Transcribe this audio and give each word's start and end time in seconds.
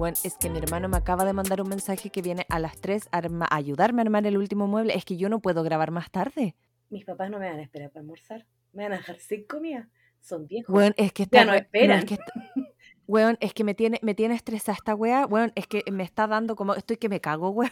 Bueno, 0.00 0.16
es 0.24 0.34
que 0.38 0.48
mi 0.48 0.56
hermano 0.56 0.88
me 0.88 0.96
acaba 0.96 1.26
de 1.26 1.34
mandar 1.34 1.60
un 1.60 1.68
mensaje 1.68 2.08
que 2.08 2.22
viene 2.22 2.46
a 2.48 2.58
las 2.58 2.80
3 2.80 3.10
a, 3.12 3.20
ayudarme 3.54 4.00
a 4.00 4.04
armar 4.04 4.26
el 4.26 4.38
último 4.38 4.66
mueble. 4.66 4.94
Es 4.94 5.04
que 5.04 5.18
yo 5.18 5.28
no 5.28 5.40
puedo 5.40 5.62
grabar 5.62 5.90
más 5.90 6.10
tarde. 6.10 6.56
Mis 6.88 7.04
papás 7.04 7.28
no 7.28 7.38
me 7.38 7.50
van 7.50 7.58
a 7.58 7.62
esperar 7.62 7.90
para 7.90 8.00
almorzar. 8.00 8.46
Me 8.72 8.84
van 8.84 8.94
a 8.94 8.96
dejar 8.96 9.18
sin 9.18 9.44
comida. 9.44 9.90
Son 10.22 10.46
viejos. 10.46 10.74
Weón, 10.74 10.94
es 10.96 11.12
que 11.12 11.26
Ya 11.30 11.44
no 11.44 11.52
esperan. 11.52 11.98
es 11.98 12.04
que 12.06 12.18
weón, 13.06 13.36
es 13.40 13.52
que 13.52 13.62
me 13.62 13.74
tiene, 13.74 13.98
me 14.00 14.14
tiene 14.14 14.34
estresada 14.36 14.74
esta 14.74 14.94
wea. 14.94 15.26
Weón, 15.26 15.52
es 15.54 15.66
que 15.66 15.84
me 15.92 16.02
está 16.02 16.26
dando 16.26 16.56
como. 16.56 16.74
Estoy 16.76 16.96
que 16.96 17.10
me 17.10 17.20
cago, 17.20 17.50
weón. 17.50 17.70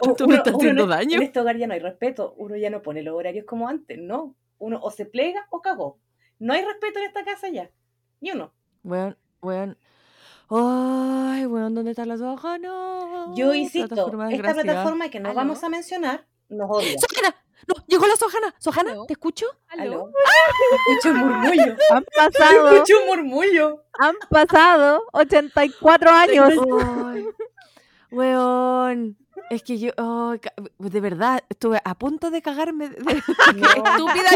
O- 0.00 0.10
Esto 0.10 0.26
me 0.26 0.34
está 0.34 0.50
haciendo 0.50 0.82
en- 0.82 0.88
daño. 0.90 1.16
En 1.18 1.22
este 1.22 1.38
hogar 1.38 1.56
ya 1.56 1.68
no 1.68 1.74
hay 1.74 1.80
respeto. 1.80 2.34
Uno 2.36 2.56
ya 2.56 2.68
no 2.70 2.82
pone 2.82 3.04
los 3.04 3.14
horarios 3.14 3.46
como 3.46 3.68
antes, 3.68 3.96
no. 3.96 4.34
Uno 4.58 4.80
o 4.82 4.90
se 4.90 5.06
plega 5.06 5.46
o 5.50 5.62
cagó. 5.62 6.00
No 6.40 6.52
hay 6.52 6.64
respeto 6.64 6.98
en 6.98 7.04
esta 7.04 7.24
casa 7.24 7.48
ya. 7.48 7.70
Ni 8.20 8.32
uno. 8.32 8.52
Weón, 8.82 9.16
weón. 9.40 9.78
Ay, 10.50 11.46
weón, 11.46 11.74
¿dónde 11.74 11.90
está 11.90 12.06
la 12.06 12.16
soja? 12.16 12.58
No. 12.58 13.34
Yo 13.34 13.52
insisto, 13.54 13.88
Plataforma 13.88 14.32
esta 14.32 14.54
plataforma 14.54 15.08
que 15.10 15.20
no 15.20 15.28
¿Aló? 15.30 15.36
vamos 15.36 15.62
a 15.62 15.68
mencionar 15.68 16.26
nos 16.48 16.70
odia. 16.70 16.96
¡Sojana! 16.98 17.34
¡No! 17.66 17.74
¡Llegó 17.86 18.06
la 18.06 18.16
Sojana! 18.16 18.54
¡Sojana! 18.58 18.92
¿Aló? 18.92 19.04
¿Te 19.06 19.12
escucho? 19.12 19.46
¿Aló? 19.68 20.10
Escucho 20.88 21.10
un 21.10 21.18
murmullo. 21.18 21.76
Han 21.90 22.04
pasado, 22.16 22.70
Escucho 22.70 22.94
un 23.02 23.06
murmullo. 23.08 23.84
han 23.98 24.14
pasado 24.30 25.02
84 25.12 26.10
años. 26.10 26.52
Ay, 27.12 27.26
weón. 28.10 29.18
Es 29.50 29.62
que 29.62 29.78
yo, 29.78 29.92
ca- 29.94 30.52
de 30.78 31.00
verdad, 31.00 31.42
estuve 31.48 31.80
a 31.84 31.94
punto 31.94 32.30
de 32.30 32.42
cagarme 32.42 32.88
de, 32.90 32.96
de- 33.02 33.18
estúpida. 33.18 34.30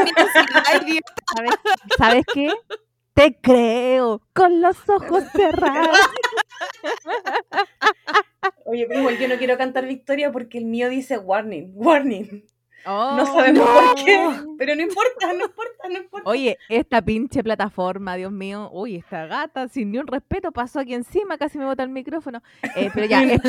¿Sabes, 1.34 1.54
¿Sabes 1.98 2.24
qué? 2.32 2.52
Te 3.14 3.38
creo 3.40 4.22
con 4.32 4.60
los 4.60 4.76
ojos 4.88 5.24
cerrados. 5.32 5.98
Oye, 8.64 8.86
pero 8.86 9.00
igual 9.00 9.18
yo 9.18 9.28
no 9.28 9.36
quiero 9.36 9.58
cantar 9.58 9.86
victoria 9.86 10.32
porque 10.32 10.58
el 10.58 10.64
mío 10.64 10.88
dice 10.88 11.18
warning, 11.18 11.70
warning. 11.74 12.44
Oh, 12.84 13.14
No 13.16 13.26
sabemos 13.26 13.64
no. 13.64 13.74
por 13.74 14.04
qué, 14.04 14.28
pero 14.58 14.74
no 14.74 14.82
importa, 14.82 15.32
no 15.34 15.44
importa, 15.44 15.88
no 15.88 15.98
importa. 15.98 16.28
Oye, 16.28 16.58
esta 16.68 17.00
pinche 17.00 17.44
plataforma, 17.44 18.16
Dios 18.16 18.32
mío. 18.32 18.70
Uy, 18.72 18.96
esta 18.96 19.26
gata, 19.26 19.68
sin 19.68 19.92
ni 19.92 19.98
un 19.98 20.06
respeto, 20.08 20.50
pasó 20.50 20.80
aquí 20.80 20.94
encima, 20.94 21.38
casi 21.38 21.58
me 21.58 21.64
bota 21.64 21.84
el 21.84 21.90
micrófono. 21.90 22.42
Eh, 22.74 22.90
pero 22.92 23.06
ya, 23.06 23.22
es- 23.34 23.40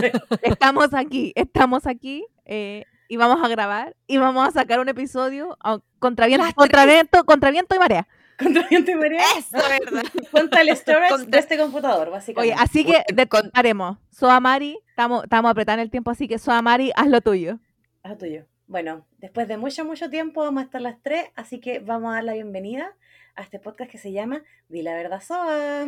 estamos 0.43 0.93
aquí, 0.93 1.31
estamos 1.35 1.87
aquí. 1.87 2.25
eh, 2.45 2.85
y 3.09 3.17
vamos 3.17 3.43
a 3.43 3.47
grabar 3.47 3.95
y 4.07 4.17
vamos 4.17 4.47
a 4.47 4.51
sacar 4.51 4.79
un 4.79 4.89
episodio 4.89 5.55
contra 5.99 6.25
viento, 6.25 6.45
Las 6.45 6.53
contra 6.55 6.85
viento, 6.85 7.23
contra 7.25 7.51
viento 7.51 7.75
y 7.75 7.79
marea. 7.79 8.07
Contra 8.43 8.67
viento 8.67 8.91
y 8.91 8.95
marea, 8.95 9.23
Eso, 9.37 9.57
¿verdad? 9.57 10.03
contra 10.31 10.61
el 10.61 10.69
storage 10.75 11.09
Contra- 11.09 11.29
de 11.31 11.37
este 11.39 11.57
computador, 11.57 12.07
Oye, 12.07 12.11
básicamente. 12.15 12.55
así 12.59 12.83
que 12.85 13.03
Bueno, 13.13 13.29
con- 13.29 13.51
haremos. 13.53 13.97
Soamari, 14.11 14.79
estamos 14.87 15.25
apretando 15.51 15.81
el 15.81 15.89
tiempo, 15.91 16.11
así 16.11 16.27
que 16.27 16.37
Soamari, 16.39 16.91
haz 16.95 17.07
lo 17.07 17.21
tuyo. 17.21 17.59
Ah, 18.03 18.15
tuyo. 18.15 18.45
Bueno, 18.67 19.05
después 19.19 19.47
de 19.47 19.57
mucho, 19.57 19.85
mucho 19.85 20.09
tiempo 20.09 20.41
vamos 20.41 20.61
a 20.61 20.65
estar 20.65 20.81
las 20.81 21.01
tres, 21.01 21.25
así 21.35 21.59
que 21.59 21.79
vamos 21.79 22.11
a 22.11 22.15
dar 22.15 22.23
la 22.23 22.33
bienvenida 22.33 22.91
a 23.35 23.41
este 23.43 23.59
podcast 23.59 23.89
que 23.91 23.97
se 23.97 24.11
llama 24.11 24.41
Di 24.69 24.81
la 24.81 24.93
verdad 24.95 25.21
Soa. 25.21 25.85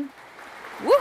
¡Woohoo! 0.84 0.92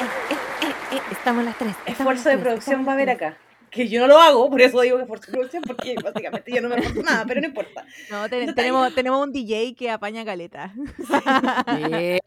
Eh, 0.00 0.04
eh, 0.30 0.66
eh, 0.66 0.96
eh, 0.96 1.00
Estamos 1.10 1.44
las 1.44 1.56
tres. 1.58 1.70
estamos 1.86 1.98
Esfuerzo 1.98 2.24
las 2.24 2.24
de 2.24 2.30
tres, 2.30 2.42
producción 2.44 2.86
va 2.86 2.90
a 2.92 2.94
haber 2.94 3.10
acá. 3.10 3.36
Que 3.76 3.88
yo 3.88 4.00
no 4.00 4.06
lo 4.06 4.18
hago, 4.18 4.48
por 4.48 4.60
eso 4.60 4.80
digo 4.80 4.96
que 4.96 5.02
esfuerzo 5.02 5.26
de 5.26 5.32
producción, 5.32 5.62
porque 5.66 5.94
básicamente 6.02 6.50
yo 6.50 6.62
no 6.62 6.70
me 6.70 6.76
esfuerzo 6.76 7.02
nada, 7.02 7.26
pero 7.28 7.42
no 7.42 7.46
importa. 7.48 7.84
No, 8.10 8.28
tenemos, 8.28 8.94
tenemos 8.94 9.22
un 9.22 9.32
DJ 9.32 9.74
que 9.74 9.90
apaña 9.90 10.24
caleta. 10.24 10.74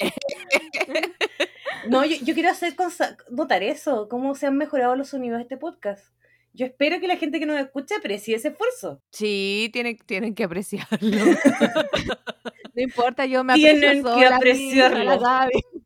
No, 1.87 2.03
yo, 2.03 2.17
yo 2.21 2.33
quiero 2.33 2.49
hacer 2.49 2.75
notar 3.29 3.63
eso, 3.63 4.09
cómo 4.09 4.35
se 4.35 4.45
han 4.45 4.57
mejorado 4.57 4.97
los 4.97 5.09
sonidos 5.09 5.37
de 5.37 5.43
este 5.43 5.55
podcast. 5.55 6.13
Yo 6.53 6.65
espero 6.65 6.99
que 6.99 7.07
la 7.07 7.15
gente 7.15 7.39
que 7.39 7.45
nos 7.45 7.57
escuche 7.57 7.95
aprecie 7.95 8.35
ese 8.35 8.49
esfuerzo. 8.49 9.01
Sí, 9.11 9.69
tienen, 9.71 9.97
tienen 10.05 10.35
que 10.35 10.43
apreciarlo. 10.43 10.99
No 12.75 12.83
importa, 12.83 13.25
yo 13.25 13.43
me 13.43 13.55
Tienen 13.55 13.99
aprecio 13.99 14.15
que 14.15 14.23
sola, 14.25 14.35
apreciarlo. 14.37 15.21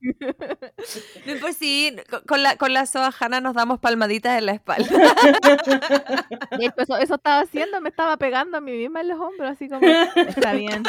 No, 1.26 1.34
pues 1.40 1.56
sí, 1.58 1.96
con- 2.10 2.22
con 2.24 2.44
la, 2.44 2.58
con 2.58 2.74
la 2.74 2.86
Soajana 2.86 3.40
nos 3.42 3.54
damos 3.54 3.80
palmaditas 3.80 4.38
en 4.38 4.46
la 4.48 4.52
espalda. 4.54 4.90
De 6.58 6.66
hecho, 6.66 6.82
eso, 6.82 6.98
eso 6.98 7.16
estaba 7.16 7.40
haciendo, 7.42 7.80
me 7.82 7.90
estaba 7.90 8.18
pegando 8.18 8.58
a 8.58 8.62
mí 8.62 8.72
misma 8.74 9.02
en 9.02 9.08
los 9.10 9.20
hombros, 9.20 9.50
así 9.52 9.70
como, 9.70 9.86
está 9.88 10.54
bien, 10.54 10.84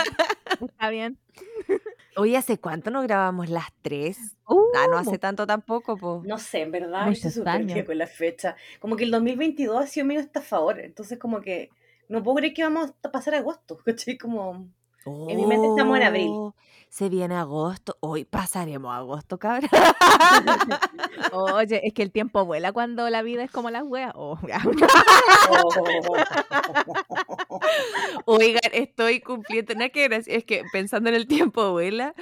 está 0.61 0.91
bien. 0.91 1.19
Oye, 2.17 2.37
¿hace 2.37 2.59
cuánto 2.59 2.91
no 2.91 3.03
grabamos 3.03 3.49
las 3.51 3.67
tres? 3.83 4.19
Uh, 4.47 4.61
Ah, 4.77 4.87
no 4.91 4.99
hace 4.99 5.19
tanto 5.19 5.47
tampoco, 5.47 5.97
po. 5.97 6.23
No 6.25 6.39
sé, 6.39 6.61
en 6.63 6.71
verdad, 6.71 7.07
Muchos 7.07 7.25
estoy 7.37 7.63
súper 7.63 7.85
con 7.87 7.99
la 7.99 8.07
fecha. 8.07 8.57
Como 8.81 8.95
que 8.97 9.05
el 9.05 9.11
2022 9.11 9.83
ha 9.83 9.87
sido 9.87 10.07
medio 10.07 10.21
estafador, 10.21 10.79
entonces 10.81 11.19
como 11.19 11.41
que 11.41 11.71
no 12.09 12.23
puedo 12.23 12.37
creer 12.37 12.55
que 12.55 12.63
vamos 12.63 12.93
a 13.03 13.11
pasar 13.11 13.35
agosto, 13.35 13.79
¿cachai? 13.85 14.17
Como... 14.19 14.69
En 15.07 15.37
mi 15.37 15.45
mente 15.45 15.69
estamos 15.69 15.97
en 15.99 16.03
abril. 16.03 16.31
Se 16.95 17.09
viene 17.09 17.35
agosto. 17.35 17.97
Hoy 17.99 18.25
pasaremos 18.25 18.95
agosto, 18.95 19.37
cabrón. 19.37 19.69
Oye, 21.33 21.81
es 21.85 21.93
que 21.93 22.05
el 22.05 22.13
tiempo 22.13 22.45
vuela 22.45 22.71
cuando 22.71 23.11
la 23.11 23.23
vida 23.23 23.43
es 23.43 23.51
como 23.51 23.69
las 23.71 23.83
weas. 23.83 24.13
Oh. 24.15 24.39
Oigan, 28.27 28.61
estoy 28.73 29.19
cumpliendo. 29.21 29.75
Nada 29.75 29.89
que 29.89 30.07
gracia- 30.07 30.37
Es 30.37 30.45
que 30.45 30.63
pensando 30.73 31.09
en 31.09 31.17
el 31.17 31.27
tiempo, 31.27 31.63
abuela. 31.63 32.15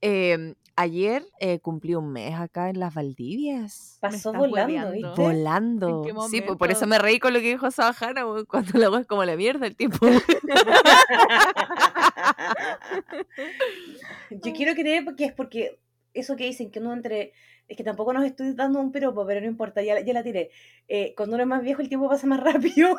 Em, 0.00 0.54
ayer 0.76 1.24
eh, 1.40 1.58
cumplí 1.60 1.94
un 1.94 2.12
mes 2.12 2.34
acá 2.34 2.70
en 2.70 2.78
las 2.80 2.94
Valdivias. 2.94 3.98
Pasó 4.00 4.32
volando. 4.32 4.92
¿viste? 4.92 5.10
Volando. 5.20 6.04
Sí, 6.30 6.40
pues 6.40 6.56
por 6.56 6.70
eso 6.70 6.86
me 6.86 6.98
reí 6.98 7.18
con 7.18 7.32
lo 7.32 7.40
que 7.40 7.48
dijo 7.50 7.70
Sabajana, 7.70 8.22
cuando 8.46 8.78
la 8.78 9.00
es 9.00 9.06
como 9.06 9.24
la 9.24 9.36
mierda, 9.36 9.66
el 9.66 9.74
tiempo. 9.76 10.06
Yo 14.30 14.52
quiero 14.52 14.74
creer 14.74 15.04
que 15.16 15.24
es 15.26 15.32
porque 15.32 15.78
eso 16.14 16.36
que 16.36 16.44
dicen 16.44 16.70
que 16.70 16.78
uno 16.80 16.92
entre. 16.92 17.32
Es 17.68 17.76
que 17.76 17.84
tampoco 17.84 18.12
nos 18.14 18.24
estoy 18.24 18.54
dando 18.54 18.80
un 18.80 18.92
piropo, 18.92 19.26
pero 19.26 19.40
no 19.42 19.46
importa, 19.46 19.82
ya, 19.82 20.00
ya 20.00 20.14
la 20.14 20.22
tiré. 20.22 20.50
Eh, 20.88 21.12
cuando 21.16 21.34
uno 21.36 21.42
es 21.42 21.48
más 21.48 21.62
viejo, 21.62 21.82
el 21.82 21.88
tiempo 21.90 22.08
pasa 22.08 22.26
más 22.26 22.40
rápido. 22.40 22.96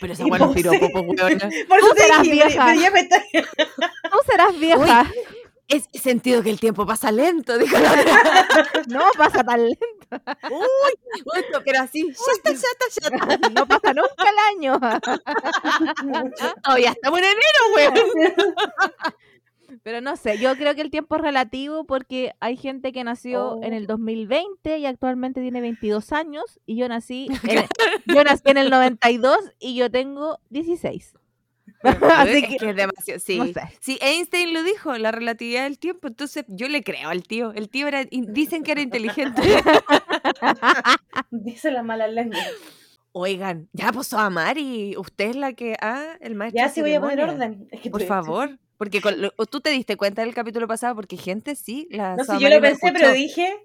Pero 0.00 0.12
esa 0.12 0.26
Y 0.26 0.30
weá 0.30 0.38
no 0.38 0.52
es 0.52 0.62
José- 0.64 0.78
piropo, 0.78 0.92
pues. 0.92 1.20
Por 1.66 1.78
eso 1.78 1.94
te 1.94 2.02
serás 2.02 2.22
dije, 2.22 2.34
pero- 2.36 2.46
vieja. 2.48 2.66
pero 2.66 2.80
ya 2.80 2.90
me 2.90 3.00
está. 3.00 3.22
Tú 3.32 4.18
serás 4.26 4.58
vieja. 4.60 5.10
Es 5.66 5.88
sentido 5.94 6.42
que 6.42 6.50
el 6.50 6.60
tiempo 6.60 6.86
pasa 6.86 7.10
lento, 7.10 7.56
dijo. 7.58 7.76
No 8.88 9.04
pasa 9.16 9.42
tan 9.42 9.64
lento. 9.64 9.78
Uy, 10.50 10.94
esto, 11.36 11.62
pero 11.64 11.80
así, 11.80 12.02
shata, 12.12 12.52
shata, 12.52 13.18
shata. 13.26 13.48
No 13.50 13.66
pasa 13.66 13.92
nunca 13.94 14.30
el 14.30 14.38
año. 14.56 14.78
Todavía 16.62 16.90
estamos 16.90 17.18
en 17.18 17.24
enero, 17.24 17.74
weón. 17.74 17.94
Pero 19.82 20.00
no 20.00 20.16
sé, 20.16 20.38
yo 20.38 20.54
creo 20.56 20.74
que 20.74 20.82
el 20.82 20.90
tiempo 20.90 21.16
es 21.16 21.22
relativo 21.22 21.84
porque 21.84 22.32
hay 22.40 22.56
gente 22.56 22.92
que 22.92 23.04
nació 23.04 23.62
en 23.62 23.72
Oh. 23.72 23.76
el 23.76 23.86
2020 23.86 24.78
y 24.78 24.86
actualmente 24.86 25.40
tiene 25.40 25.60
22 25.60 26.12
años 26.12 26.60
y 26.64 26.76
yo 26.76 26.88
nací 26.88 27.28
en 27.48 27.66
yo 28.06 28.24
nací 28.24 28.42
en 28.46 28.58
el 28.58 28.70
92 28.70 29.36
y 29.58 29.74
yo 29.74 29.90
tengo 29.90 30.38
16. 30.50 31.14
Así 32.16 32.30
es 32.30 32.48
que, 32.48 32.56
que 32.56 32.70
es 32.70 32.76
demasiado, 32.76 33.20
sí. 33.20 33.38
no 33.38 33.46
sé. 33.46 33.60
Sí, 33.80 33.98
Einstein 34.00 34.52
lo 34.52 34.62
dijo, 34.62 34.96
la 34.96 35.12
relatividad 35.12 35.64
del 35.64 35.78
tiempo, 35.78 36.08
entonces 36.08 36.44
yo 36.48 36.68
le 36.68 36.82
creo 36.82 37.10
al 37.10 37.22
tío. 37.22 37.52
El 37.52 37.68
tío 37.68 37.88
era, 37.88 38.04
dicen 38.04 38.62
que 38.62 38.72
era 38.72 38.80
inteligente. 38.80 39.42
Dice 41.30 41.70
la 41.70 41.82
mala 41.82 42.08
lengua. 42.08 42.40
Oigan, 43.12 43.68
ya 43.72 43.92
pasó 43.92 44.18
a 44.18 44.28
Mari, 44.28 44.96
usted 44.96 45.30
es 45.30 45.36
la 45.36 45.52
que, 45.52 45.76
ah, 45.80 46.16
el 46.20 46.34
maestro. 46.34 46.62
Ya 46.62 46.68
sí 46.68 46.80
voy 46.80 46.94
a 46.94 47.00
poner 47.00 47.20
orden. 47.20 47.68
Es 47.70 47.80
que 47.80 47.90
Por 47.90 48.02
favor, 48.02 48.58
porque 48.76 49.00
con 49.00 49.20
lo- 49.20 49.30
tú 49.50 49.60
te 49.60 49.70
diste 49.70 49.96
cuenta 49.96 50.22
del 50.22 50.34
capítulo 50.34 50.66
pasado, 50.68 50.94
porque 50.94 51.16
gente 51.16 51.54
sí, 51.56 51.86
la 51.90 52.16
No 52.16 52.24
sé, 52.24 52.38
yo 52.40 52.48
lo 52.48 52.60
pensé, 52.60 52.90
pero 52.92 53.12
dije. 53.12 53.56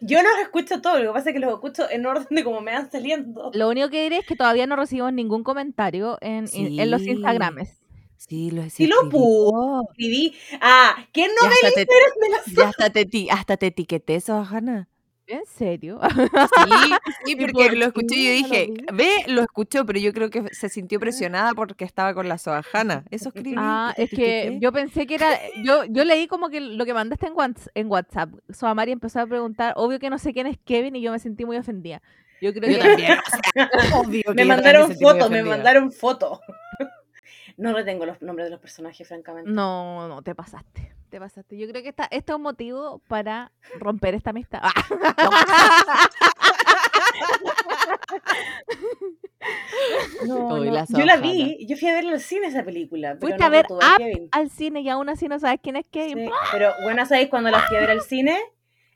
Yo 0.00 0.22
los 0.22 0.32
escucho 0.42 0.80
todos, 0.80 1.00
lo 1.00 1.12
que 1.12 1.18
pasa 1.18 1.30
es 1.30 1.34
que 1.34 1.40
los 1.40 1.52
escucho 1.52 1.88
en 1.90 2.04
orden 2.06 2.26
de 2.30 2.42
como 2.44 2.60
me 2.60 2.72
van 2.72 2.90
saliendo. 2.90 3.50
Lo 3.54 3.68
único 3.68 3.88
que 3.90 4.02
diré 4.02 4.18
es 4.18 4.26
que 4.26 4.34
todavía 4.36 4.66
no 4.66 4.74
recibimos 4.76 5.12
ningún 5.12 5.44
comentario 5.44 6.18
en, 6.20 6.46
en- 6.52 6.80
en 6.80 6.90
los 6.90 7.02
Sí. 7.02 7.10
Instagrames. 7.10 7.78
Sí, 8.16 8.50
lo 8.52 8.68
Sí 8.70 8.86
lo 8.86 8.94
escribí 9.02 9.10
todo. 9.10 9.82
Escribí. 9.90 10.34
Ah, 10.60 10.96
¿quién 11.12 11.30
no 11.34 11.42
Ya 11.42 11.48
me 11.48 11.54
hasta 11.54 11.70
te, 11.74 11.86
me 12.20 12.28
la 12.28 12.42
ya 12.64 12.68
hasta 12.68 12.90
te, 12.90 13.30
hasta 13.30 13.56
te 13.56 13.66
etiqueté 13.66 14.14
eso, 14.14 14.46
Hanna. 14.48 14.88
¿En 15.32 15.46
serio? 15.46 15.98
Sí, 16.02 16.20
sí, 16.26 16.92
¿Y 17.26 17.36
porque 17.36 17.52
por 17.52 17.76
lo 17.76 17.86
escuché 17.86 18.16
y 18.16 18.24
yo 18.24 18.30
lo 18.30 18.48
dije, 18.48 18.72
ve, 18.92 19.10
lo 19.28 19.40
escuchó, 19.40 19.86
pero 19.86 19.98
yo 19.98 20.12
creo 20.12 20.28
que 20.28 20.46
se 20.54 20.68
sintió 20.68 21.00
presionada 21.00 21.52
porque 21.54 21.84
estaba 21.86 22.12
con 22.12 22.28
la 22.28 22.36
soajana. 22.36 23.04
Eso 23.10 23.30
escribí. 23.30 23.54
Ah, 23.56 23.94
y 23.96 23.96
te 23.96 24.02
es 24.04 24.10
que 24.10 24.58
yo 24.60 24.72
pensé 24.72 25.06
que 25.06 25.14
era. 25.14 25.38
Yo, 25.64 25.84
yo 25.86 26.04
leí 26.04 26.26
como 26.26 26.50
que 26.50 26.60
lo 26.60 26.84
que 26.84 26.92
mandaste 26.92 27.26
en, 27.28 27.34
Whats- 27.34 27.70
en 27.74 27.90
WhatsApp. 27.90 28.30
Soamari 28.50 28.92
empezó 28.92 29.20
a 29.20 29.26
preguntar, 29.26 29.72
obvio 29.76 29.98
que 29.98 30.10
no 30.10 30.18
sé 30.18 30.34
quién 30.34 30.46
es 30.46 30.58
Kevin, 30.64 30.96
y 30.96 31.00
yo 31.00 31.12
me 31.12 31.18
sentí 31.18 31.44
muy 31.46 31.56
ofendida. 31.56 32.02
Yo 32.42 32.52
creo 32.52 32.70
Yo 32.70 32.78
que. 32.82 32.88
también, 32.88 33.18
o 33.18 33.52
sea, 33.54 33.70
obvio 34.00 34.22
que 34.26 34.34
Me 34.34 34.44
mandaron 34.44 34.82
también 34.82 34.98
sentí 34.98 35.04
muy 35.04 35.12
fotos, 35.14 35.30
me 35.30 35.42
mandaron 35.44 35.92
fotos. 35.92 36.40
No 37.56 37.72
retengo 37.72 38.06
los 38.06 38.20
nombres 38.22 38.46
de 38.46 38.50
los 38.50 38.60
personajes, 38.60 39.06
francamente. 39.06 39.50
No, 39.50 40.08
no, 40.08 40.22
te 40.22 40.34
pasaste. 40.34 40.94
Te 41.10 41.18
pasaste. 41.18 41.58
Yo 41.58 41.68
creo 41.68 41.82
que 41.82 41.90
esta, 41.90 42.04
este 42.10 42.32
es 42.32 42.36
un 42.36 42.42
motivo 42.42 43.00
para 43.08 43.52
romper 43.78 44.14
esta 44.14 44.30
amistad. 44.30 44.62
No, 50.26 50.56
no. 50.56 50.64
la 50.64 50.86
Yo 50.88 51.04
la 51.04 51.16
vi, 51.16 51.66
yo 51.66 51.76
fui 51.76 51.88
a 51.88 51.94
verla 51.94 52.12
al 52.12 52.20
cine 52.20 52.46
esa 52.46 52.64
película. 52.64 53.16
pero 53.18 53.20
Fuiste 53.20 53.38
no 53.38 53.44
a 53.46 53.48
ver 53.48 53.66
a 54.30 54.38
al 54.38 54.50
cine 54.50 54.80
y 54.80 54.88
aún 54.88 55.08
así 55.08 55.28
no 55.28 55.38
sabes 55.38 55.60
quién 55.62 55.76
es 55.76 55.88
Kevin. 55.88 56.26
Sí, 56.26 56.30
Pero 56.52 56.72
bueno, 56.82 57.04
¿sabéis 57.06 57.28
cuando 57.28 57.50
la 57.50 57.60
fui 57.60 57.76
a 57.76 57.80
ver 57.80 57.90
al 57.90 58.02
cine? 58.02 58.38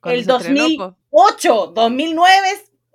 El 0.05 0.25
se 0.25 0.33
estrenó, 0.33 0.61
2000. 0.63 0.79
po. 0.79 0.97
8, 1.11 1.73
2009, 1.75 2.49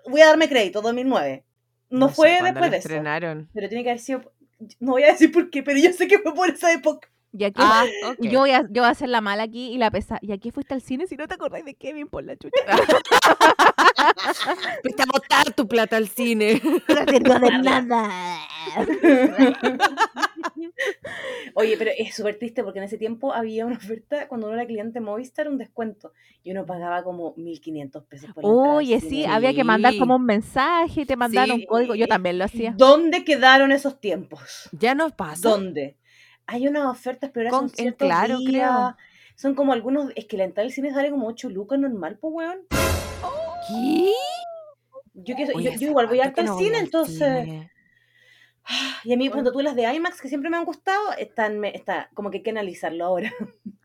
voy 0.10 0.22
a 0.22 0.28
darme 0.28 0.48
crédito, 0.48 0.82
2009. 0.82 1.44
No, 1.90 2.08
fue 2.08 2.40
después 2.42 2.72
de 2.72 2.78
eso. 2.78 2.90
Pero 2.90 3.68
tiene 3.68 3.84
que 3.84 3.90
haber 3.90 4.00
sido, 4.00 4.32
no 4.80 4.94
voy 4.94 5.04
a 5.04 5.12
decir 5.14 5.32
por 5.32 5.50
qué, 5.50 5.64
pero 5.64 5.80
yo 5.80 5.92
sé 5.94 6.08
que 6.08 6.20
fue 6.20 6.34
por 6.34 6.50
esa 6.50 6.72
época. 6.74 7.10
Y 7.34 7.46
aquí 7.46 7.62
Ah, 7.64 7.86
yo, 8.20 8.40
voy 8.40 8.52
a, 8.52 8.64
yo 8.64 8.82
voy 8.82 8.88
a 8.88 8.90
hacer 8.90 9.08
la 9.08 9.22
mala 9.22 9.44
aquí 9.44 9.72
y 9.74 9.78
la 9.78 9.90
pesa. 9.90 10.20
¿Y 10.22 10.34
aquí 10.34 10.52
fuiste 10.52 10.74
al 10.74 10.82
cine 10.82 11.08
si 11.08 11.16
no 11.16 11.28
te 11.28 11.36
acordáis 11.36 11.64
de 11.64 11.76
Kevin 11.76 12.08
por 12.08 12.24
la 12.26 12.36
chucha? 12.36 12.58
Fuiste 14.82 15.04
a 15.04 15.06
botar 15.06 15.54
tu 15.54 15.68
plata 15.68 15.96
al 15.98 16.08
cine. 16.10 16.60
No 16.90 17.06
sirvió 17.08 17.40
de 17.40 17.58
nada. 17.60 18.10
Oye, 21.56 21.76
pero 21.78 21.92
es 21.98 22.16
súper 22.16 22.38
triste 22.38 22.64
porque 22.64 22.80
en 22.80 22.86
ese 22.86 22.98
tiempo 22.98 23.34
había 23.34 23.66
una 23.66 23.78
oferta 23.78 24.28
cuando 24.28 24.48
uno 24.48 24.56
era 24.58 24.66
cliente 24.66 25.00
Movistar, 25.00 25.48
un 25.48 25.58
descuento. 25.58 26.12
Y 26.44 26.52
uno 26.52 26.66
pagaba 26.66 27.04
como 27.04 27.36
1.500 27.36 28.06
pesos 28.08 28.32
por 28.34 28.44
la 28.44 28.50
Oye, 28.50 29.00
cine. 29.00 29.10
sí, 29.10 29.26
había 29.26 29.54
que 29.54 29.64
mandar 29.64 29.94
como 29.98 30.16
un 30.16 30.26
mensaje 30.26 31.02
y 31.02 31.06
te 31.06 31.16
mandaron 31.16 31.58
Sí. 31.58 31.62
un 31.62 31.68
código. 31.68 31.96
Yo 31.96 32.08
también 32.08 32.38
lo 32.40 32.46
hacía. 32.46 32.74
¿Dónde 32.78 33.24
quedaron 33.24 33.72
esos 33.72 34.00
tiempos? 34.00 34.70
Ya 34.72 34.96
nos 34.96 35.14
pasa. 35.14 35.50
¿Dónde? 35.50 35.98
Hay 36.54 36.68
unas 36.68 36.86
ofertas, 36.86 37.32
pero 37.34 37.48
ahora 37.48 37.58
Con- 37.60 37.70
son 37.70 37.80
en 37.80 37.84
ciertos 37.84 38.06
Claro, 38.08 38.38
creo. 38.46 38.52
días. 38.52 38.96
Son 39.36 39.56
como 39.56 39.72
algunos, 39.72 40.12
es 40.18 40.26
que 40.26 40.36
la 40.36 40.44
entrada 40.44 40.66
al 40.68 40.74
cine 40.74 40.92
sale 40.92 41.10
como 41.10 41.28
8 41.28 41.50
lucas 41.50 41.80
normal, 41.80 42.18
pues 42.20 42.34
weón. 42.34 42.68
¿Qué? 43.70 44.12
Yo, 45.14 45.36
que, 45.38 45.50
Oye, 45.56 45.78
yo, 45.78 45.88
igual 45.88 46.08
voy 46.08 46.18
rato 46.18 46.30
harto 46.30 46.42
al 46.42 46.48
no 46.48 46.58
cine, 46.58 46.80
entonces. 46.80 47.46
cine. 47.46 47.72
Y 49.06 49.14
a 49.14 49.18
mí, 49.18 49.30
cuando 49.30 49.52
tú 49.54 49.62
las 49.62 49.76
de 49.76 49.92
IMAX, 49.94 50.20
que 50.22 50.28
siempre 50.28 50.50
me 50.50 50.58
han 50.58 50.66
gustado, 50.66 51.14
están, 51.14 51.58
me- 51.60 51.74
está, 51.76 52.10
como 52.14 52.30
que 52.30 52.38
hay 52.38 52.44
que 52.44 52.50
analizarlo 52.52 53.06
ahora. 53.06 53.32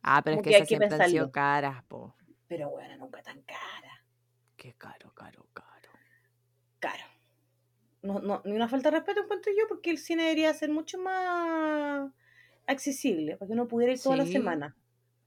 Ah, 0.02 0.22
pero 0.24 0.36
es 0.38 0.42
que 0.42 0.50
que 0.50 0.56
esas 0.56 0.68
siempre 0.68 0.86
han 0.86 0.92
sido 1.08 1.26
pensarlo. 1.26 1.32
caras, 1.32 1.84
po. 1.84 2.16
Pero 2.48 2.70
bueno, 2.70 2.96
nunca 2.96 3.22
tan 3.22 3.40
cara. 3.42 4.04
Qué 4.56 4.74
caro, 4.74 5.12
caro, 5.14 5.46
caro. 5.52 5.90
Caro. 6.80 7.04
No, 8.02 8.20
no, 8.20 8.42
ni 8.44 8.52
una 8.52 8.68
falta 8.68 8.90
de 8.90 8.96
respeto 8.98 9.20
encuentro 9.22 9.52
yo, 9.56 9.66
porque 9.68 9.90
el 9.90 9.98
cine 9.98 10.24
debería 10.24 10.52
ser 10.54 10.70
mucho 10.70 10.98
más 10.98 12.10
accesible, 12.66 13.36
para 13.36 13.46
que 13.48 13.52
uno 13.52 13.66
pudiera 13.68 13.92
ir 13.92 14.00
toda 14.00 14.16
la 14.16 14.26
semana. 14.26 14.76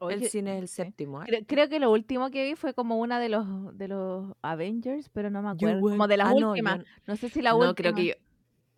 Oye, 0.02 0.16
el 0.16 0.30
cine 0.30 0.56
es 0.56 0.62
el 0.62 0.68
sí. 0.70 0.76
séptimo. 0.76 1.22
¿eh? 1.24 1.26
Creo, 1.28 1.42
creo 1.46 1.70
que 1.70 1.80
lo 1.80 1.92
último 1.92 2.32
que 2.32 2.46
vi 2.46 2.56
fue 2.56 2.74
como 2.74 2.98
una 3.00 3.20
de 3.20 3.28
los 3.30 3.46
de 3.78 3.90
los 3.90 4.32
Avengers, 4.42 5.10
pero 5.10 5.30
no 5.30 5.42
me 5.42 5.50
acuerdo. 5.50 5.82
Como 5.82 6.08
de 6.08 6.16
las 6.18 6.28
ah, 6.30 6.34
no, 6.40 6.52
últimas. 6.52 6.78
yo- 6.80 6.84
No, 7.06 7.16
sé 7.18 7.28
si 7.30 7.42
la 7.42 7.50
no, 7.52 7.58
última. 7.58 7.74
creo 7.76 7.94
que 7.96 8.06
yo. 8.08 8.14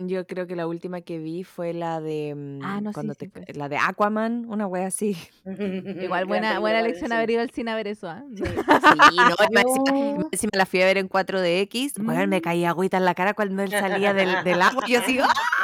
Yo 0.03 0.25
creo 0.25 0.47
que 0.47 0.55
la 0.55 0.65
última 0.65 1.01
que 1.01 1.19
vi 1.19 1.43
fue 1.43 1.73
la 1.73 2.01
de. 2.01 2.33
mm, 2.35 2.59
Ah, 2.63 2.81
no, 2.81 2.91
cuando 2.91 3.13
sí, 3.13 3.27
te- 3.27 3.53
la 3.53 3.69
de 3.69 3.77
Aquaman, 3.77 4.45
una 4.47 4.65
wea 4.65 4.87
así. 4.87 5.15
Igual 5.45 6.25
buena, 6.25 6.57
buena 6.57 6.79
elección 6.79 7.11
haber 7.11 7.29
ido 7.29 7.41
al 7.41 7.51
cine 7.51 7.69
a 7.69 7.75
ver 7.75 7.87
eso. 7.87 8.09
¿ah? 8.09 8.23
Sí. 8.35 8.41
Sí, 9.11 9.17
no, 9.17 9.35
encima, 9.61 10.27
encima 10.31 10.51
la 10.53 10.65
fui 10.65 10.81
a 10.81 10.85
ver 10.85 10.97
en 10.97 11.07
4DX. 11.07 11.99
Weón, 12.03 12.29
me 12.29 12.39
Mm. 12.39 12.41
caía 12.41 12.69
agüita 12.69 12.97
en 12.97 13.05
la 13.05 13.13
cara 13.13 13.35
cuando 13.35 13.61
él 13.61 13.69
salía 13.69 14.15
del, 14.15 14.43
del 14.43 14.59
agua. 14.63 14.85
Y 14.87 14.93
yo 14.93 14.99
así, 15.01 15.19
¡ah! 15.19 15.27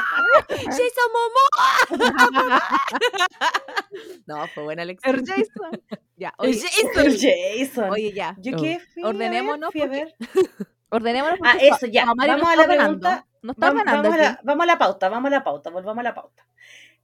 ¡Jason 0.49 1.09
Momoa! 1.13 2.59
no, 4.27 4.47
fue 4.47 4.63
buena 4.63 4.81
El 4.83 4.89
lección. 4.89 5.25
Jason. 5.25 5.81
Ya, 6.15 6.33
El 6.39 6.49
oye, 6.49 6.59
El 6.61 6.91
Jason. 6.91 7.29
Jason. 7.75 7.89
oye, 7.91 8.11
ya. 8.13 8.35
¿Yo 8.39 8.55
qué 8.57 8.79
fui 8.93 9.03
a 9.03 9.05
ver? 9.07 9.15
Ordenémonos 9.15 9.71
Fui 9.71 9.81
a 9.81 9.85
porque- 9.85 10.05
ver. 10.05 10.15
Ordenémonos 10.89 11.39
Ah, 11.43 11.57
eso, 11.59 11.85
ya. 11.87 12.05
Vamos 12.05 12.49
a 12.49 12.55
la 12.55 12.65
pregunta. 12.65 13.25
No 13.41 13.51
está 13.51 13.67
Vamos, 13.67 13.81
ordenando 13.81 14.09
vamos 14.09 14.19
a 14.19 14.23
la, 14.23 14.29
aquí. 14.31 14.41
vamos 14.43 14.63
a 14.63 14.67
la 14.67 14.77
pauta, 14.77 15.09
vamos 15.09 15.27
a 15.27 15.31
la 15.35 15.43
pauta, 15.43 15.69
volvamos 15.69 15.99
a 15.99 16.03
la 16.03 16.13
pauta. 16.15 16.45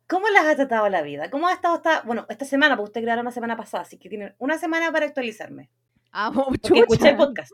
¿Cómo 0.08 0.28
las 0.30 0.46
ha 0.46 0.56
tratado 0.56 0.90
la 0.90 1.02
vida? 1.02 1.30
¿Cómo 1.30 1.48
ha 1.48 1.54
estado 1.54 1.76
esta, 1.76 2.02
bueno, 2.02 2.26
esta 2.30 2.44
semana, 2.46 2.76
porque 2.76 2.90
ustedes 2.90 3.06
grabaron 3.06 3.26
la 3.26 3.32
semana 3.32 3.56
pasada, 3.56 3.84
así 3.84 3.98
que 3.98 4.10
tienen 4.10 4.36
una 4.40 4.58
semana 4.58 4.92
para 4.92 5.06
actualizarme. 5.06 5.70
Ah, 6.12 6.32
escuché 6.74 7.10
el 7.10 7.18
podcast. 7.18 7.52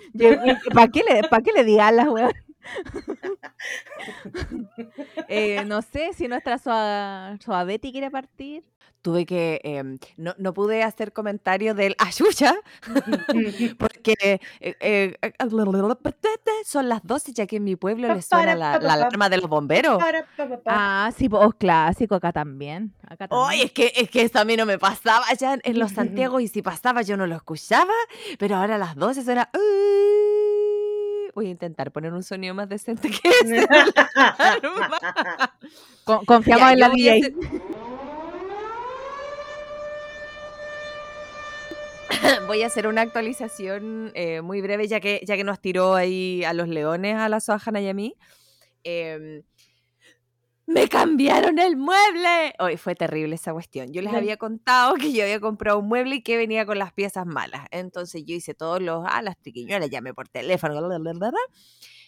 ¿Para 0.74 0.88
qué 0.88 1.04
le, 1.04 1.24
pa' 1.28 1.42
qué 1.42 1.52
le 1.52 1.64
digas 1.64 1.94
las 1.94 2.08
weón? 2.08 2.32
eh, 5.28 5.64
no 5.66 5.82
sé 5.82 6.12
si 6.14 6.28
nuestra 6.28 6.58
Soa, 6.58 7.38
Soa 7.44 7.64
Betty 7.64 7.92
quiere 7.92 8.12
partir. 8.12 8.64
Tuve 9.02 9.26
que. 9.26 9.62
em, 9.64 9.98
no, 10.18 10.36
no 10.38 10.54
pude 10.54 10.84
hacer 10.84 11.14
comentario 11.14 11.74
del 11.74 11.96
Ayuya 12.00 12.54
porque 13.80 14.16
eh, 14.22 14.40
eh, 14.60 15.16
eh, 15.22 15.34
son 16.66 16.90
las 16.90 17.02
12 17.04 17.32
ya 17.32 17.48
que 17.48 17.56
en 17.58 17.64
mi 17.64 17.78
pueblo 17.78 18.14
le 18.14 18.22
suena 18.22 18.56
la, 18.56 18.78
la 18.80 18.94
alarma 18.94 19.30
de 19.30 19.38
los 19.38 19.50
bomberos. 19.50 20.04
Ah, 20.66 21.12
sí, 21.16 21.30
pues 21.30 21.50
clásico 21.58 22.16
acá 22.16 22.34
también. 22.34 22.94
Acá 23.08 23.30
también. 23.30 23.50
Ay, 23.50 23.62
es 23.62 23.72
que, 23.72 23.94
es 23.96 24.10
que 24.10 24.24
eso 24.24 24.38
a 24.38 24.44
mí 24.44 24.58
no 24.58 24.66
me 24.66 24.78
pasaba 24.78 25.26
ya 25.40 25.54
en, 25.54 25.62
en 25.64 25.80
los 25.80 25.94
Santiago 25.94 26.42
y 26.42 26.50
si 26.50 26.62
pasaba 26.62 27.02
yo 27.02 27.16
no 27.16 27.26
lo 27.26 27.36
escuchaba, 27.36 27.94
pero 28.38 28.58
ahora 28.58 28.76
a 28.76 28.80
las 28.80 28.96
12 28.98 29.24
suena... 29.24 29.50
"Uh". 29.54 30.39
Voy 31.36 31.48
a 31.48 31.50
intentar 31.50 31.92
poner 31.92 32.14
un 32.14 32.24
sonido 32.24 32.54
más 32.54 32.68
decente 32.70 33.10
que 33.10 33.30
ese. 33.44 33.68
Con- 36.04 36.26
confiamos 36.26 36.68
Ya, 36.68 36.74
en 36.74 36.80
la 36.80 36.90
DJ. 36.90 37.12
hacer- 37.20 37.34
Voy 42.48 42.64
a 42.64 42.68
hacer 42.68 42.88
una 42.88 43.02
actualización 43.02 44.12
eh, 44.16 44.42
muy 44.42 44.62
breve, 44.62 44.88
ya 44.88 45.00
que, 45.00 45.22
ya 45.26 45.36
que 45.38 45.44
nos 45.44 45.60
tiró 45.62 45.96
ahí 45.96 46.44
a 46.44 46.54
los 46.54 46.68
leones, 46.68 47.16
a 47.16 47.30
la 47.30 47.40
Sohana 47.40 47.80
y 47.82 47.88
a 47.90 47.94
mí. 47.94 48.16
Em, 48.84 49.44
¡Me 50.72 50.88
cambiaron 50.88 51.58
el 51.58 51.78
mueble! 51.78 52.54
Hoy 52.60 52.78
fue 52.78 52.94
terrible 52.94 53.34
esa 53.34 53.54
cuestión. 53.54 53.92
Yo 53.92 54.04
les 54.04 54.14
había 54.14 54.38
contado 54.38 54.94
que 54.96 55.12
yo 55.12 55.24
había 55.24 55.40
comprado 55.40 55.80
un 55.80 55.88
mueble 55.88 56.18
y 56.18 56.22
que 56.22 56.38
venía 56.38 56.64
con 56.68 56.78
las 56.78 56.94
piezas 56.94 57.26
malas. 57.26 57.66
Entonces 57.72 58.24
yo 58.24 58.36
hice 58.36 58.54
todos 58.54 58.80
los, 58.80 59.04
ah, 59.08 59.24
las 59.24 59.36
triquiñuelas, 59.40 59.90
llamé 59.90 60.14
por 60.14 60.28
teléfono. 60.30 60.76
bla, 60.76 60.88
bla, 60.88 60.98
bla, 61.00 61.14
bla, 61.14 61.30
bla. 61.32 61.40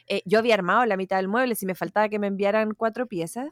Eh, 0.07 0.21
yo 0.25 0.37
había 0.37 0.53
armado 0.53 0.85
la 0.85 0.95
mitad 0.95 1.17
del 1.17 1.27
mueble, 1.27 1.55
si 1.55 1.65
me 1.65 1.73
faltaba 1.73 2.07
que 2.07 2.19
me 2.19 2.27
enviaran 2.27 2.73
cuatro 2.75 3.07
piezas. 3.07 3.49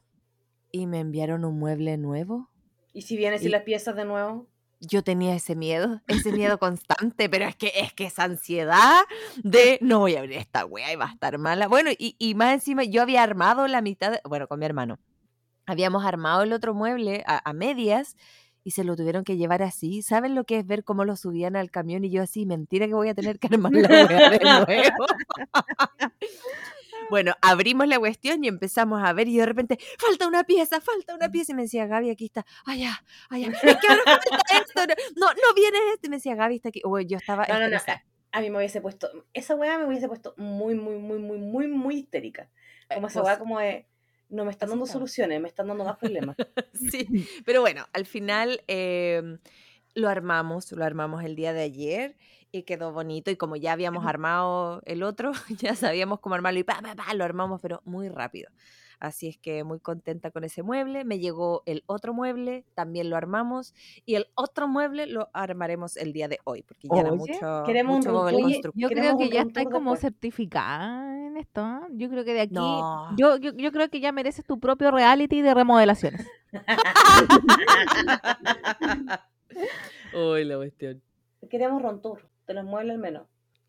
Y 0.71 0.85
me 0.85 0.99
enviaron 0.99 1.43
un 1.43 1.57
mueble 1.57 1.97
nuevo. 1.97 2.51
¿Y 2.93 3.01
si 3.01 3.17
vienes 3.17 3.41
y 3.41 3.47
Y- 3.47 3.49
las 3.49 3.63
piezas 3.63 3.95
de 3.95 4.05
nuevo? 4.05 4.47
Yo 4.79 5.03
tenía 5.03 5.35
ese 5.35 5.55
miedo, 5.55 6.01
ese 6.07 6.31
miedo 6.31 6.57
constante, 6.59 7.29
pero 7.29 7.45
es 7.45 7.55
que 7.55 7.71
es 7.75 7.93
que 7.93 8.05
esa 8.05 8.23
ansiedad 8.23 9.01
de 9.43 9.77
no 9.81 9.99
voy 9.99 10.15
a 10.15 10.19
abrir 10.19 10.37
esta 10.37 10.65
wea 10.65 10.91
y 10.91 10.95
va 10.95 11.05
a 11.05 11.11
estar 11.13 11.37
mala. 11.37 11.67
Bueno, 11.67 11.91
y, 11.97 12.15
y 12.19 12.35
más 12.35 12.53
encima 12.53 12.83
yo 12.83 13.01
había 13.01 13.23
armado 13.23 13.67
la 13.67 13.81
mitad, 13.81 14.11
de- 14.11 14.21
bueno, 14.27 14.47
con 14.47 14.59
mi 14.59 14.65
hermano, 14.65 14.99
habíamos 15.65 16.05
armado 16.05 16.43
el 16.43 16.53
otro 16.53 16.73
mueble 16.73 17.23
a, 17.27 17.47
a 17.47 17.53
medias 17.53 18.15
y 18.63 18.71
se 18.71 18.83
lo 18.83 18.95
tuvieron 18.95 19.23
que 19.23 19.37
llevar 19.37 19.63
así. 19.63 20.01
¿Saben 20.01 20.35
lo 20.35 20.43
que 20.43 20.59
es 20.59 20.65
ver 20.67 20.83
cómo 20.83 21.05
lo 21.05 21.15
subían 21.15 21.55
al 21.55 21.71
camión 21.71 22.03
y 22.05 22.09
yo 22.11 22.21
así, 22.23 22.45
mentira 22.45 22.87
que 22.87 22.93
voy 22.93 23.09
a 23.09 23.15
tener 23.15 23.39
que 23.39 23.47
armar 23.47 23.71
la 23.73 23.87
wea 23.87 24.29
de 24.29 24.39
nuevo? 24.67 25.05
Bueno, 27.09 27.33
abrimos 27.41 27.87
la 27.87 27.99
cuestión 27.99 28.43
y 28.43 28.47
empezamos 28.47 29.01
a 29.03 29.13
ver 29.13 29.27
y 29.27 29.37
de 29.37 29.45
repente, 29.45 29.77
falta 29.97 30.27
una 30.27 30.43
pieza, 30.43 30.81
falta 30.81 31.15
una 31.15 31.29
pieza. 31.29 31.51
Y 31.51 31.55
me 31.55 31.63
decía, 31.63 31.87
Gaby, 31.87 32.09
aquí 32.09 32.25
está. 32.25 32.45
Ay, 32.65 32.81
ya, 32.81 33.03
ay, 33.29 33.45
ya. 33.45 33.51
Es 33.51 33.77
que 33.77 33.87
ahora 33.87 34.03
falta 34.05 34.37
esto. 34.57 34.93
No, 35.15 35.27
no, 35.27 35.53
viene 35.55 35.77
este. 35.93 36.07
Y 36.07 36.09
me 36.09 36.17
decía, 36.17 36.35
Gaby, 36.35 36.55
está 36.55 36.69
aquí. 36.69 36.81
Uy, 36.83 37.05
yo 37.05 37.17
estaba 37.17 37.45
No, 37.47 37.59
no, 37.59 37.69
no. 37.69 37.77
A 38.31 38.41
mí 38.41 38.49
me 38.51 38.57
hubiese 38.57 38.79
puesto, 38.79 39.09
esa 39.33 39.55
weá 39.55 39.79
me 39.79 39.85
hubiese 39.85 40.07
puesto 40.07 40.35
muy, 40.37 40.75
muy, 40.75 40.97
muy, 40.97 41.17
muy, 41.17 41.39
muy, 41.39 41.67
muy 41.67 41.95
histérica. 41.95 42.51
Como 42.93 43.07
esa 43.07 43.23
weá 43.23 43.39
como 43.39 43.59
de, 43.59 43.87
no 44.29 44.45
me 44.45 44.51
están 44.51 44.69
dando 44.69 44.85
soluciones, 44.85 45.41
me 45.41 45.47
están 45.47 45.67
dando 45.67 45.83
más 45.83 45.97
problemas. 45.97 46.35
Sí, 46.91 47.07
pero 47.43 47.61
bueno, 47.61 47.87
al 47.93 48.05
final 48.05 48.61
em, 48.67 49.39
lo 49.95 50.09
armamos, 50.09 50.71
lo 50.71 50.85
armamos 50.85 51.23
el 51.23 51.35
día 51.35 51.53
de 51.53 51.63
ayer 51.63 52.17
y 52.51 52.63
quedó 52.63 52.91
bonito 52.91 53.31
y 53.31 53.35
como 53.35 53.55
ya 53.55 53.73
habíamos 53.73 54.05
armado 54.05 54.81
el 54.85 55.03
otro, 55.03 55.31
ya 55.59 55.75
sabíamos 55.75 56.19
cómo 56.19 56.35
armarlo 56.35 56.59
y 56.59 56.63
pa, 56.63 56.81
pa, 56.81 56.95
pa, 56.95 57.13
lo 57.13 57.23
armamos, 57.23 57.61
pero 57.61 57.81
muy 57.85 58.09
rápido. 58.09 58.49
Así 58.99 59.29
es 59.29 59.37
que 59.37 59.63
muy 59.63 59.79
contenta 59.79 60.29
con 60.29 60.43
ese 60.43 60.61
mueble. 60.61 61.05
Me 61.05 61.19
llegó 61.19 61.63
el 61.65 61.83
otro 61.85 62.13
mueble, 62.13 62.65
también 62.75 63.09
lo 63.09 63.15
armamos 63.15 63.73
y 64.05 64.15
el 64.15 64.27
otro 64.35 64.67
mueble 64.67 65.07
lo 65.07 65.29
armaremos 65.31 65.95
el 65.95 66.11
día 66.11 66.27
de 66.27 66.39
hoy, 66.43 66.63
porque 66.63 66.89
ya 66.93 66.99
era 66.99 67.11
Oye, 67.11 67.17
mucho, 67.17 67.63
queremos 67.65 67.93
un 67.93 67.97
mucho 67.99 68.11
Google 68.11 68.39
tour. 68.39 68.51
Construct. 68.51 68.77
Yo 68.77 68.89
creo 68.89 69.17
que 69.17 69.23
un 69.23 69.31
ya 69.31 69.45
tour 69.45 69.71
como 69.71 69.91
después. 69.91 70.01
certificada 70.01 71.27
en 71.27 71.37
esto. 71.37 71.61
¿ah? 71.61 71.87
Yo 71.93 72.09
creo 72.09 72.25
que 72.25 72.33
de 72.33 72.41
aquí. 72.41 72.55
No. 72.55 73.15
Yo, 73.15 73.37
yo, 73.37 73.53
yo 73.53 73.71
creo 73.71 73.89
que 73.89 74.01
ya 74.01 74.11
mereces 74.11 74.43
tu 74.45 74.59
propio 74.59 74.91
reality 74.91 75.41
de 75.41 75.53
remodelaciones. 75.53 76.27
Uy, 80.13 80.43
la 80.43 80.57
cuestión. 80.57 81.01
Queremos 81.49 81.81
rontur, 81.81 82.27
de 82.53 82.61
los 82.61 82.65
muebles 82.65 82.95
al 82.95 82.99
menos. 83.01 83.27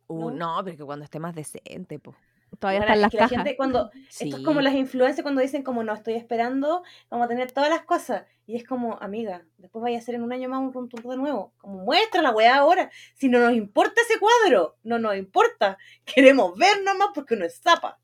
Uh, 0.09 0.31
¿No? 0.31 0.57
no, 0.57 0.65
pero 0.65 0.77
que 0.77 0.85
cuando 0.85 1.05
esté 1.05 1.21
más 1.21 1.35
decente, 1.35 1.99
pues. 1.99 2.17
Todavía 2.59 2.81
Bueno, 2.81 2.95
están 2.95 2.97
es 2.97 3.01
las 3.03 3.11
que 3.13 3.17
la 3.17 3.23
cajas. 3.23 3.37
gente 3.37 3.57
cuando, 3.57 3.91
esto 4.09 4.37
es 4.39 4.45
como 4.45 4.61
las 4.61 4.75
influencers 4.75 5.23
cuando 5.23 5.41
dicen 5.41 5.63
como 5.63 5.85
no 5.85 5.95
estoy 5.95 6.15
esperando, 6.15 6.83
vamos 7.09 7.27
a 7.27 7.29
tener 7.29 7.53
todas 7.53 7.71
las 7.71 7.83
cosas. 7.83 8.25
Y 8.45 8.57
es 8.57 8.65
como, 8.65 8.99
amiga, 9.01 9.47
después 9.57 9.81
vaya 9.81 9.99
a 9.99 10.01
ser 10.01 10.17
en 10.17 10.25
un 10.25 10.33
año 10.33 10.49
más 10.49 10.61
un 10.75 10.89
tour 10.89 11.03
de 11.05 11.17
nuevo. 11.17 11.53
Como 11.59 11.85
muestra 11.85 12.23
la 12.23 12.33
weá 12.33 12.57
ahora. 12.57 12.91
Si 13.15 13.29
no 13.29 13.39
nos 13.39 13.53
importa 13.53 14.01
ese 14.03 14.19
cuadro, 14.19 14.77
no 14.83 14.99
nos 14.99 15.15
importa. 15.17 15.79
Queremos 16.05 16.59
ver 16.59 16.83
nomás 16.83 17.11
porque 17.15 17.35
uno 17.35 17.45
es 17.45 17.61
zapa. 17.61 18.00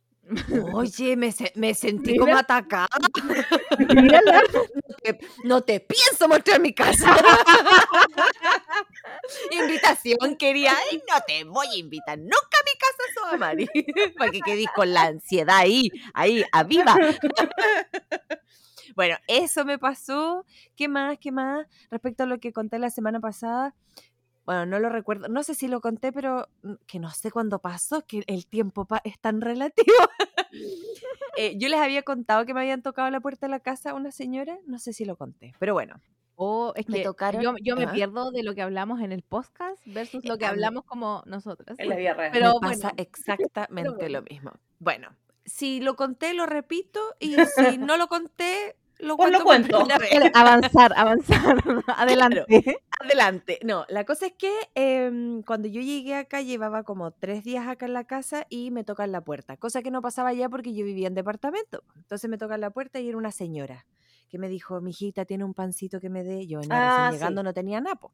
Oye, 0.73 1.17
me, 1.17 1.31
se- 1.33 1.53
me 1.55 1.73
sentí 1.75 2.13
Mira. 2.13 2.25
como 2.25 2.37
atacada. 2.37 2.89
Mírala. 3.79 4.43
te- 5.03 5.19
no 5.45 5.63
te 5.63 5.81
pienso 5.81 6.29
mostrar 6.29 6.61
mi 6.61 6.73
casa. 6.75 7.15
Invitación 9.51 10.37
quería. 10.37 10.73
Ay, 10.91 11.03
no 11.09 11.21
te 11.27 11.45
voy 11.45 11.67
a 11.69 11.77
invitar 11.77 12.19
nunca 12.19 12.35
a 12.35 12.65
mi 12.65 12.73
casa, 12.79 13.03
Soa 13.15 13.37
Mari. 13.39 13.69
Para 14.19 14.31
que 14.31 14.41
quedes 14.41 14.67
con 14.75 14.93
la 14.93 15.03
ansiedad 15.05 15.57
ahí, 15.59 15.91
ahí, 16.15 16.45
a 16.53 16.63
viva. 16.65 16.97
Bueno, 18.95 19.17
eso 19.29 19.65
me 19.65 19.79
pasó. 19.79 20.45
¿Qué 20.75 20.89
más? 20.89 21.19
¿Qué 21.21 21.31
más? 21.31 21.67
Respecto 21.91 22.23
a 22.23 22.27
lo 22.27 22.39
que 22.41 22.53
conté 22.53 22.79
la 22.79 22.91
semana 22.91 23.21
pasada. 23.21 23.75
Bueno, 24.47 24.65
no 24.65 24.79
lo 24.79 24.89
recuerdo. 24.89 25.29
No 25.29 25.43
sé 25.43 25.55
si 25.55 25.69
lo 25.69 25.81
conté, 25.81 26.13
pero 26.13 26.49
mm, 26.63 26.75
que 26.87 26.99
no 27.01 27.11
sé 27.11 27.31
cuándo 27.31 27.59
pasó, 27.59 28.07
que 28.07 28.23
el 28.29 28.47
tiempo 28.47 28.85
pa- 28.87 29.03
es 29.05 29.19
tan 29.21 29.41
relativo. 29.41 29.95
Eh, 31.39 31.55
yo 31.59 31.69
les 31.69 31.79
había 31.79 32.03
contado 32.03 32.47
que 32.47 32.55
me 32.55 32.61
habían 32.61 32.81
tocado 32.81 33.11
la 33.11 33.21
puerta 33.21 33.45
de 33.45 33.51
la 33.51 33.61
casa 33.61 33.93
una 33.93 34.11
señora. 34.11 34.59
No 34.67 34.79
sé 34.79 34.95
si 34.95 35.05
lo 35.05 35.17
conté, 35.17 35.53
pero 35.59 35.75
bueno. 35.75 36.01
Oh, 36.35 36.73
es 36.77 36.89
Me 36.89 36.99
que 36.99 37.05
tocaron- 37.05 37.43
yo, 37.43 37.55
yo 37.63 37.77
me 37.77 37.87
pierdo 37.89 38.31
de 38.31 38.43
lo 38.43 38.55
que 38.55 38.63
hablamos 38.63 39.03
en 39.03 39.13
el 39.13 39.23
podcast 39.23 39.79
versus 39.87 40.25
lo 40.25 40.39
que 40.39 40.47
hablamos 40.47 40.85
como 40.85 41.23
nosotras. 41.27 41.79
En 41.79 41.91
la 41.91 41.97
vida 41.97 42.15
real. 42.15 42.31
Pero 42.33 42.55
me 42.55 42.69
pasa 42.69 42.89
bueno, 42.89 42.95
exactamente 43.03 43.91
bueno. 43.91 44.09
lo 44.09 44.23
mismo. 44.31 44.53
Bueno, 44.79 45.11
si 45.45 45.81
lo 45.81 45.95
conté, 45.95 46.33
lo 46.33 46.47
repito. 46.47 47.01
Y 47.21 47.35
si 47.75 47.77
no 47.79 47.99
lo 47.99 48.09
conté, 48.09 48.77
lo 48.99 49.17
Pues 49.17 49.31
cuento. 49.43 49.79
lo 49.79 49.87
cuento. 49.87 49.89
avanzar, 50.35 50.93
avanzar. 50.97 51.57
Adelante. 51.97 52.47
Adelante. 53.01 53.59
No, 53.63 53.85
la 53.89 54.05
cosa 54.05 54.27
es 54.27 54.33
que 54.33 54.51
em, 54.75 55.43
cuando 55.43 55.69
yo 55.69 55.81
llegué 55.81 56.15
acá 56.15 56.41
llevaba 56.41 56.83
como 56.83 57.11
tres 57.11 57.45
días 57.45 57.67
acá 57.69 57.87
en 57.87 57.93
la 57.93 58.05
casa 58.05 58.47
y 58.49 58.71
me 58.71 58.85
tocan 58.85 59.13
la 59.13 59.21
puerta, 59.23 59.57
cosa 59.57 59.83
que 59.83 59.91
no 59.91 60.03
pasaba 60.03 60.33
ya 60.33 60.49
porque 60.49 60.75
yo 60.75 60.85
vivía 60.85 61.09
en 61.09 61.15
departamento. 61.15 61.83
Entonces 61.97 62.31
me 62.31 62.39
tocan 62.39 62.61
la 62.61 62.71
puerta 62.71 63.01
y 63.01 63.09
era 63.09 63.19
una 63.19 63.33
señora 63.33 63.87
que 64.29 64.39
me 64.39 64.49
dijo, 64.49 64.81
mijita, 64.81 65.25
tiene 65.25 65.45
un 65.45 65.55
pancito 65.55 66.01
que 66.01 66.11
me 66.11 66.25
dé. 66.25 66.47
Yo 66.47 66.61
venía 66.61 66.77
Ah, 66.77 67.09
sí. 67.11 67.15
llegando, 67.15 67.43
no 67.43 67.53
tenía 67.55 67.81
napo. 67.81 68.13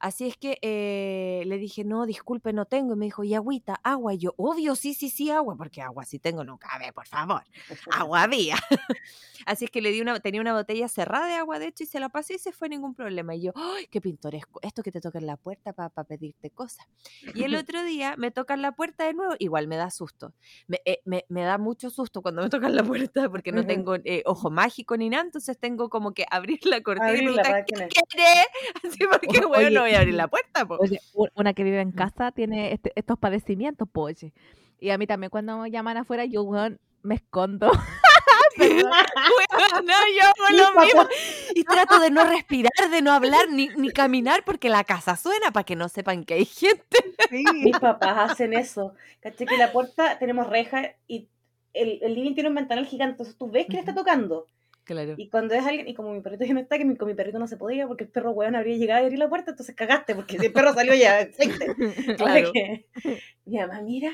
Así 0.00 0.26
es 0.26 0.36
que 0.36 0.58
eh, 0.62 1.44
le 1.46 1.58
dije, 1.58 1.84
no, 1.84 2.06
disculpe, 2.06 2.52
no 2.52 2.66
tengo. 2.66 2.94
Y 2.94 2.96
me 2.96 3.04
dijo, 3.06 3.24
¿y 3.24 3.34
agüita? 3.34 3.80
Agua. 3.84 4.14
Y 4.14 4.18
yo, 4.18 4.34
obvio, 4.36 4.74
sí, 4.76 4.94
sí, 4.94 5.10
sí, 5.10 5.30
agua, 5.30 5.56
porque 5.56 5.80
agua 5.80 6.04
sí 6.04 6.18
tengo, 6.18 6.44
no 6.44 6.58
cabe, 6.58 6.92
por 6.92 7.06
favor. 7.06 7.42
Agua 7.90 8.22
había. 8.22 8.56
Así 9.46 9.64
es 9.64 9.70
que 9.70 9.80
le 9.82 9.90
di 9.90 10.00
una, 10.00 10.18
tenía 10.20 10.40
una 10.40 10.52
botella 10.54 10.88
cerrada 10.88 11.26
de 11.26 11.34
agua, 11.34 11.58
de 11.58 11.66
hecho, 11.68 11.84
y 11.84 11.86
se 11.86 12.00
la 12.00 12.08
pasé 12.08 12.34
y 12.34 12.38
se 12.38 12.52
fue 12.52 12.68
ningún 12.68 12.94
problema. 12.94 13.34
Y 13.34 13.42
yo, 13.42 13.52
¡ay, 13.54 13.86
qué 13.90 14.00
pintoresco! 14.00 14.60
Esto 14.62 14.82
que 14.82 14.92
te 14.92 15.00
tocan 15.00 15.26
la 15.26 15.36
puerta 15.36 15.72
para 15.72 15.90
pedirte 16.04 16.50
cosas. 16.50 16.86
Y 17.34 17.44
el 17.44 17.54
otro 17.56 17.82
día 17.84 18.14
me 18.16 18.30
tocan 18.30 18.62
la 18.62 18.72
puerta 18.72 19.04
de 19.04 19.14
nuevo, 19.14 19.34
igual 19.38 19.68
me 19.68 19.76
da 19.76 19.90
susto. 19.90 20.34
Me, 20.66 20.80
eh, 20.84 21.00
me- 21.04 21.24
me 21.28 21.42
da 21.42 21.58
mucho 21.58 21.90
susto 21.90 22.22
cuando 22.22 22.42
me 22.42 22.48
tocan 22.50 22.74
la 22.76 22.82
puerta 22.84 23.28
porque 23.30 23.52
no 23.52 23.64
tengo 23.66 23.96
eh, 24.04 24.22
ojo 24.26 24.50
mágico 24.50 24.96
ni 24.96 25.08
nada, 25.08 25.24
entonces 25.42 25.58
tengo 25.58 25.90
como 25.90 26.12
que 26.12 26.24
abrir 26.30 26.60
la 26.66 26.80
cortina 26.82 27.12
y 27.12 27.16
preguntar, 27.18 27.44
para 27.46 27.64
¿qué 27.64 27.74
quiere? 28.08 28.46
Así 28.84 28.98
porque, 29.10 29.44
bueno, 29.46 29.70
no 29.70 29.80
voy 29.82 29.92
a 29.94 29.98
abrir 29.98 30.14
la 30.14 30.28
puerta. 30.28 30.64
po. 30.64 30.76
Oye, 30.80 31.00
una 31.34 31.52
que 31.52 31.64
vive 31.64 31.80
en 31.80 31.90
casa 31.90 32.30
tiene 32.30 32.72
este- 32.72 32.92
estos 32.94 33.18
padecimientos, 33.18 33.88
pues, 33.90 34.22
oye. 34.22 34.32
Y 34.78 34.90
a 34.90 34.98
mí 34.98 35.06
también 35.06 35.30
cuando 35.30 35.58
me 35.58 35.70
llaman 35.70 35.96
afuera, 35.96 36.24
yo, 36.24 36.42
weón, 36.42 36.78
me 37.02 37.16
escondo. 37.16 37.70
Bueno, 38.56 38.88
yo 40.16 40.24
hago 40.24 40.74
lo 40.74 40.80
mismo. 40.80 41.08
Y 41.54 41.64
trato 41.64 42.00
de 42.00 42.10
no 42.10 42.24
respirar, 42.24 42.90
de 42.90 43.02
no 43.02 43.12
hablar, 43.12 43.48
ni, 43.50 43.68
ni 43.76 43.90
caminar, 43.90 44.44
porque 44.44 44.68
la 44.68 44.84
casa 44.84 45.16
suena 45.16 45.50
para 45.52 45.64
que 45.64 45.76
no 45.76 45.88
sepan 45.88 46.24
que 46.24 46.34
hay 46.34 46.44
gente. 46.44 46.98
Mis 47.30 47.78
papás 47.78 48.32
hacen 48.32 48.52
eso. 48.52 48.94
Caché 49.20 49.46
que 49.46 49.56
la 49.56 49.72
puerta 49.72 50.18
tenemos 50.18 50.48
reja 50.48 50.94
y 51.06 51.28
el, 51.72 52.00
el 52.02 52.14
living 52.14 52.34
tiene 52.34 52.48
un 52.50 52.54
ventanal 52.56 52.86
gigante, 52.86 53.12
entonces 53.12 53.36
tú 53.36 53.50
ves 53.50 53.66
que 53.66 53.74
le 53.74 53.80
está 53.80 53.94
tocando. 53.94 54.46
Claro. 54.84 55.14
Y 55.16 55.28
cuando 55.28 55.54
es 55.54 55.64
alguien, 55.64 55.86
y 55.86 55.94
como 55.94 56.12
mi 56.12 56.20
perrito 56.20 56.44
ya 56.44 56.54
no 56.54 56.60
está, 56.60 56.76
que 56.76 56.84
mi, 56.84 56.96
con 56.96 57.08
mi 57.08 57.14
perrito 57.14 57.38
no 57.38 57.46
se 57.46 57.56
podía 57.56 57.86
porque 57.86 58.04
el 58.04 58.10
perro 58.10 58.32
weón 58.32 58.56
habría 58.56 58.76
llegado 58.76 59.00
a 59.00 59.04
abrir 59.04 59.18
la 59.18 59.28
puerta, 59.28 59.52
entonces 59.52 59.74
cagaste 59.76 60.14
porque 60.14 60.38
si 60.38 60.46
el 60.46 60.52
perro 60.52 60.74
salió 60.74 60.94
ya. 60.94 61.28
Claro. 62.16 62.52
que 62.52 62.86
mi 63.44 63.58
mamá 63.58 63.80
mira, 63.82 64.10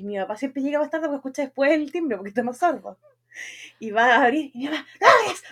y 0.00 0.04
mi 0.04 0.16
papá 0.18 0.36
siempre 0.36 0.62
llega 0.62 0.78
más 0.78 0.90
tarde 0.90 1.06
porque 1.06 1.16
escucha 1.16 1.42
después 1.42 1.70
el 1.72 1.92
timbre 1.92 2.16
porque 2.16 2.30
está 2.30 2.42
más 2.42 2.58
sordo. 2.58 2.98
Y 3.78 3.92
va 3.92 4.06
a 4.16 4.24
abrir, 4.24 4.50
y 4.54 4.58
mi 4.58 4.64
mamá, 4.66 4.84
¡no 5.00 5.06
abras! 5.08 5.42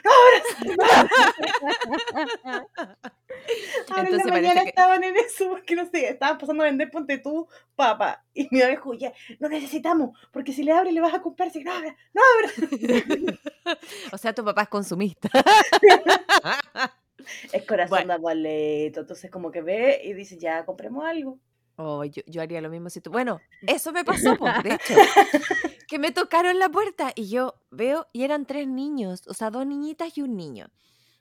¡no 0.74 0.84
abras! 0.84 2.68
Ahora 3.90 4.08
en 4.08 4.16
la 4.16 4.24
mañana 4.24 4.62
que- 4.62 4.68
estaban 4.70 5.04
en 5.04 5.16
eso, 5.16 5.48
porque 5.50 5.74
no 5.76 5.86
sé, 5.88 6.08
estaban 6.08 6.38
pasando 6.38 6.62
a 6.64 6.66
vender 6.66 6.90
ponte 6.90 7.18
tú, 7.18 7.46
papá. 7.76 8.24
Y 8.34 8.48
mi 8.50 8.58
mamá 8.58 8.70
dijo, 8.70 8.94
ya, 8.94 9.12
no 9.38 9.48
necesitamos, 9.48 10.18
porque 10.32 10.52
si 10.52 10.62
le 10.64 10.72
abres 10.72 10.92
le 10.92 11.00
vas 11.00 11.14
a 11.14 11.22
comprar, 11.22 11.50
que 11.52 11.62
no 11.64 11.72
abras, 11.72 11.94
no 12.12 12.22
abras. 12.34 12.54
O 14.12 14.18
sea, 14.18 14.32
tu 14.34 14.44
papá 14.44 14.62
es 14.62 14.68
consumista. 14.68 15.28
Es 17.52 17.64
corazón 17.66 17.90
Bueno. 17.90 18.06
de 18.08 18.14
abuelito, 18.14 19.00
entonces 19.00 19.30
como 19.30 19.50
que 19.50 19.60
ve 19.60 20.00
y 20.04 20.14
dice, 20.14 20.38
ya, 20.38 20.64
compremos 20.64 21.04
algo. 21.04 21.38
Oh, 21.80 22.02
yo, 22.04 22.22
yo 22.26 22.42
haría 22.42 22.60
lo 22.60 22.70
mismo 22.70 22.90
si 22.90 23.00
tú. 23.00 23.10
Bueno, 23.10 23.40
eso 23.66 23.92
me 23.92 24.04
pasó, 24.04 24.36
po, 24.36 24.46
de 24.64 24.74
hecho. 24.74 24.94
Que 25.86 25.98
me 26.00 26.10
tocaron 26.10 26.58
la 26.58 26.68
puerta 26.68 27.12
y 27.14 27.28
yo 27.28 27.54
veo, 27.70 28.08
y 28.12 28.24
eran 28.24 28.46
tres 28.46 28.66
niños, 28.66 29.22
o 29.28 29.32
sea, 29.32 29.50
dos 29.50 29.64
niñitas 29.64 30.18
y 30.18 30.22
un 30.22 30.36
niño. 30.36 30.66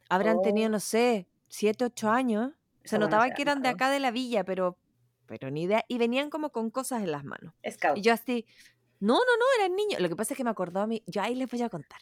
Habrán 0.09 0.41
tenido, 0.41 0.67
Oh. 0.67 0.71
no 0.71 0.79
sé, 0.79 1.27
siete, 1.47 1.85
ocho 1.85 2.09
años. 2.09 2.53
Se 2.83 2.97
notaba 2.97 3.29
que 3.31 3.41
eran 3.43 3.61
de 3.61 3.69
acá 3.69 3.89
de 3.91 3.99
la 3.99 4.11
villa, 4.11 4.43
pero, 4.45 4.77
pero 5.27 5.51
ni 5.51 5.63
idea. 5.63 5.83
Y 5.87 5.97
venían 5.99 6.29
como 6.29 6.49
con 6.51 6.71
cosas 6.71 7.03
en 7.03 7.11
las 7.11 7.23
manos. 7.23 7.53
Scout. 7.69 7.97
Y 7.97 8.01
yo 8.01 8.13
así, 8.13 8.45
no, 8.99 9.13
no, 9.15 9.19
no, 9.19 9.45
eran 9.59 9.75
niños. 9.75 9.99
Lo 10.01 10.09
que 10.09 10.15
pasa 10.15 10.33
es 10.33 10.37
que 10.37 10.43
me 10.43 10.49
acordó 10.49 10.81
a 10.81 10.87
mí, 10.87 11.03
yo 11.07 11.21
ahí 11.21 11.35
les 11.35 11.49
voy 11.49 11.61
a 11.61 11.69
contar. 11.69 11.99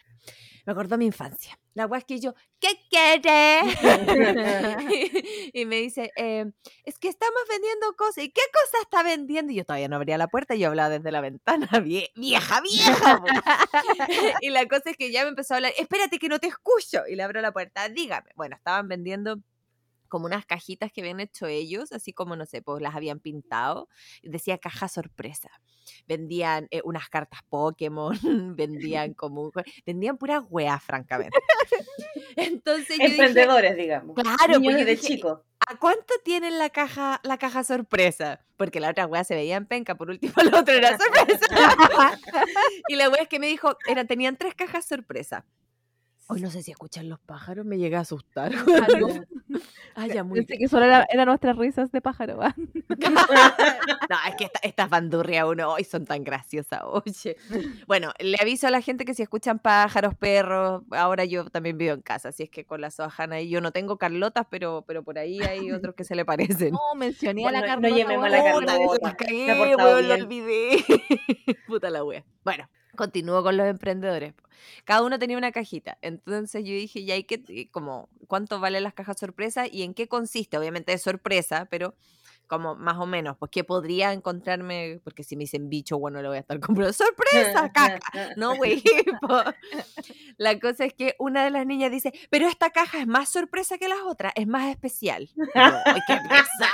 Me 0.65 0.71
acordó 0.73 0.95
a 0.95 0.97
mi 0.97 1.05
infancia. 1.05 1.59
La 1.75 1.89
es 1.97 2.05
que 2.05 2.19
yo, 2.19 2.33
¿qué 2.59 2.69
quiere? 2.89 3.59
y 5.53 5.65
me 5.65 5.75
dice, 5.81 6.11
eh, 6.15 6.45
es 6.85 6.97
que 6.97 7.09
estamos 7.09 7.41
vendiendo 7.49 7.93
cosas. 7.97 8.23
¿Y 8.23 8.29
qué 8.31 8.41
cosa 8.51 8.81
está 8.81 9.03
vendiendo? 9.03 9.51
Y 9.51 9.55
yo 9.57 9.65
todavía 9.65 9.89
no 9.89 9.97
abría 9.97 10.17
la 10.17 10.27
puerta 10.27 10.55
y 10.55 10.59
yo 10.59 10.69
hablaba 10.69 10.89
desde 10.89 11.11
la 11.11 11.21
ventana. 11.21 11.67
"Vie- 11.83 12.09
vieja, 12.15 12.61
vieja. 12.61 13.21
po". 13.21 13.25
y 14.41 14.49
la 14.49 14.65
cosa 14.67 14.91
es 14.91 14.97
que 14.97 15.11
ya 15.11 15.23
me 15.23 15.29
empezó 15.29 15.53
a 15.53 15.57
hablar, 15.57 15.73
espérate 15.77 16.17
que 16.17 16.29
no 16.29 16.39
te 16.39 16.47
escucho. 16.47 17.01
Y 17.07 17.15
le 17.15 17.23
abro 17.23 17.41
la 17.41 17.51
puerta, 17.51 17.89
dígame. 17.89 18.29
Bueno, 18.35 18.55
estaban 18.55 18.87
vendiendo 18.87 19.37
como 20.15 20.27
unas 20.27 20.45
cajitas 20.45 20.93
que 20.93 21.01
habían 21.01 21.19
hecho 21.19 21.45
ellos, 21.45 21.91
así 21.91 22.13
como, 22.13 22.37
no 22.37 22.45
sé, 22.45 22.61
pues 22.61 22.81
las 22.81 22.95
habían 22.95 23.19
pintado. 23.19 23.89
Decía 24.23 24.57
caja 24.57 24.87
sorpresa. 24.87 25.49
Vendían 26.07 26.69
eh, 26.71 26.79
unas 26.85 27.09
cartas 27.09 27.41
Pokémon, 27.49 28.17
vendían 28.55 29.13
como, 29.13 29.41
un 29.41 29.51
vendían 29.85 30.17
puras 30.17 30.41
weas, 30.49 30.81
francamente. 30.81 31.37
Entonces 32.37 32.97
yo 32.97 33.03
dije, 33.03 33.07
Emprendedores, 33.07 33.75
digamos. 33.75 34.15
claro, 34.15 34.57
Niños 34.57 34.75
pues 34.75 34.85
de 34.85 34.91
dije, 34.95 35.05
chico. 35.05 35.43
¿a 35.67 35.75
cuánto 35.79 36.13
tienen 36.23 36.59
la 36.59 36.69
caja, 36.69 37.19
la 37.23 37.37
caja 37.37 37.65
sorpresa? 37.65 38.39
Porque 38.55 38.79
la 38.79 38.91
otra 38.91 39.07
wea 39.07 39.25
se 39.25 39.35
veía 39.35 39.57
en 39.57 39.65
penca, 39.65 39.95
por 39.95 40.11
último 40.11 40.33
la 40.49 40.61
otra 40.61 40.75
era 40.75 40.97
sorpresa. 40.97 42.17
y 42.87 42.95
la 42.95 43.09
wea 43.09 43.23
es 43.23 43.27
que 43.27 43.39
me 43.39 43.47
dijo, 43.47 43.75
era, 43.85 44.05
tenían 44.05 44.37
tres 44.37 44.55
cajas 44.55 44.85
sorpresa. 44.85 45.43
Hoy 46.27 46.41
no 46.41 46.49
sé 46.49 46.63
si 46.63 46.71
escuchan 46.71 47.07
los 47.07 47.19
pájaros, 47.19 47.65
me 47.65 47.77
llegué 47.77 47.97
a 47.97 47.99
asustar. 47.99 48.51
Ay, 49.97 50.09
ya 50.11 50.23
muy 50.23 50.39
Pensé 50.39 50.57
que 50.57 50.67
solo 50.67 50.85
era- 50.85 51.05
eran 51.09 51.27
nuestras 51.27 51.55
risas 51.55 51.91
de 51.91 52.01
pájaro. 52.01 52.37
¿va? 52.37 52.55
No, 54.09 54.15
es 54.27 54.35
que 54.35 54.43
esta- 54.45 54.59
estas 54.61 54.89
bandurrias 54.89 55.45
uno 55.45 55.71
hoy 55.73 55.83
son 55.83 56.05
tan 56.05 56.23
graciosas, 56.23 56.81
oye. 56.83 57.37
Bueno, 57.87 58.11
le 58.19 58.37
aviso 58.41 58.67
a 58.67 58.71
la 58.71 58.81
gente 58.81 59.05
que 59.05 59.13
si 59.13 59.21
escuchan 59.23 59.59
pájaros, 59.59 60.13
perros, 60.15 60.83
ahora 60.91 61.25
yo 61.25 61.45
también 61.49 61.77
vivo 61.77 61.93
en 61.93 62.01
casa, 62.01 62.29
así 62.29 62.43
es 62.43 62.49
que 62.49 62.65
con 62.65 62.81
la 62.81 62.91
Soajana 62.91 63.41
y 63.41 63.49
yo 63.49 63.61
no 63.61 63.71
tengo 63.71 63.97
Carlotas, 63.97 64.45
pero, 64.49 64.83
pero 64.87 65.03
por 65.03 65.17
ahí 65.17 65.39
hay 65.41 65.71
otros 65.71 65.95
que 65.95 66.03
se 66.03 66.15
le 66.15 66.25
parecen. 66.25 66.71
No, 66.73 66.95
mencioné 66.95 67.47
a 67.47 67.51
la 67.51 67.59
Bueno, 67.59 67.75
no 67.75 67.81
Carlota. 67.81 67.97
llamemos 68.01 68.25
a 68.25 68.29
la 68.29 68.43
weón. 68.43 68.59
Puta, 68.65 68.71
Carlota. 68.73 69.07
la 69.07 69.15
cagué, 69.15 69.75
weón, 69.75 70.11
olvidé. 70.11 70.85
Puta 71.67 71.89
la 71.89 72.03
wea. 72.03 72.23
Bueno, 72.43 72.69
continúo 72.95 73.43
con 73.43 73.57
los 73.57 73.67
emprendedores. 73.67 74.33
Cada 74.83 75.03
uno 75.03 75.19
tenía 75.19 75.37
una 75.37 75.51
cajita. 75.51 75.97
Entonces 76.01 76.63
yo 76.63 76.71
dije, 76.71 77.03
ya 77.05 77.13
hay 77.15 77.23
que, 77.25 77.69
como, 77.71 78.09
¿cuánto 78.27 78.59
valen 78.59 78.83
las 78.83 78.93
cajas 78.93 79.19
sorpresa 79.19 79.67
y 79.67 79.83
en 79.83 79.93
qué 79.93 80.07
consiste? 80.07 80.57
Obviamente 80.57 80.93
es 80.93 81.01
sorpresa, 81.01 81.67
pero 81.69 81.93
como 82.47 82.75
más 82.75 82.97
o 82.97 83.05
menos, 83.07 83.37
pues 83.37 83.49
que 83.49 83.63
podría 83.63 84.13
encontrarme, 84.13 84.99
porque 85.03 85.23
si 85.23 85.35
me 85.35 85.41
dicen 85.45 85.67
bicho, 85.69 85.97
bueno, 85.97 86.21
le 86.21 86.27
voy 86.27 86.37
a 86.37 86.41
estar 86.41 86.59
comprando 86.87 86.93
sorpresa, 86.93 87.71
caca. 87.73 87.99
No, 88.37 88.55
güey. 88.55 88.83
La 90.37 90.59
cosa 90.59 90.85
es 90.85 90.93
que 90.93 91.15
una 91.19 91.43
de 91.43 91.51
las 91.51 91.65
niñas 91.65 91.91
dice, 91.91 92.13
pero 92.29 92.47
esta 92.47 92.69
caja 92.69 92.99
es 92.99 93.07
más 93.07 93.29
sorpresa 93.29 93.77
que 93.77 93.87
las 93.87 93.99
otras, 94.05 94.33
es 94.35 94.47
más 94.47 94.69
especial. 94.69 95.23
Y 95.35 95.37
yo, 95.37 95.43
"Ay, 95.85 96.01
qué 96.07 96.17
pesada". 96.17 96.69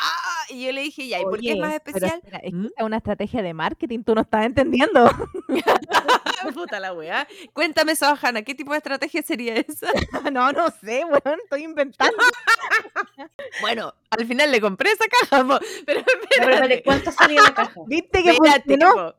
Y 0.49 0.65
yo 0.65 0.71
le 0.71 0.81
dije, 0.81 1.07
ya, 1.07 1.19
¿y 1.19 1.23
por 1.23 1.39
qué 1.39 1.51
es 1.51 1.57
más 1.57 1.73
especial? 1.73 2.13
espera, 2.15 2.37
es 2.37 2.51
que 2.51 2.57
¿Mm? 2.57 2.69
es 2.77 2.83
una 2.83 2.97
estrategia 2.97 3.41
de 3.41 3.53
marketing, 3.53 4.03
tú 4.03 4.15
no 4.15 4.21
estás 4.21 4.45
entendiendo. 4.45 5.09
Puta 6.53 6.79
la 6.79 6.93
weá. 6.93 7.27
Cuéntame, 7.53 7.95
Sohana, 7.95 8.41
¿qué 8.41 8.55
tipo 8.55 8.71
de 8.71 8.77
estrategia 8.77 9.21
sería 9.21 9.55
esa? 9.55 9.87
no, 10.31 10.51
no 10.51 10.69
sé, 10.71 11.03
weón, 11.05 11.39
estoy 11.43 11.63
inventando. 11.63 12.17
Bueno, 13.61 13.93
al 14.09 14.25
final 14.25 14.51
le 14.51 14.61
compré 14.61 14.91
esa 14.91 15.05
caja, 15.07 15.45
po, 15.45 15.59
pero 15.85 16.03
pero. 16.29 16.75
¿Cuánto 16.83 17.11
salía 17.11 17.41
la 17.41 17.53
caja? 17.53 17.81
¿Viste 17.85 18.23
que 18.23 18.31
Espérate, 18.31 18.61
funcionó? 18.61 19.15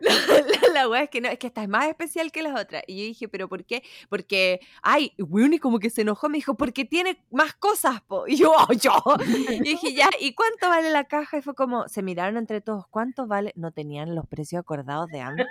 La, 0.74 0.86
la, 0.86 1.02
es 1.02 1.10
que 1.10 1.20
no, 1.20 1.28
es 1.28 1.38
que 1.38 1.48
esta 1.48 1.62
es 1.62 1.68
más 1.68 1.86
especial 1.86 2.30
que 2.30 2.42
las 2.42 2.58
otras. 2.60 2.82
Y 2.86 2.98
yo 2.98 3.04
dije, 3.04 3.28
¿pero 3.28 3.48
por 3.48 3.64
qué? 3.64 3.82
Porque, 4.08 4.60
ay, 4.82 5.12
y 5.16 5.58
como 5.58 5.78
que 5.78 5.90
se 5.90 6.02
enojó, 6.02 6.28
me 6.28 6.38
dijo, 6.38 6.54
porque 6.54 6.84
tiene 6.84 7.24
más 7.30 7.54
cosas, 7.54 8.00
po. 8.02 8.26
Y 8.26 8.36
yo, 8.36 8.52
"Oh, 8.52 8.72
yo. 8.72 8.92
Y 9.48 9.70
dije, 9.70 9.94
ya, 9.94 10.08
¿y 10.20 10.34
cuánto 10.34 10.68
vale 10.68 10.90
la 10.90 11.04
caja? 11.04 11.38
Y 11.38 11.42
fue 11.42 11.54
como, 11.54 11.88
se 11.88 12.02
miraron 12.02 12.36
entre 12.36 12.60
todos, 12.60 12.86
¿cuánto 12.88 13.26
vale? 13.26 13.52
No 13.56 13.72
tenían 13.72 14.14
los 14.14 14.26
precios 14.26 14.60
acordados 14.60 15.08
de 15.08 15.20
antes. 15.20 15.46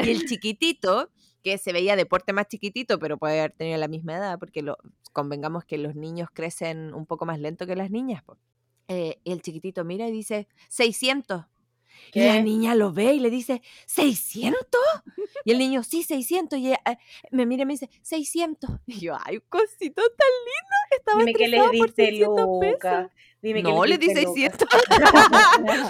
Y 0.00 0.10
el 0.10 0.26
chiquitito, 0.26 1.10
que 1.42 1.58
se 1.58 1.72
veía 1.72 1.96
de 1.96 2.06
porte 2.06 2.32
más 2.32 2.48
chiquitito, 2.48 2.98
pero 2.98 3.18
puede 3.18 3.38
haber 3.38 3.52
tenido 3.52 3.78
la 3.78 3.88
misma 3.88 4.16
edad, 4.16 4.38
porque 4.38 4.62
lo, 4.62 4.78
convengamos 5.12 5.64
que 5.64 5.78
los 5.78 5.94
niños 5.94 6.28
crecen 6.32 6.94
un 6.94 7.06
poco 7.06 7.26
más 7.26 7.38
lento 7.38 7.66
que 7.66 7.76
las 7.76 7.90
niñas, 7.90 8.22
po. 8.22 8.38
Eh, 8.88 9.20
el 9.24 9.42
chiquitito 9.42 9.84
mira 9.84 10.08
y 10.08 10.12
dice, 10.12 10.48
600. 10.70 11.44
Y 12.14 12.22
la 12.24 12.38
¿Qué? 12.38 12.42
niña 12.42 12.74
lo 12.74 12.92
ve 12.92 13.14
y 13.14 13.20
le 13.20 13.30
dice, 13.30 13.62
¿600? 13.86 14.78
Y 15.44 15.52
el 15.52 15.58
niño, 15.58 15.82
sí, 15.82 16.02
600. 16.02 16.58
Y 16.58 16.68
ella, 16.68 16.80
eh, 16.86 16.96
me 17.30 17.46
mira 17.46 17.62
y 17.62 17.66
me 17.66 17.74
dice, 17.74 17.90
600. 18.02 18.70
Y 18.86 19.00
yo, 19.00 19.16
ay, 19.24 19.36
un 19.36 19.44
cosito 19.48 20.02
tan 20.02 20.28
lindo. 20.46 20.76
Estaba 20.98 21.18
Dime 21.18 21.32
que 21.32 21.48
le 21.48 21.56
estresado 21.56 21.78
por 21.78 21.86
diste 21.86 22.06
600 22.06 22.46
pesos. 22.60 22.72
Luca. 22.72 23.10
Dime 23.40 23.62
que 23.62 23.70
No, 23.70 23.84
le 23.84 23.98
di 23.98 24.06
diste 24.06 24.22
600. 24.22 24.68
Luca. 24.70 25.88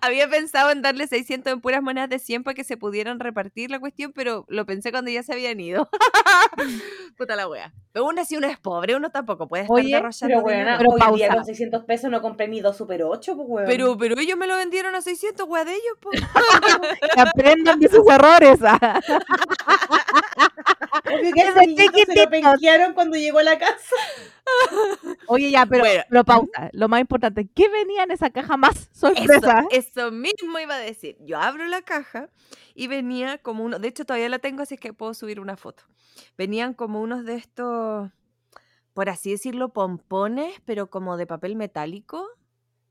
Había 0.00 0.28
pensado 0.28 0.70
en 0.70 0.82
darle 0.82 1.06
600 1.06 1.52
en 1.52 1.60
puras 1.60 1.82
monedas 1.82 2.08
de 2.08 2.18
100 2.18 2.44
para 2.44 2.54
que 2.54 2.64
se 2.64 2.76
pudieran 2.76 3.18
repartir 3.18 3.70
la 3.70 3.80
cuestión, 3.80 4.12
pero 4.12 4.44
lo 4.48 4.64
pensé 4.64 4.92
cuando 4.92 5.10
ya 5.10 5.22
se 5.22 5.32
habían 5.32 5.58
ido. 5.58 5.88
Puta 7.16 7.34
la 7.34 7.48
wea. 7.48 7.72
Pero 7.92 8.04
uno 8.06 8.20
así 8.20 8.36
uno 8.36 8.46
es 8.46 8.58
pobre, 8.58 8.94
uno 8.94 9.10
tampoco 9.10 9.48
puede 9.48 9.64
estar 9.64 9.76
Oye, 9.76 9.94
derrochando 9.94 10.34
Pero 10.34 10.42
bueno. 10.42 10.76
Pero 10.78 10.90
hoy 10.90 11.16
día 11.16 11.34
con 11.34 11.44
600 11.44 11.84
pesos 11.84 12.10
no 12.10 12.22
compré 12.22 12.46
ni 12.48 12.60
dos 12.60 12.76
Super 12.76 13.02
8, 13.02 13.36
pues 13.36 13.48
weón. 13.48 13.66
Pero, 13.66 13.96
pero 13.96 14.18
ellos 14.18 14.36
me 14.36 14.46
lo 14.46 14.56
vendieron 14.56 14.94
a 14.94 15.00
600, 15.00 15.48
wea 15.48 15.64
de 15.64 15.72
ellos, 15.72 15.98
po. 16.00 16.10
Que 17.14 17.20
aprendan 17.20 17.80
de 17.80 17.88
sus 17.88 18.06
errores. 18.08 18.58
Obvio 21.06 21.32
que 21.32 21.40
ese 21.40 21.52
Desde 21.52 21.66
niñito 21.66 21.82
se 21.82 21.92
lo 21.92 22.00
chiquititos. 22.04 22.26
penquearon 22.30 22.94
cuando 22.94 23.16
llegó 23.16 23.38
a 23.38 23.42
la 23.42 23.58
casa. 23.58 23.94
Oye, 25.28 25.50
ya, 25.50 25.66
pero, 25.66 25.82
Bueno. 25.84 26.02
pero 26.08 26.24
pausa. 26.24 26.70
Lo 26.72 26.88
más 26.88 27.00
importante, 27.00 27.48
¿qué 27.54 27.68
venía 27.68 28.04
en 28.04 28.10
esa 28.10 28.30
caja 28.30 28.56
más 28.56 28.76
Eso, 28.92 29.08
sorpresa? 29.14 29.64
eso 29.70 30.10
mismo 30.12 30.58
iba 30.58 30.74
a 30.74 30.78
decir. 30.78 31.16
Yo 31.20 31.38
abro 31.38 31.64
la 31.66 31.82
caja 31.82 32.28
y 32.74 32.86
venía 32.86 33.38
como 33.38 33.64
uno, 33.64 33.78
de 33.78 33.88
hecho 33.88 34.04
todavía 34.04 34.28
la 34.28 34.38
tengo, 34.38 34.62
así 34.62 34.74
es 34.74 34.80
que 34.80 34.92
puedo 34.92 35.14
subir 35.14 35.40
una 35.40 35.56
foto. 35.56 35.84
Venían 36.38 36.74
como 36.74 37.00
unos 37.00 37.24
de 37.24 37.34
estos, 37.34 38.10
por 38.94 39.08
así 39.08 39.30
decirlo, 39.30 39.72
pompones, 39.72 40.54
pero 40.64 40.88
como 40.90 41.16
de 41.16 41.26
papel 41.26 41.56
metálico. 41.56 42.26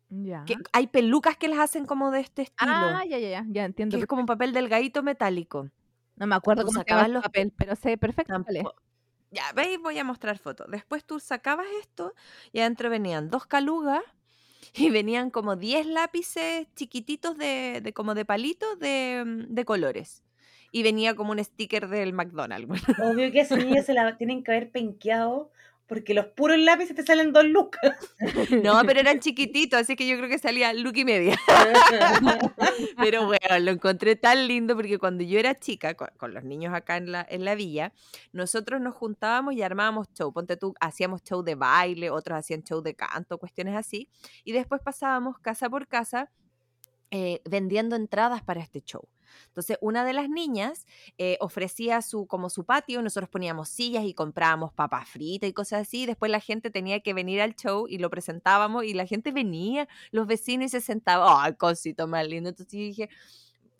Ya. 0.10 0.44
Que 0.46 0.56
hay 0.72 0.88
pelucas 0.88 1.36
que 1.36 1.48
las 1.48 1.60
hacen 1.60 1.86
como 1.86 2.12
de 2.12 2.20
este 2.20 2.44
estilo, 2.44 2.72
Ah, 2.72 3.04
ya, 3.10 3.18
ya, 3.18 3.30
ya, 3.30 3.46
ya 3.48 3.66
entiendo. 3.66 3.98
que 3.98 4.02
es 4.02 4.08
como 4.08 4.22
un 4.22 4.28
papel 4.28 4.54
delgadito 4.54 5.02
metálico. 5.04 5.70
No 6.16 6.28
me 6.28 6.36
acuerdo 6.36 6.64
tú 6.64 6.68
cómo 6.68 6.80
sacabas 6.80 7.10
los- 7.10 7.18
el 7.18 7.24
papel, 7.24 7.54
pero 7.58 7.76
sé. 7.76 7.98
Tampo- 7.98 8.74
Ya, 9.32 9.52
veis, 9.54 9.80
voy 9.82 9.98
a 10.00 10.04
mostrar 10.04 10.38
fotos. 10.38 10.68
Después 10.70 11.04
tú 11.04 11.20
sacabas 11.20 11.66
esto 11.82 12.14
y 12.54 12.60
adentro 12.60 12.90
venían 12.90 13.30
dos 13.30 13.46
calugas 13.46 14.02
y 14.74 14.90
venían 14.90 15.30
como 15.30 15.56
10 15.58 15.86
lápices 15.88 16.68
chiquititos 16.76 17.38
de, 17.38 17.82
de 17.84 17.94
como 17.94 18.14
de 18.16 18.24
palitos 18.26 18.80
de, 18.80 19.24
mm, 19.26 19.54
de 19.54 19.66
colores. 19.66 20.24
Y 20.72 20.84
venía 20.84 21.16
como 21.16 21.32
un 21.32 21.44
sticker 21.44 21.88
del 21.90 22.14
McDonald's. 22.14 22.68
bueno. 22.98 23.12
Obvio 23.14 23.32
que 23.32 23.42
esos 23.42 23.58
niños 23.58 23.86
se 23.86 23.94
la 23.94 24.18
tienen 24.18 24.44
que 24.44 24.52
haber 24.52 24.72
penqueado 24.72 25.52
porque 25.88 26.14
los 26.14 26.28
puros 26.28 26.58
lápices 26.58 26.96
te 26.96 27.04
salen 27.04 27.32
dos 27.32 27.46
lucas. 27.46 27.96
No, 28.64 28.82
pero 28.86 29.00
eran 29.00 29.20
chiquititos, 29.20 29.80
así 29.80 29.96
que 29.96 30.08
yo 30.08 30.18
creo 30.18 30.30
que 30.30 30.40
salía 30.40 30.74
look 30.74 30.96
y 30.98 31.06
media. 31.06 31.38
Pero 32.98 33.26
bueno, 33.26 33.60
lo 33.60 33.72
encontré 33.72 34.16
tan 34.16 34.48
lindo 34.48 34.76
porque 34.76 34.98
cuando 34.98 35.24
yo 35.24 35.38
era 35.40 35.56
chica, 35.60 35.94
con, 35.94 36.10
con 36.18 36.34
los 36.34 36.44
niños 36.44 36.74
acá 36.74 36.98
en 36.98 37.12
la, 37.12 37.26
en 37.30 37.46
la 37.46 37.56
villa, 37.56 37.94
nosotros 38.32 38.82
nos 38.82 38.96
juntábamos 38.96 39.54
y 39.54 39.62
armábamos 39.62 40.08
show. 40.14 40.32
Ponte 40.34 40.58
tú, 40.58 40.74
hacíamos 40.80 41.24
show 41.24 41.44
de 41.44 41.56
baile, 41.56 42.10
otros 42.10 42.38
hacían 42.38 42.64
show 42.64 42.82
de 42.82 42.96
canto, 42.96 43.38
cuestiones 43.38 43.76
así. 43.76 44.10
Y 44.44 44.54
después 44.54 44.82
pasábamos 44.82 45.40
casa 45.40 45.70
por 45.70 45.88
casa 45.88 46.32
eh, 47.12 47.42
vendiendo 47.50 47.96
entradas 47.96 48.44
para 48.44 48.62
este 48.62 48.82
show. 48.82 49.08
Entonces, 49.48 49.78
una 49.82 50.06
de 50.06 50.14
las 50.14 50.30
niñas 50.30 50.86
eh, 51.18 51.38
ofrecía 51.40 52.02
su, 52.02 52.28
como 52.28 52.50
su 52.50 52.66
patio, 52.66 53.02
nosotros 53.02 53.30
poníamos 53.30 53.70
sillas 53.70 54.06
y 54.06 54.14
comprábamos 54.14 54.74
papas 54.74 55.08
fritas 55.10 55.50
y 55.50 55.54
cosas 55.54 55.82
así. 55.82 56.04
y 56.04 56.06
Después 56.06 56.32
la 56.32 56.40
gente 56.40 56.70
tenía 56.70 57.00
que 57.00 57.14
venir 57.14 57.42
al 57.42 57.56
show 57.56 57.88
y 57.88 57.98
lo 57.98 58.10
presentábamos 58.10 58.86
y 58.86 58.94
la 58.94 59.06
gente 59.06 59.32
venía, 59.32 59.88
los 60.12 60.28
vecinos 60.28 60.68
y 60.68 60.70
se 60.70 60.82
sentaban. 60.82 61.28
¡Ay, 61.30 61.54
cosito 61.56 62.08
más 62.08 62.28
lindo! 62.28 62.50
Entonces 62.50 62.74
yo 62.74 62.80
dije, 62.80 63.10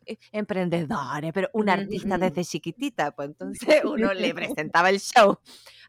eh, 0.06 0.18
emprendedores, 0.32 1.32
pero 1.34 1.50
una 1.54 1.74
artista 1.74 2.18
desde 2.18 2.44
chiquitita, 2.44 3.12
pues 3.12 3.30
entonces 3.30 3.68
uno 3.86 4.14
le 4.14 4.34
presentaba 4.34 4.90
el 4.90 5.00
show. 5.00 5.40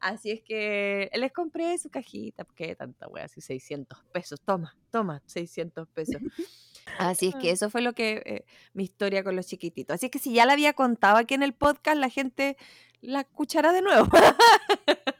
Así 0.00 0.30
es 0.30 0.42
que 0.42 1.10
les 1.14 1.32
compré 1.32 1.76
su 1.78 1.90
cajita, 1.90 2.44
porque 2.44 2.74
tanta 2.74 3.08
wea, 3.08 3.24
así 3.24 3.40
600 3.40 4.04
pesos, 4.12 4.40
toma, 4.40 4.76
toma, 4.90 5.22
600 5.26 5.88
pesos. 5.88 6.20
Así 6.99 7.29
es 7.29 7.35
que 7.37 7.51
eso 7.51 7.70
fue 7.70 7.83
lo 7.83 7.92
que, 7.92 8.22
eh, 8.25 8.44
mi 8.72 8.85
historia 8.85 9.25
con 9.25 9.37
los 9.37 9.46
chiquititos. 9.46 9.94
Así 9.94 10.07
es 10.07 10.12
que 10.12 10.18
si 10.18 10.33
ya 10.33 10.46
la 10.46 10.55
había 10.55 10.72
contado 10.72 11.16
aquí 11.16 11.35
en 11.35 11.42
el 11.42 11.53
podcast, 11.53 11.99
la 11.99 12.09
gente 12.09 12.57
la 13.01 13.20
escuchará 13.20 13.72
de 13.72 13.83
nuevo. 13.83 14.09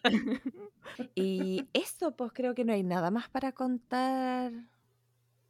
y 1.15 1.69
eso, 1.73 2.17
pues 2.17 2.33
creo 2.33 2.55
que 2.55 2.65
no 2.65 2.73
hay 2.73 2.83
nada 2.83 3.11
más 3.11 3.29
para 3.29 3.53
contar 3.53 4.53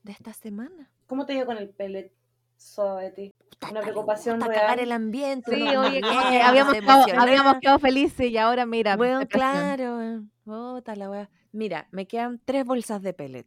de 0.02 0.12
esta 0.12 0.32
semana. 0.32 0.90
¿Cómo 1.06 1.26
te 1.26 1.34
dio 1.34 1.46
con 1.46 1.58
el 1.58 1.68
pellet? 1.70 2.12
Puta, 2.56 2.90
Una 2.92 3.04
está- 3.04 3.80
preocupación 3.82 4.40
real. 4.40 4.52
cagar 4.54 4.80
el 4.80 4.92
ambiente. 4.92 5.54
Sí, 5.54 5.62
uno 5.62 5.82
oye, 5.82 6.00
habíamos, 6.42 6.74
quedado, 6.74 7.04
habíamos 7.20 7.58
quedado 7.60 7.78
felices 7.78 8.30
y 8.30 8.36
ahora 8.38 8.66
mira. 8.66 8.96
Bueno, 8.96 9.26
claro. 9.28 10.24
la 10.46 11.10
wea. 11.10 11.30
Mira, 11.52 11.86
me 11.90 12.06
quedan 12.06 12.40
tres 12.44 12.64
bolsas 12.64 13.02
de 13.02 13.12
pellet. 13.12 13.46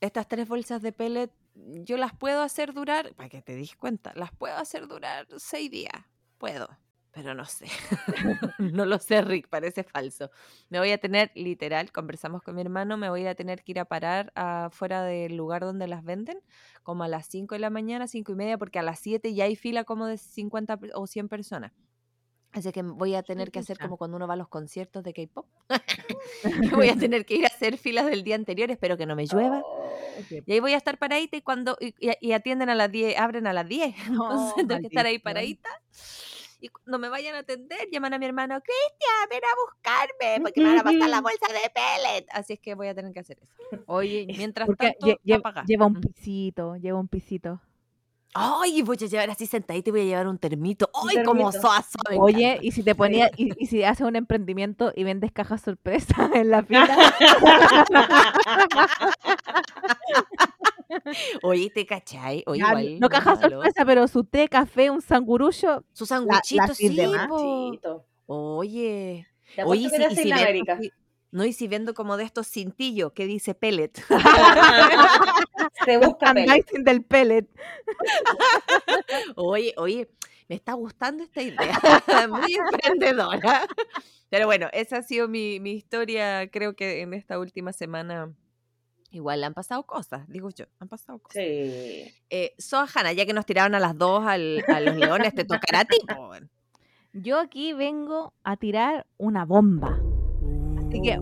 Estas 0.00 0.28
tres 0.28 0.48
bolsas 0.48 0.80
de 0.80 0.92
pellet, 0.92 1.30
yo 1.54 1.96
las 1.96 2.14
puedo 2.14 2.42
hacer 2.42 2.72
durar, 2.72 3.14
para 3.14 3.28
que 3.28 3.42
te 3.42 3.54
des 3.54 3.76
cuenta, 3.76 4.12
las 4.14 4.32
puedo 4.32 4.56
hacer 4.56 4.86
durar 4.88 5.26
seis 5.38 5.70
días. 5.70 5.92
Puedo, 6.38 6.68
pero 7.10 7.34
no 7.34 7.44
sé. 7.44 7.66
no 8.58 8.86
lo 8.86 8.98
sé, 8.98 9.22
Rick, 9.22 9.48
parece 9.48 9.84
falso. 9.84 10.30
Me 10.68 10.78
voy 10.78 10.90
a 10.92 10.98
tener, 10.98 11.30
literal, 11.34 11.92
conversamos 11.92 12.42
con 12.42 12.54
mi 12.54 12.62
hermano, 12.62 12.96
me 12.96 13.10
voy 13.10 13.26
a 13.26 13.34
tener 13.34 13.62
que 13.62 13.72
ir 13.72 13.80
a 13.80 13.84
parar 13.84 14.32
afuera 14.34 15.02
del 15.02 15.36
lugar 15.36 15.62
donde 15.62 15.86
las 15.86 16.04
venden, 16.04 16.38
como 16.82 17.04
a 17.04 17.08
las 17.08 17.26
5 17.26 17.54
de 17.54 17.60
la 17.60 17.70
mañana, 17.70 18.06
cinco 18.08 18.32
y 18.32 18.36
media, 18.36 18.56
porque 18.58 18.78
a 18.78 18.82
las 18.82 19.00
7 19.00 19.34
ya 19.34 19.44
hay 19.44 19.56
fila 19.56 19.84
como 19.84 20.06
de 20.06 20.18
50 20.18 20.76
pe- 20.78 20.90
o 20.94 21.06
100 21.06 21.28
personas. 21.28 21.72
Así 22.52 22.72
que 22.72 22.82
voy 22.82 23.14
a 23.14 23.22
tener 23.22 23.52
que 23.52 23.60
hacer 23.60 23.78
como 23.78 23.96
cuando 23.96 24.16
uno 24.16 24.26
va 24.26 24.34
a 24.34 24.36
los 24.36 24.48
conciertos 24.48 25.04
de 25.04 25.12
K-pop. 25.12 25.46
voy 26.84 26.88
a 26.88 26.96
tener 26.96 27.24
que 27.24 27.36
ir 27.36 27.44
a 27.44 27.48
hacer 27.48 27.78
filas 27.78 28.06
del 28.06 28.24
día 28.24 28.34
anterior, 28.34 28.70
espero 28.70 28.96
que 28.96 29.06
no 29.06 29.14
me 29.14 29.26
llueva. 29.26 29.62
Oh, 29.64 29.94
Y 30.46 30.52
ahí 30.52 30.60
voy 30.60 30.74
a 30.74 30.76
estar 30.76 30.98
paradita 30.98 31.36
y 31.36 31.42
cuando 31.42 31.76
y, 31.80 32.32
atienden 32.32 32.68
a 32.68 32.74
las 32.74 32.90
10, 32.90 33.18
abren 33.18 33.46
a 33.46 33.52
las 33.52 33.68
10. 33.68 33.94
Entonces 34.08 34.16
No, 34.16 34.54
tengo 34.56 34.80
que 34.80 34.86
estar 34.88 35.06
ahí 35.06 35.18
paradita. 35.18 35.68
Y 36.62 36.68
cuando 36.68 36.98
me 36.98 37.08
vayan 37.08 37.36
a 37.36 37.38
atender, 37.38 37.88
llaman 37.90 38.12
a 38.12 38.18
mi 38.18 38.26
hermano, 38.26 38.60
Cristian, 38.60 39.28
ven 39.30 39.40
a 39.42 39.54
buscarme, 39.64 40.42
porque 40.42 40.60
me 40.60 40.68
van 40.68 40.78
a 40.80 40.82
pasar 40.82 41.08
la 41.08 41.20
bolsa 41.22 41.46
de 41.48 41.70
pellet. 41.70 42.26
Así 42.32 42.52
es 42.54 42.60
que 42.60 42.74
voy 42.74 42.88
a 42.88 42.94
tener 42.94 43.12
que 43.14 43.20
hacer 43.20 43.38
eso. 43.40 43.82
Oye, 43.86 44.26
Mientras 44.36 44.66
porque 44.66 44.88
tanto, 44.88 45.06
lle- 45.06 45.64
lleva 45.66 45.86
un 45.86 46.00
pisito, 46.00 46.76
lleva 46.76 46.98
un 46.98 47.08
pisito. 47.08 47.60
Ay, 48.34 48.82
voy 48.82 48.96
a 49.00 49.06
llevar 49.06 49.30
así 49.30 49.46
sentadita 49.46 49.88
y 49.88 49.92
voy 49.92 50.00
a 50.02 50.04
llevar 50.04 50.28
un 50.28 50.38
termito. 50.38 50.88
Ay, 50.94 51.22
como 51.24 51.50
termito. 51.50 51.66
soa, 51.68 51.84
Oye, 52.18 52.50
encanta. 52.52 52.66
y 52.66 52.70
si 52.70 52.82
te 52.84 52.94
ponía, 52.94 53.30
y, 53.36 53.50
y 53.62 53.66
si 53.66 53.82
haces 53.82 54.06
un 54.06 54.14
emprendimiento 54.14 54.92
y 54.94 55.02
vendes 55.04 55.32
cajas 55.32 55.62
sorpresa 55.62 56.14
en 56.34 56.50
la 56.50 56.62
fila, 56.62 56.88
Oye, 61.42 61.70
¿te 61.70 61.86
cachai? 61.86 62.42
Oye, 62.46 62.60
igual. 62.60 63.00
no 63.00 63.08
cajas 63.08 63.40
malo. 63.40 63.56
sorpresa, 63.56 63.84
pero 63.84 64.08
su 64.08 64.24
té, 64.24 64.48
café, 64.48 64.90
un 64.90 65.00
sangurullo, 65.02 65.84
Su 65.92 66.06
sanguchito, 66.06 66.74
sí, 66.74 66.90
más. 66.90 67.28
po. 67.28 67.70
Chito. 67.72 68.04
Oye. 68.26 69.26
Oye, 69.64 69.88
si, 69.90 69.96
y 69.96 70.16
si 70.16 70.32
No, 71.32 71.44
y 71.44 71.52
si 71.52 71.68
vendo 71.68 71.94
como 71.94 72.16
de 72.16 72.24
estos 72.24 72.48
cintillos 72.48 73.12
que 73.12 73.26
dice 73.26 73.54
pellet. 73.54 73.92
Se 75.84 75.96
busca 75.98 76.34
pellet. 76.34 76.66
Del 76.80 77.02
pellet. 77.04 77.46
Oye, 79.36 79.74
oye, 79.76 80.08
me 80.48 80.56
está 80.56 80.72
gustando 80.74 81.22
esta 81.22 81.42
idea. 81.42 81.78
Muy 82.28 82.54
emprendedora. 82.54 83.66
Pero 84.28 84.46
bueno, 84.46 84.68
esa 84.72 84.98
ha 84.98 85.02
sido 85.02 85.28
mi, 85.28 85.60
mi 85.60 85.72
historia. 85.72 86.48
Creo 86.50 86.74
que 86.74 87.00
en 87.02 87.14
esta 87.14 87.38
última 87.38 87.72
semana 87.72 88.32
igual 89.12 89.42
han 89.42 89.54
pasado 89.54 89.84
cosas, 89.84 90.24
digo 90.28 90.50
yo, 90.50 90.66
han 90.78 90.88
pasado 90.88 91.18
cosas. 91.18 91.42
Sí. 91.42 92.14
Eh, 92.30 92.54
Soa 92.58 92.86
Hanna, 92.94 93.12
ya 93.12 93.26
que 93.26 93.32
nos 93.32 93.44
tiraron 93.46 93.74
a 93.74 93.80
las 93.80 93.96
dos 93.98 94.24
al- 94.24 94.64
a 94.68 94.80
los 94.80 94.94
leones, 94.96 95.34
te 95.34 95.44
tocará 95.44 95.80
a 95.80 95.84
ti. 95.84 95.96
Yo 97.12 97.40
aquí 97.40 97.72
vengo 97.72 98.34
a 98.44 98.56
tirar 98.56 99.06
una 99.16 99.44
bomba. 99.44 99.98
Así 100.90 101.00
que, 101.02 101.18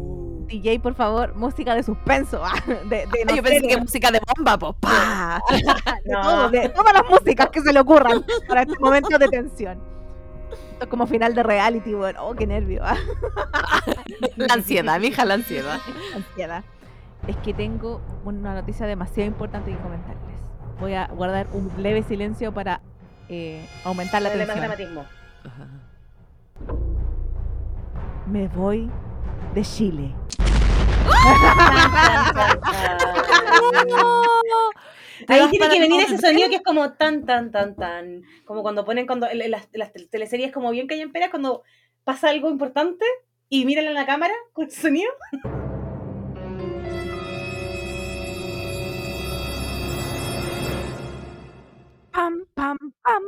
DJ, 0.46 0.80
por 0.80 0.94
favor, 0.94 1.34
música 1.36 1.74
de 1.74 1.82
suspenso. 1.82 2.40
ah, 2.44 2.54
De, 2.88 3.06
de, 3.06 3.24
no 3.26 3.36
Yo 3.36 3.36
sé, 3.36 3.42
pensé 3.42 3.68
que 3.68 3.76
música 3.76 4.10
de 4.10 4.20
bomba, 4.36 4.58
po. 4.58 4.72
¡pa! 4.74 5.40
de 5.50 6.10
No. 6.12 6.22
todo, 6.22 6.50
de 6.50 6.68
todas 6.70 6.92
las 6.94 7.02
músicas 7.08 7.48
que 7.50 7.60
se 7.60 7.72
le 7.72 7.80
ocurran 7.80 8.24
para 8.48 8.62
este 8.62 8.78
momento 8.80 9.16
de 9.18 9.28
tensión. 9.28 9.78
Esto 10.72 10.84
es 10.84 10.90
como 10.90 11.06
final 11.06 11.34
de 11.34 11.42
reality, 11.42 11.92
bueno. 11.92 12.24
Oh, 12.26 12.34
qué 12.34 12.46
nervio. 12.46 12.82
ah, 12.84 12.96
La 14.36 14.54
ansiedad, 14.54 14.98
mija, 14.98 15.24
la 15.26 15.34
ansiedad. 15.34 15.78
ansiedad. 16.14 16.64
Es 17.26 17.36
que 17.38 17.52
tengo 17.52 18.00
una 18.24 18.54
noticia 18.54 18.86
demasiado 18.86 19.28
importante 19.28 19.70
que 19.70 19.76
comentarles. 19.78 20.22
Voy 20.80 20.94
a 20.94 21.08
guardar 21.08 21.48
un 21.52 21.70
leve 21.76 22.02
silencio 22.04 22.54
para 22.54 22.80
eh, 23.28 23.68
aumentar 23.84 24.22
la 24.22 24.30
tensión. 24.30 24.56
dramatismo. 24.58 25.04
Me 28.26 28.48
voy 28.48 28.90
de 29.54 29.62
Chile. 29.62 30.14
Ahí 35.26 35.50
tiene 35.50 35.68
que 35.68 35.80
venir 35.80 36.02
ese 36.02 36.18
sonido 36.18 36.48
que 36.48 36.56
es 36.56 36.62
como 36.62 36.92
tan, 36.92 37.26
tan, 37.26 37.50
tan, 37.50 37.74
tan. 37.76 38.22
Como 38.44 38.62
cuando 38.62 38.84
ponen 38.84 39.06
cuando 39.06 39.26
las, 39.32 39.68
teleseries 40.10 40.52
como 40.52 40.70
bien 40.70 40.86
callamperas, 40.86 41.30
cuando 41.30 41.62
pasa 42.04 42.30
algo 42.30 42.48
importante 42.48 43.04
y 43.48 43.64
miran 43.64 43.88
a 43.88 43.92
la 43.92 44.06
cámara 44.06 44.34
con 44.52 44.66
ese 44.66 44.80
sonido. 44.80 45.10
Pam, 52.12 52.44
pam, 52.54 52.78
pam. 53.02 53.22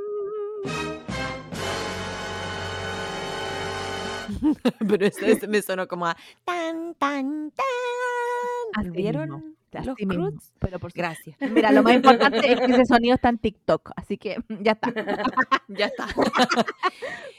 Pero 4.88 5.06
eso, 5.06 5.24
eso 5.26 5.48
me 5.48 5.62
sonó 5.62 5.86
como 5.88 6.06
a 6.06 6.16
tan, 6.44 6.94
tan, 6.94 7.52
tan. 7.52 8.92
¿Vieron 8.92 9.54
los 9.72 9.96
Croods? 9.96 10.52
Pero 10.58 10.78
por. 10.78 10.92
Gracias. 10.92 11.36
Mira, 11.40 11.70
lo 11.72 11.82
más 11.82 11.94
importante 11.94 12.52
es 12.52 12.58
que 12.60 12.66
ese 12.72 12.84
sonido 12.86 13.14
está 13.14 13.28
en 13.28 13.38
TikTok, 13.38 13.90
así 13.96 14.16
que 14.18 14.36
ya 14.60 14.72
está. 14.72 14.92
Ya 15.68 15.86
está. 15.86 16.06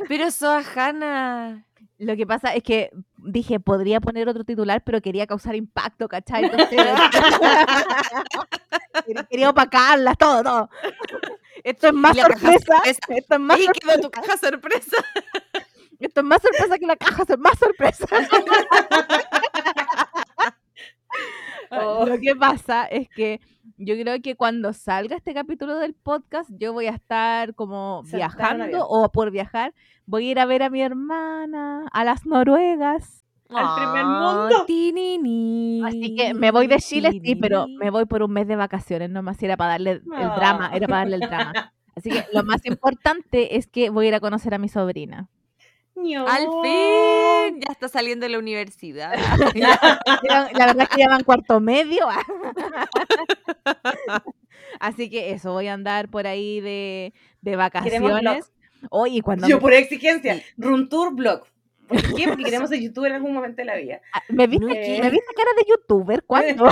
Pero 0.08 0.32
Soa 0.32 0.64
Hanna. 0.76 1.66
Lo 1.98 2.16
que 2.16 2.26
pasa 2.26 2.56
es 2.56 2.64
que 2.64 2.90
dije, 3.18 3.60
podría 3.60 4.00
poner 4.02 4.28
otro 4.28 4.44
titular, 4.44 4.82
pero 4.84 5.02
quería 5.02 5.28
causar 5.28 5.56
impacto, 5.56 6.08
¿cachai? 6.08 6.46
Entonces, 6.46 6.70
quería- 9.30 9.50
opacarlas, 9.50 10.18
todo, 10.18 10.44
todo. 10.44 10.70
Esto 11.64 11.88
es 11.88 11.94
más 11.94 12.18
Y 12.18 12.22
sorpresa. 12.22 12.50
sorpresa. 12.66 13.00
Esto 13.10 13.34
es 13.36 13.40
más, 13.40 13.58
Ahí 13.58 13.66
sor- 13.66 13.76
quedó 13.76 14.02
tu 14.02 14.10
caja 14.10 14.38
sorpresa. 14.38 14.98
Esto 16.08 16.22
es 16.22 16.26
más 16.26 16.42
sorpresa 16.42 16.78
que 16.78 16.86
la 16.86 16.96
caja, 16.96 17.24
es 17.28 17.40
más 17.40 17.58
sorpresa. 17.60 18.06
Oh. 21.74 22.06
Lo 22.06 22.20
que 22.20 22.36
pasa 22.36 22.84
es 22.86 23.08
que 23.10 23.40
yo 23.78 23.96
creo 23.96 24.22
que 24.22 24.36
cuando 24.36 24.74
salga 24.74 25.16
este 25.16 25.34
capítulo 25.34 25.78
del 25.78 25.94
podcast, 25.94 26.50
yo 26.58 26.74
voy 26.74 26.88
a 26.88 26.92
estar 26.92 27.56
como 27.56 28.04
viajando 28.04 28.86
o 28.88 29.10
por 29.10 29.32
viajar. 29.32 29.74
Voy 30.06 30.28
a 30.28 30.32
ir 30.32 30.40
a 30.40 30.46
ver 30.46 30.64
a 30.64 30.70
mi 30.70 30.82
hermana, 30.82 31.86
a 31.94 32.04
las 32.04 32.26
noruegas. 32.26 33.24
Al 33.50 33.76
primer 33.76 34.04
Ah, 34.06 34.40
mundo. 34.50 34.66
tinini, 34.66 35.82
Así 35.86 36.16
que 36.16 36.34
me 36.34 36.52
voy 36.52 36.68
de 36.68 36.78
Chile, 36.80 37.12
sí, 37.12 37.36
pero 37.36 37.68
me 37.68 37.90
voy 37.90 38.06
por 38.06 38.22
un 38.24 38.32
mes 38.32 38.48
de 38.48 38.56
vacaciones 38.58 39.10
nomás. 39.10 39.42
Era 39.44 39.56
para 39.58 39.72
darle 39.72 39.92
el 39.92 40.02
drama, 40.04 40.70
Ah. 40.72 40.76
era 40.76 40.88
para 40.88 41.00
darle 41.00 41.16
el 41.16 41.22
drama. 41.22 41.74
Así 41.96 42.10
que 42.10 42.26
lo 42.34 42.44
más 42.44 42.66
importante 42.66 43.56
es 43.58 43.68
que 43.68 43.90
voy 43.90 44.06
a 44.06 44.10
ir 44.10 44.16
a 44.16 44.20
conocer 44.22 44.54
a 44.54 44.58
mi 44.58 44.68
sobrina. 44.70 45.30
Al 46.28 46.48
fin, 46.64 47.62
ya 47.62 47.72
está 47.72 47.88
saliendo 47.88 48.26
de 48.26 48.32
la 48.32 48.40
universidad. 48.40 49.14
La 49.54 50.66
verdad 50.66 50.82
es 50.82 50.90
que 50.90 51.02
ya 51.02 51.10
van 51.10 51.24
cuarto 51.24 51.60
medio. 51.60 52.08
Así 54.80 55.10
que 55.10 55.32
eso, 55.32 55.54
voy 55.54 55.68
a 55.68 55.74
andar 55.74 56.10
por 56.10 56.28
ahí 56.28 56.60
de, 56.62 57.14
de 57.42 57.56
vacaciones. 57.56 58.52
Oye, 58.90 59.22
cuando 59.22 59.48
Yo 59.48 59.58
me, 59.58 59.62
por 59.62 59.74
exigencia, 59.74 60.42
Room 60.58 60.90
Tour 60.90 61.14
Blog. 61.14 61.44
¿Por 61.88 62.16
qué? 62.16 62.28
Porque 62.28 62.44
queremos 62.46 62.70
ser 62.70 62.80
youtuber 62.80 63.12
en 63.12 63.18
algún 63.18 63.34
momento 63.34 63.58
de 63.58 63.66
la 63.66 63.76
vida. 63.76 64.02
ah, 64.14 64.22
¿me 64.30 64.48
viste. 64.48 64.66
¿me 64.66 65.10
viste 65.10 65.34
cara 65.36 65.50
de 65.58 65.66
youtuber? 65.70 66.24
¿Cuándo? 66.24 66.66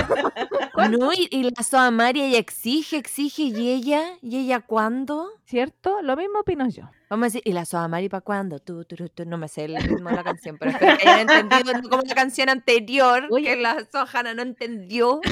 No, 0.98 1.12
y, 1.12 1.28
y 1.30 1.44
la 1.44 1.62
Soa 1.62 1.90
María 1.90 2.26
ella 2.26 2.38
exige, 2.38 2.96
exige, 2.96 3.42
y 3.42 3.70
ella, 3.70 4.02
¿y 4.22 4.38
ella 4.38 4.60
cuándo? 4.60 5.28
¿Cierto? 5.44 6.00
Lo 6.02 6.16
mismo 6.16 6.40
opino 6.40 6.68
yo. 6.68 6.84
Vamos 7.10 7.24
a 7.24 7.26
decir, 7.26 7.42
¿y 7.44 7.52
la 7.52 7.64
Soa 7.64 7.88
Mari 7.88 8.08
para 8.08 8.20
cuándo? 8.20 8.60
Tú, 8.60 8.84
tú, 8.84 8.94
tú, 9.08 9.24
no 9.26 9.36
me 9.36 9.48
sé 9.48 9.64
el 9.64 9.76
ritmo 9.82 10.10
de 10.10 10.16
la 10.16 10.22
canción, 10.22 10.56
pero 10.56 10.70
espero 10.70 10.96
que 10.96 11.08
hayan 11.08 11.28
entendido 11.50 11.72
como 11.90 12.02
la 12.06 12.14
canción 12.14 12.48
anterior, 12.48 13.26
Oye. 13.30 13.46
que 13.48 13.56
la 13.56 13.84
Soa 13.90 14.06
Hanna 14.12 14.32
no 14.34 14.42
entendió. 14.42 15.20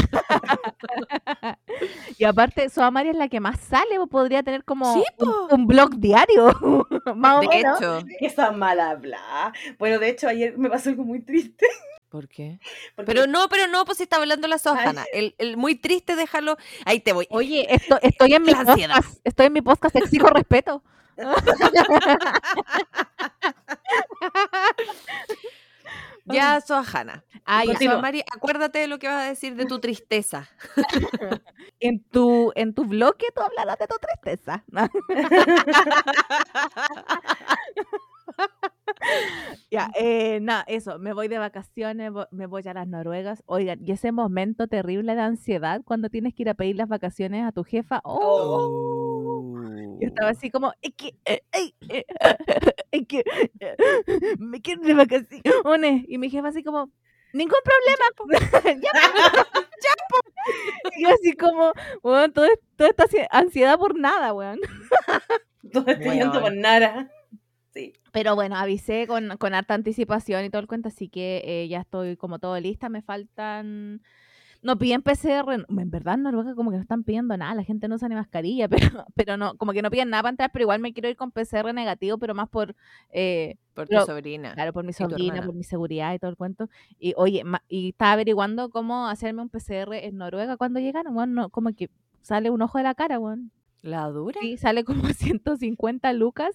Y 2.19 2.25
aparte, 2.25 2.69
Soamari 2.69 3.11
es 3.11 3.17
la 3.17 3.29
que 3.29 3.39
más 3.39 3.61
sale, 3.61 3.97
podría 4.11 4.43
tener 4.43 4.65
como 4.65 4.93
Sí, 4.95 5.05
un, 5.53 5.67
blog 5.69 5.97
diario. 5.99 6.49
más 7.15 7.37
o 7.37 7.41
De 7.43 7.49
menos. 7.49 7.79
hecho. 7.79 8.01
Esa 8.21 8.51
mala 8.51 8.91
habla. 8.91 9.53
Bueno, 9.79 10.01
de 10.01 10.09
hecho, 10.09 10.27
ayer 10.29 10.59
me 10.59 10.69
pasó 10.69 10.91
algo 10.91 11.05
muy 11.05 11.21
triste. 11.21 11.67
¿Por 12.09 12.27
qué? 12.29 12.59
porque- 12.97 13.13
Pero 13.13 13.27
no, 13.29 13.49
pero 13.49 13.69
no, 13.69 13.85
pues 13.85 13.99
si 13.99 14.03
está 14.05 14.17
hablando 14.17 14.49
la. 14.49 14.57
Hanna. 14.65 15.05
El, 15.13 15.37
el 15.39 15.57
muy 15.57 15.77
triste, 15.77 16.17
déjalo. 16.17 16.57
Ahí 16.85 16.99
te 17.01 17.13
voy. 17.13 17.29
Oye, 17.31 17.73
esto, 17.73 17.99
estoy 18.03 18.33
en 18.35 18.43
mi 18.43 18.53
podcast. 18.55 19.21
Estoy 19.23 19.47
en 19.47 19.53
mi 19.53 19.61
podcast, 19.63 19.95
exijo 19.95 20.27
respeto. 20.29 20.83
Ya, 26.29 26.61
Soa 26.61 26.85
Hanna. 26.85 27.25
Ay. 27.45 27.69
Mari, 28.01 28.23
acuérdate 28.35 28.79
de 28.81 28.87
lo 28.87 28.99
que 28.99 29.09
vas 29.09 29.25
a 29.25 29.29
decir 29.29 29.57
de 29.57 29.67
tu 29.67 29.81
tristeza. 29.81 30.49
en 31.81 32.03
tu, 32.05 32.53
en 32.55 32.75
tu 32.75 32.85
bloque 32.85 33.27
tú 33.35 33.41
hablarás 33.41 33.79
de 33.79 33.87
tu 33.87 33.97
tristeza. 33.97 34.63
ya, 39.71 39.91
eh, 39.99 40.41
nada, 40.41 40.65
eso, 40.67 40.99
me 40.99 41.15
voy 41.15 41.29
de 41.29 41.39
vacaciones, 41.39 42.13
me 42.31 42.47
voy 42.47 42.63
a 42.67 42.75
las 42.75 42.87
Noruegas. 42.87 43.43
Oigan, 43.47 43.79
y 43.83 43.93
ese 43.93 44.13
momento 44.13 44.67
terrible 44.67 45.15
de 45.15 45.23
ansiedad 45.23 45.81
cuando 45.85 46.11
tienes 46.11 46.35
que 46.35 46.43
ir 46.43 46.51
a 46.51 46.55
pedir 46.55 46.77
las 46.77 46.89
vacaciones 46.89 47.47
a 47.47 47.53
tu 47.53 47.65
jefa. 47.65 48.01
Oh, 48.05 49.08
Yo 50.01 50.09
estaba 50.09 50.31
así 50.31 50.51
como, 50.51 50.73
es 50.81 50.93
que, 50.97 51.15
eh, 51.25 51.43
eh, 51.53 52.05
es 52.93 53.07
que, 53.09 53.25
eh, 53.61 53.77
me 54.39 54.61
quiero 54.61 54.83
de 54.83 54.95
vacaciones. 54.95 56.05
Y 56.09 56.19
mi 56.19 56.31
jefa 56.31 56.49
así 56.49 56.63
como, 56.63 56.91
ningún 57.33 57.59
problema. 57.65 58.81
ya, 58.83 58.91
po". 60.09 60.19
Y 60.97 61.03
yo 61.03 61.09
así 61.11 61.33
como, 61.35 61.73
weón, 62.03 62.33
todo 62.33 62.45
es- 62.47 62.59
toda 62.77 62.91
esta 62.91 63.05
ansi- 63.07 63.27
ansiedad 63.31 63.79
por 63.79 63.99
nada, 63.99 64.33
weón. 64.33 64.61
Todo 65.73 65.87
este 65.89 66.15
llanto 66.17 66.41
por 66.41 66.55
nada. 66.57 67.11
Sí. 67.75 67.93
Pero 68.13 68.35
bueno, 68.35 68.57
avisé 68.57 69.07
con, 69.07 69.37
con 69.37 69.55
harta 69.55 69.75
anticipación 69.75 70.45
y 70.45 70.51
todo 70.51 70.61
el 70.63 70.69
cuento, 70.69 70.89
así 70.89 71.09
que 71.09 71.43
eh, 71.45 71.69
ya 71.69 71.81
estoy 71.81 72.17
como 72.17 72.39
todo 72.39 72.59
lista. 72.61 72.89
Me 72.89 73.03
faltan. 73.03 74.01
No 74.61 74.77
piden 74.77 75.03
PCR. 75.03 75.55
En 75.69 75.91
verdad, 75.91 76.15
en 76.15 76.25
Noruega 76.25 76.55
como 76.55 76.71
que 76.71 76.77
no 76.77 76.83
están 76.83 77.05
pidiendo 77.05 77.37
nada. 77.37 77.55
La 77.55 77.63
gente 77.65 77.87
no 77.87 77.95
usa 77.95 78.09
ni 78.09 78.15
mascarilla, 78.17 78.69
pero, 79.03 79.05
pero 79.15 79.37
no, 79.37 79.57
como 79.57 79.73
que 79.73 79.83
no 79.83 79.91
piden 79.91 80.11
nada 80.11 80.23
para 80.25 80.31
entrar. 80.31 80.51
Pero 80.53 80.65
igual 80.65 80.81
me 80.81 80.93
quiero 80.93 81.09
ir 81.09 81.17
con 81.17 81.31
PCR 81.31 81.73
negativo, 81.73 82.19
pero 82.19 82.35
más 82.35 82.49
por. 82.49 82.75
eh, 83.11 83.57
Por 83.75 83.87
tu 83.87 83.95
sobrina. 84.07 84.55
Claro, 84.55 84.73
por 84.73 84.85
mi 84.85 84.93
sobrina, 84.93 85.35
por 85.47 85.55
mi 85.55 85.65
seguridad 85.65 86.13
y 86.15 86.19
todo 86.19 86.31
el 86.31 86.37
cuento. 86.37 86.69
Y 86.99 87.15
oye, 87.17 87.45
ma- 87.45 87.63
y 87.69 87.91
estaba 87.91 88.13
averiguando 88.13 88.71
cómo 88.71 89.07
hacerme 89.07 89.43
un 89.43 89.49
PCR 89.49 90.05
en 90.07 90.17
Noruega 90.17 90.57
cuando 90.57 90.81
llegaron, 90.81 91.17
weón, 91.17 91.35
no, 91.35 91.51
como 91.51 91.73
que 91.73 91.89
sale 92.23 92.51
un 92.51 92.61
ojo 92.63 92.79
de 92.79 92.85
la 92.85 92.95
cara, 92.95 93.19
weón. 93.21 93.53
¿La 93.83 94.07
dura? 94.09 94.41
Sí, 94.41 94.57
sale 94.57 94.83
como 94.83 95.03
150 95.15 96.13
lucas 96.15 96.51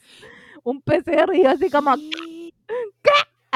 un 0.64 0.82
PCR 0.82 1.34
y 1.36 1.44
yo 1.44 1.50
así 1.52 1.70
como 1.70 1.96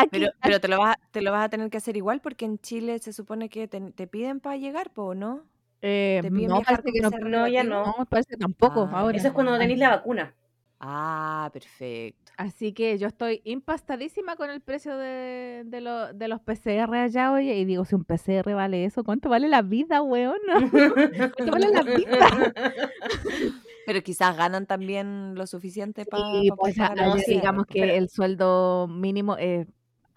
aquí. 0.02 0.20
Pero, 0.20 0.32
pero 0.42 0.60
te, 0.60 0.68
lo 0.68 0.78
vas, 0.80 0.96
a- 0.96 1.00
te 1.12 1.22
lo 1.22 1.32
vas 1.32 1.46
a 1.46 1.50
tener 1.50 1.70
que 1.70 1.78
hacer 1.78 1.98
igual 1.98 2.22
porque 2.22 2.46
en 2.46 2.60
Chile 2.60 3.00
se 3.00 3.14
supone 3.14 3.50
que 3.50 3.68
te, 3.68 3.80
te 3.92 4.08
piden 4.08 4.40
para 4.40 4.58
llegar, 4.58 4.92
po, 4.92 5.16
¿no? 5.16 5.44
Eh, 5.82 6.20
te 6.24 6.32
piden 6.32 6.50
no, 6.50 6.62
parece 6.62 6.92
que 6.92 7.02
no, 7.02 7.10
No, 7.30 7.48
ya 7.48 7.64
no. 7.64 7.86
no, 7.86 8.06
parece 8.10 8.32
que 8.32 8.38
tampoco 8.38 8.88
Ah, 8.92 9.00
ahora. 9.02 9.18
Eso 9.18 9.28
es 9.28 9.34
cuando 9.34 9.52
no 9.52 9.60
tenéis 9.60 9.80
la 9.80 9.90
vacuna. 9.90 10.34
Ah, 10.80 11.50
perfecto. 11.54 12.32
Así 12.38 12.72
que 12.72 12.98
yo 13.00 13.08
estoy 13.08 13.42
impastadísima 13.46 14.36
con 14.36 14.52
el 14.52 14.62
precio 14.62 14.96
de, 14.96 15.64
de, 15.66 15.82
lo- 15.82 16.14
de 16.14 16.28
los 16.28 16.40
PCR 16.42 16.98
allá, 17.00 17.32
oye, 17.32 17.56
y 17.58 17.66
digo, 17.66 17.84
si 17.84 17.96
un 17.96 18.04
PCR 18.04 18.54
vale 18.54 18.86
eso, 18.86 19.04
¿cuánto 19.04 19.28
vale 19.28 19.48
la 19.48 19.64
vida, 19.64 20.04
weón? 20.04 20.38
¿Cuánto 21.36 21.52
vale 21.52 21.68
la 21.74 21.82
vida? 21.82 22.30
Pero 23.86 24.02
quizás 24.04 24.36
ganan 24.38 24.66
también 24.68 25.34
lo 25.36 25.48
suficiente 25.48 26.06
para 26.06 26.24
Sí, 26.42 26.50
pues, 26.60 26.78
allá 26.80 26.94
la 26.96 27.18
sí, 27.20 27.36
digamos 27.36 27.66
que 27.68 27.98
el 27.98 28.10
sueldo 28.10 28.88
mínimo 28.88 29.38
es 29.38 29.66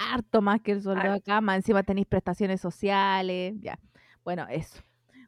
harto 0.00 0.40
más 0.40 0.60
que 0.60 0.72
el 0.72 0.82
sueldo 0.82 1.02
Harto. 1.02 1.14
acá, 1.14 1.40
más 1.40 1.56
encima 1.56 1.82
tenéis 1.82 2.06
prestaciones 2.06 2.60
sociales, 2.60 3.54
ya. 3.60 3.78
Bueno, 4.24 4.46
eso. 4.48 4.82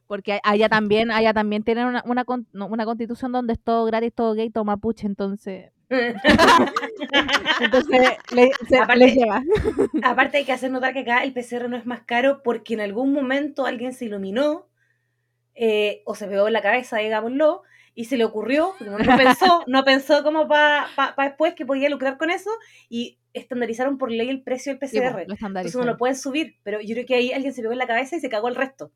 Porque 0.07 0.39
allá 0.43 0.67
también, 0.69 1.11
allá 1.11 1.33
también 1.33 1.63
tienen 1.63 1.87
una, 1.87 2.03
una, 2.05 2.85
constitución 2.85 3.31
donde 3.31 3.53
es 3.53 3.59
todo 3.59 3.85
gratis, 3.85 4.11
todo 4.13 4.33
gay, 4.33 4.49
todo 4.49 4.65
mapuche, 4.65 5.07
entonces, 5.07 5.71
entonces 7.59 8.17
le, 8.33 8.51
se- 8.67 8.77
Aparte- 8.77 9.05
les 9.05 9.15
lleva. 9.15 9.41
Aparte 10.03 10.37
hay 10.37 10.45
que 10.45 10.51
hacer 10.51 10.71
notar 10.71 10.93
que 10.93 10.99
acá 10.99 11.23
el 11.23 11.33
PCR 11.33 11.69
no 11.69 11.77
es 11.77 11.85
más 11.85 12.01
caro 12.01 12.41
porque 12.43 12.73
en 12.73 12.81
algún 12.81 13.13
momento 13.13 13.65
alguien 13.65 13.93
se 13.93 14.05
iluminó 14.05 14.67
eh, 15.55 16.01
o 16.05 16.15
se 16.15 16.27
pegó 16.27 16.47
en 16.47 16.53
la 16.53 16.61
cabeza, 16.61 16.97
digámoslo, 16.97 17.63
y 17.95 18.05
se 18.05 18.17
le 18.17 18.25
ocurrió, 18.25 18.73
porque 18.77 19.03
no, 19.03 19.11
no 19.11 19.17
pensó, 19.17 19.63
no 19.67 19.83
pensó 19.83 20.23
como 20.23 20.47
para 20.47 20.87
después 21.17 21.53
que 21.53 21.65
podía 21.65 21.89
lucrar 21.89 22.17
con 22.17 22.29
eso 22.29 22.49
y 22.89 23.19
estandarizaron 23.33 23.97
por 23.97 24.11
ley 24.11 24.29
el 24.29 24.43
precio 24.43 24.75
del 24.77 24.89
Sí, 24.89 24.97
po, 24.99 25.03
PCR. 25.03 25.27
lo 25.27 25.33
Entonces 25.35 25.75
no 25.75 25.85
lo 25.85 25.97
pueden 25.97 26.15
subir, 26.15 26.55
pero 26.63 26.79
yo 26.81 26.93
creo 26.95 27.05
que 27.05 27.15
ahí 27.15 27.31
alguien 27.31 27.53
se 27.53 27.61
pegó 27.61 27.73
en 27.73 27.79
la 27.79 27.87
cabeza 27.87 28.15
y 28.15 28.19
se 28.19 28.29
cagó 28.29 28.47
el 28.47 28.55
resto. 28.55 28.91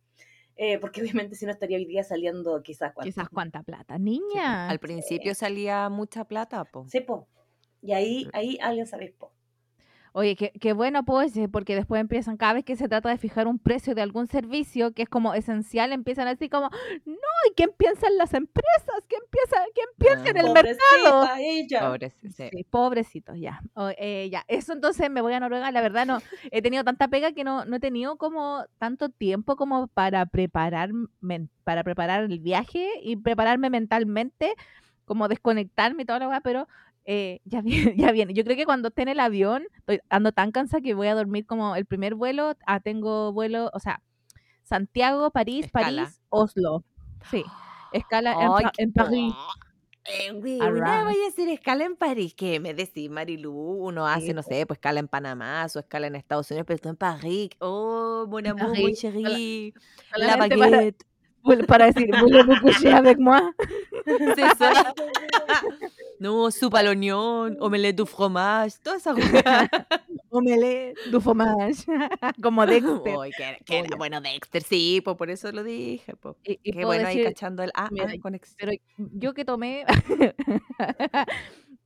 Eh, 0.56 0.80
porque 0.80 1.02
obviamente 1.04 1.36
si 1.36 1.46
no 1.46 1.52
estaría 1.52 1.78
hoy 1.78 1.86
día 1.86 2.04
saliendo 2.04 2.62
quizás 2.64 2.94
cuánto. 2.94 3.08
Quizás 3.08 3.30
cuánta 3.30 3.64
plata, 3.64 3.96
Sí, 3.96 4.00
po. 4.00 4.04
niña. 4.04 4.70
Al 4.70 4.80
principio 4.80 5.36
salía 5.36 5.90
mucha 5.90 6.26
plata, 6.26 6.64
po. 6.66 6.86
Sí, 6.90 7.02
po. 7.02 7.28
Y 7.82 7.92
ahí, 7.94 8.28
ahí 8.34 8.58
alguien 8.62 8.88
se 8.88 8.96
avispó. 8.96 9.32
Oye, 10.18 10.36
qué, 10.36 10.52
qué 10.60 10.74
bueno 10.74 11.06
pues, 11.06 11.38
eh, 11.38 11.48
porque 11.48 11.76
después 11.76 12.02
empiezan, 12.02 12.38
cada 12.38 12.54
vez 12.54 12.66
que 12.66 12.76
se 12.76 12.90
trata 12.90 13.10
de 13.10 13.20
fijar 13.20 13.46
un 13.46 13.60
precio 13.60 13.94
de 13.94 14.02
algún 14.02 14.26
servicio 14.26 14.92
que 14.92 15.04
es 15.04 15.10
como 15.10 15.36
esencial, 15.36 15.92
empiezan 15.94 16.28
así 16.28 16.50
como, 16.50 16.72
no, 17.06 17.14
¿y 17.48 17.54
quién 17.56 17.70
piensa 17.78 18.08
en 18.08 18.18
las 18.18 18.34
empresas? 18.34 18.96
¿Quién 19.08 19.22
piensa, 19.30 19.64
quién 19.76 19.88
piensa 20.00 20.30
en 20.32 20.38
el 20.38 20.48
Ah. 20.48 20.54
mercado? 20.54 21.30
Ella. 21.38 21.80
Pobres, 21.82 22.14
sí. 22.36 22.50
Sí, 22.52 22.64
pobrecitos, 22.68 23.38
ya. 23.38 23.62
O- 23.76 23.92
eh, 23.96 24.28
ya. 24.32 24.44
Eso 24.48 24.74
entonces 24.74 25.08
me 25.12 25.22
voy 25.22 25.34
a 25.34 25.40
Noruega. 25.40 25.72
La 25.72 25.82
verdad 25.82 26.08
no, 26.08 26.18
he 26.52 26.64
tenido 26.64 26.84
tanta 26.84 27.08
pega 27.10 27.32
que 27.34 27.44
no, 27.44 27.66
no 27.66 27.76
he 27.76 27.80
tenido 27.80 28.18
como 28.18 28.66
tanto 28.80 29.10
tiempo 29.10 29.56
como 29.56 29.86
para 29.86 30.26
preparar, 30.26 30.90
para 31.64 31.84
preparar 31.84 32.24
el 32.24 32.40
viaje 32.40 32.90
y 33.04 33.18
prepararme 33.18 33.70
mentalmente, 33.70 34.54
como 35.06 35.28
desconectarme 35.28 36.02
y 36.02 36.06
toda 36.06 36.20
la 36.20 36.28
weá, 36.28 36.42
pero 36.42 36.68
eh, 37.08 37.40
ya 37.46 37.62
viene, 37.62 37.96
ya 38.12 38.12
viene. 38.12 38.34
Yo 38.36 38.44
creo 38.44 38.56
que 38.56 38.66
cuando 38.66 38.90
esté 38.90 39.02
en 39.02 39.08
el 39.08 39.20
avión, 39.20 39.66
estoy- 39.78 40.02
ando 40.10 40.32
tan 40.34 40.52
cansada 40.52 40.82
que 40.82 40.94
voy 40.94 41.08
a 41.08 41.16
dormir 41.16 41.46
como 41.48 41.76
el 41.76 41.86
primer 41.86 42.14
vuelo. 42.14 42.56
Ah, 42.68 42.80
tengo 42.82 43.32
vuelo, 43.34 43.72
o 43.74 43.80
sea, 43.80 44.04
Santiago, 44.64 45.32
París, 45.32 45.66
Escala. 45.66 46.04
París, 46.04 46.22
Oslo. 46.30 46.84
Sí, 47.32 47.44
escala 47.94 48.34
en, 48.34 48.48
Pa- 48.50 48.72
qué- 48.76 48.84
en 48.84 48.94
París. 48.94 49.34
Eh, 50.10 50.32
güey, 50.32 50.62
una 50.62 51.04
voy 51.04 51.16
a 51.26 51.28
hacer 51.28 51.50
escala 51.50 51.84
en 51.84 51.98
París, 51.98 52.34
que 52.34 52.62
me 52.62 52.74
decís, 52.74 53.10
Marilu, 53.10 53.52
uno 53.54 54.08
hace, 54.08 54.34
no 54.34 54.42
sé, 54.42 54.66
pues 54.66 54.78
escala 54.78 55.02
en 55.02 55.10
Panamá, 55.10 55.66
o 55.74 55.80
escala 55.80 56.08
en 56.08 56.16
Estados 56.16 56.50
Unidos, 56.50 56.66
pero 56.66 56.80
tú 56.80 56.88
en 56.90 56.96
París, 56.96 57.50
oh, 57.60 58.26
mon 58.30 58.48
amour, 58.48 58.70
mon 58.80 58.94
chéri, 58.94 59.74
la 60.16 60.38
baguette, 60.38 60.58
Vuel- 60.58 60.96
para 61.68 61.86
decir, 61.92 62.08
voulez-vous 62.20 62.60
coucher 62.62 62.92
avec 62.94 63.18
moi? 63.20 63.42
c'est 64.06 64.56
ça. 64.58 64.94
No, 66.20 66.50
soupe 66.50 66.74
à 66.74 66.82
l'oignon, 66.82 67.56
omelette 67.60 67.96
du 67.96 68.04
fromage, 68.08 68.72
toda 68.84 68.98
esa. 68.98 69.14
Omelette 70.32 70.98
du 71.12 71.22
fromage. 71.22 71.86
Como 72.42 72.66
Dexter. 72.66 73.16
Ay, 73.22 73.32
que 73.38 73.64
que 73.64 73.78
era- 73.80 73.96
bueno, 73.98 74.20
Dexter, 74.20 74.64
sí, 74.64 75.00
pues 75.06 75.16
por 75.16 75.30
eso 75.30 75.52
lo 75.52 75.64
dije, 75.64 76.16
pues. 76.16 76.36
Y, 76.44 76.60
y 76.64 76.72
Qué 76.74 76.86
bueno 76.86 77.08
ahí 77.08 77.18
decir, 77.18 77.34
cachando 77.34 77.62
el 77.62 77.72
ah, 77.76 77.90
mira, 77.92 78.08
ah, 78.10 78.16
conexión. 78.20 78.56
pero 78.58 78.72
yo 78.98 79.36
que 79.36 79.46
tomé, 79.46 79.86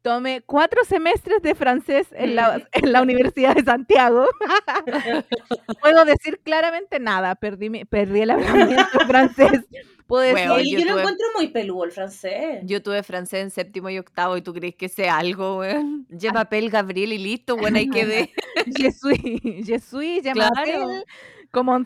tomé 0.01 0.41
cuatro 0.41 0.83
semestres 0.85 1.41
de 1.41 1.55
francés 1.55 2.07
en 2.11 2.35
la, 2.35 2.67
en 2.71 2.91
la 2.91 3.01
Universidad 3.01 3.55
de 3.55 3.63
Santiago. 3.63 4.25
Puedo 5.81 6.05
decir 6.05 6.39
claramente 6.43 6.99
nada, 6.99 7.35
perdí, 7.35 7.69
mi- 7.69 7.85
perdí 7.85 8.21
el 8.21 8.31
hablamiento 8.31 8.99
francés. 9.07 9.61
Puedo 10.07 10.23
decir, 10.23 10.47
Bueno, 10.49 10.59
yo 10.59 10.79
yo 10.79 10.85
lo 10.85 10.91
tuve- 10.91 10.99
encuentro 10.99 11.27
muy 11.37 11.47
peludo 11.49 11.83
el 11.85 11.91
francés. 11.91 12.59
Yo 12.63 12.81
tuve 12.83 13.01
francés 13.03 13.41
en 13.43 13.49
séptimo 13.51 13.89
y 13.89 13.97
octavo 13.97 14.35
y 14.35 14.41
tú 14.41 14.53
crees 14.53 14.75
que 14.75 14.89
sé 14.89 15.07
algo, 15.09 15.59
weón. 15.59 16.05
Lleva 16.09 16.33
papel 16.43 16.69
Gabriel 16.69 17.13
y 17.13 17.17
listo, 17.17 17.55
bueno, 17.55 17.77
ahí 17.77 17.89
quedé. 17.89 18.31
je 18.65 18.91
suis, 18.91 19.65
je 19.65 19.79
suis, 19.79 20.21
je 20.23 20.31
Claro. 20.33 21.03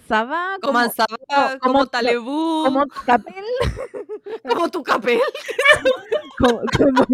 Ça 0.08 0.24
va, 0.26 0.58
Como 0.62 0.78
Ansaba, 0.78 1.18
como- 1.28 1.60
como 1.60 1.60
como- 1.60 1.86
Talebú, 1.88 2.64
como 2.66 2.86
tu 4.70 4.84
capel. 4.84 5.20
como, 6.38 6.62
como, 6.78 7.06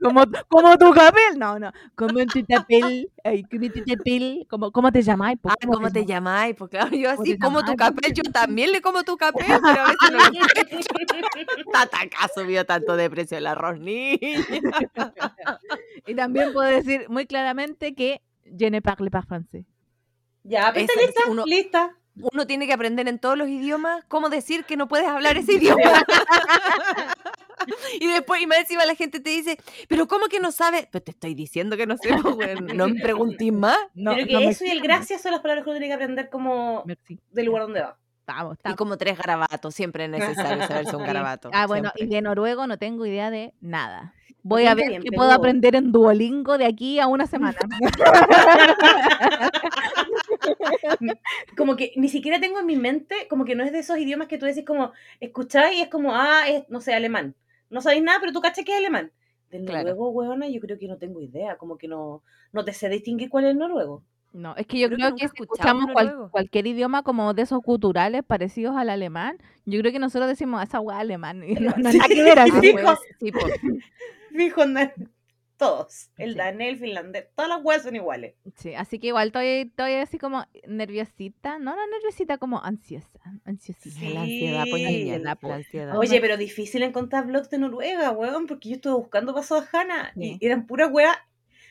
como, 0.00 0.24
como 0.48 0.78
tu 0.78 0.90
capel, 0.92 1.38
no, 1.38 1.58
no, 1.58 1.70
comment 1.94 2.30
tu 2.32 2.42
t'appelles, 2.44 3.06
ay, 3.24 3.44
comment 3.44 3.72
tu 3.72 3.84
t'appelles, 3.84 4.46
como, 4.48 4.72
¿cómo 4.72 4.90
te 4.90 5.02
llamáis? 5.02 5.38
po? 5.40 5.50
Ah, 5.50 5.56
¿cómo 5.66 5.90
te 5.90 6.04
llamáis? 6.06 6.56
Pues 6.56 6.70
claro, 6.70 6.90
yo 6.96 7.10
¿Cómo 7.10 7.22
así, 7.22 7.38
como 7.38 7.60
tu 7.60 7.72
llamáis? 7.72 7.94
capel, 7.96 8.12
yo 8.14 8.22
también 8.32 8.72
le 8.72 8.80
como 8.80 9.02
tu 9.04 9.16
capel, 9.16 9.46
pero 9.62 9.80
a 9.82 9.84
veces 9.88 10.10
no. 10.12 10.18
Tataca 11.72 12.28
subió 12.34 12.64
tanto 12.66 12.96
de 12.96 13.10
precio 13.10 13.38
el 13.38 13.46
arroz, 13.46 13.78
niña. 13.78 14.18
Y 16.06 16.14
también 16.14 16.52
puedo 16.52 16.68
decir 16.68 17.08
muy 17.08 17.26
claramente 17.26 17.94
que 17.94 18.22
je 18.44 18.70
ne 18.70 18.80
parle 18.82 19.10
pas 19.10 19.24
français. 19.26 19.64
Ya, 20.50 20.70
pero 20.74 20.84
está 20.86 21.00
lista, 21.00 21.20
uno- 21.28 21.44
lista. 21.46 21.96
Uno 22.32 22.46
tiene 22.46 22.66
que 22.66 22.72
aprender 22.72 23.08
en 23.08 23.18
todos 23.18 23.38
los 23.38 23.48
idiomas 23.48 24.04
cómo 24.08 24.28
decir 24.28 24.64
que 24.64 24.76
no 24.76 24.88
puedes 24.88 25.06
hablar 25.06 25.36
ese 25.38 25.54
idioma. 25.54 26.04
y 28.00 28.06
después, 28.08 28.40
y 28.42 28.46
más 28.46 28.58
encima 28.58 28.84
la 28.84 28.94
gente 28.94 29.20
te 29.20 29.30
dice, 29.30 29.58
pero 29.88 30.06
¿cómo 30.08 30.26
que 30.26 30.40
no 30.40 30.50
sabes? 30.52 30.86
Pues 30.90 31.04
te 31.04 31.12
estoy 31.12 31.34
diciendo 31.34 31.76
que 31.76 31.86
no 31.86 31.96
sé, 31.96 32.10
pues, 32.22 32.60
no 32.74 32.88
me 32.88 33.00
preguntes 33.00 33.52
más. 33.52 33.76
No, 33.94 34.12
Creo 34.14 34.26
que 34.26 34.32
no 34.34 34.40
me- 34.40 34.48
eso 34.48 34.64
y 34.64 34.70
el 34.70 34.80
gracias 34.80 35.22
son 35.22 35.32
las 35.32 35.40
palabras 35.40 35.64
que 35.64 35.70
uno 35.70 35.78
tiene 35.78 35.88
que 35.90 36.02
aprender 36.02 36.30
como 36.30 36.82
Merci. 36.86 37.20
del 37.30 37.46
lugar 37.46 37.62
donde 37.62 37.80
va. 37.82 37.96
Y 38.64 38.74
como 38.74 38.96
tres 38.96 39.18
garabatos, 39.18 39.74
siempre 39.74 40.04
es 40.04 40.10
necesario 40.10 40.64
saberse 40.66 40.94
un 40.94 41.02
garabato. 41.06 41.50
Ah, 41.52 41.66
bueno, 41.66 41.90
y 41.96 42.06
de 42.06 42.22
noruego 42.22 42.66
no 42.68 42.78
tengo 42.78 43.04
idea 43.04 43.28
de 43.30 43.54
nada. 43.60 44.14
Voy 44.42 44.66
a 44.66 44.74
ver 44.74 44.88
bien, 44.88 45.02
qué 45.02 45.12
puedo 45.12 45.30
aprender 45.32 45.76
en 45.76 45.92
Duolingo 45.92 46.58
de 46.58 46.66
aquí 46.66 46.98
a 46.98 47.06
una 47.06 47.26
semana. 47.26 47.58
Como 51.56 51.76
que 51.76 51.92
ni 51.96 52.08
siquiera 52.08 52.40
tengo 52.40 52.60
en 52.60 52.66
mi 52.66 52.76
mente, 52.76 53.14
como 53.28 53.44
que 53.44 53.54
no 53.54 53.64
es 53.64 53.72
de 53.72 53.80
esos 53.80 53.98
idiomas 53.98 54.28
que 54.28 54.38
tú 54.38 54.46
decís 54.46 54.64
como, 54.66 54.92
escucháis 55.20 55.78
y 55.78 55.82
es 55.82 55.88
como, 55.88 56.14
ah, 56.14 56.48
es, 56.48 56.64
no 56.68 56.80
sé, 56.80 56.94
alemán. 56.94 57.34
No 57.68 57.80
sabéis 57.80 58.02
nada, 58.02 58.18
pero 58.20 58.32
tú 58.32 58.40
cachas 58.40 58.64
que 58.64 58.72
es 58.72 58.78
alemán. 58.78 59.10
Del 59.50 59.64
Claro. 59.64 59.80
noruego, 59.88 60.10
huevona, 60.10 60.48
yo 60.48 60.60
creo 60.60 60.78
que 60.78 60.86
no 60.88 60.96
tengo 60.96 61.20
idea, 61.20 61.56
como 61.56 61.76
que 61.76 61.88
no, 61.88 62.22
no 62.52 62.64
te 62.64 62.72
sé 62.72 62.88
distinguir 62.88 63.28
cuál 63.28 63.44
es 63.44 63.50
el 63.50 63.58
noruego. 63.58 64.02
No, 64.32 64.54
es 64.56 64.64
que 64.66 64.78
yo 64.78 64.86
Creo 64.86 64.98
que 64.98 65.02
creo 65.02 65.16
que 65.16 65.24
escuchado 65.24 65.54
escuchamos 65.54 65.92
cual- 65.92 66.28
cualquier 66.30 66.66
idioma 66.68 67.02
como 67.02 67.34
de 67.34 67.42
esos 67.42 67.60
culturales 67.62 68.22
parecidos 68.24 68.76
al 68.76 68.88
alemán, 68.88 69.38
yo 69.66 69.80
creo 69.80 69.90
que 69.90 69.98
nosotros 69.98 70.28
decimos 70.28 70.62
esa 70.62 70.78
hueá 70.78 71.00
alemán. 71.00 71.42
Y 71.44 71.54
no, 71.54 71.72
no, 71.76 71.90
Sí, 71.90 71.98
nada 71.98 72.08
que 72.08 72.22
ver 72.22 72.38
así. 72.38 72.52
Sí, 72.60 72.72
pues, 72.72 72.98
sí, 73.18 73.32
pues. 73.32 73.54
Fijo, 74.36 74.64
na- 74.66 74.92
todos. 75.56 76.08
El 76.16 76.32
Sí. 76.32 76.38
danés, 76.38 76.68
el 76.72 76.78
finlandés, 76.78 77.26
todas 77.36 77.50
las 77.50 77.62
huevas 77.62 77.82
son 77.82 77.94
iguales. 77.94 78.34
Sí, 78.56 78.74
así 78.74 78.98
que 78.98 79.08
igual 79.08 79.26
estoy, 79.26 79.46
estoy 79.68 79.92
así 79.94 80.16
como 80.16 80.46
nerviosita, 80.66 81.58
no, 81.58 81.76
no 81.76 81.86
nerviosita, 81.86 82.38
como 82.38 82.64
ansiosa, 82.64 83.08
ansiosita. 83.44 83.90
Sí. 83.94 84.08
La 84.14 84.22
ansiedad, 84.22 84.64
pues, 84.70 84.82
niña, 84.82 84.88
Ansiedad, 84.88 85.20
la 85.20 85.36
pues. 85.36 85.54
ansiedad. 85.54 85.98
Oye, 85.98 86.18
pero 86.20 86.36
difícil 86.38 86.82
encontrar 86.82 87.26
blogs 87.26 87.50
de 87.50 87.58
Noruega, 87.58 88.10
weón, 88.10 88.46
porque 88.46 88.70
yo 88.70 88.74
estuve 88.76 88.94
buscando 88.94 89.34
pasos 89.34 89.62
a 89.74 89.80
Hanna 89.82 90.12
Sí. 90.14 90.38
y 90.40 90.46
eran 90.46 90.66
puras 90.66 90.90
weas 90.90 91.16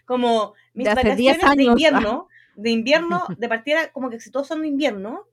como 0.05 0.53
mis 0.73 0.85
De 0.85 0.91
hace 0.91 1.15
10 1.15 1.37
vacaciones 1.37 1.57
de 1.57 1.63
invierno, 1.71 2.27
de 2.55 2.69
invierno, 2.69 3.23
de 3.39 3.49
partida 3.49 3.91
como 3.91 4.09
que 4.11 4.17
casi 4.17 4.29
todos 4.29 4.47
son 4.47 4.61
de 4.61 4.67
invierno 4.67 5.25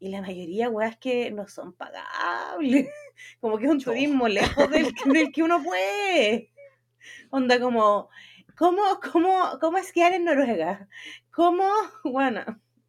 y 0.00 0.08
la 0.08 0.22
mayoría 0.22 0.68
weas 0.70 0.96
que 0.96 1.30
no 1.30 1.46
son 1.46 1.72
pagables, 1.74 2.88
como 3.40 3.58
que 3.58 3.66
es 3.66 3.70
un 3.70 3.78
Chó. 3.80 3.90
turismo 3.92 4.26
lejos 4.28 4.68
del, 4.70 4.92
del 5.12 5.30
que 5.30 5.42
uno 5.42 5.62
puede. 5.62 6.50
Onda 7.30 7.60
como, 7.60 8.08
¿cómo, 8.56 8.82
cómo, 9.12 9.58
cómo 9.60 9.78
esquiar 9.78 10.12
en 10.14 10.24
Noruega? 10.24 10.88
¿Cómo, 11.30 11.68
bueno, 12.04 12.42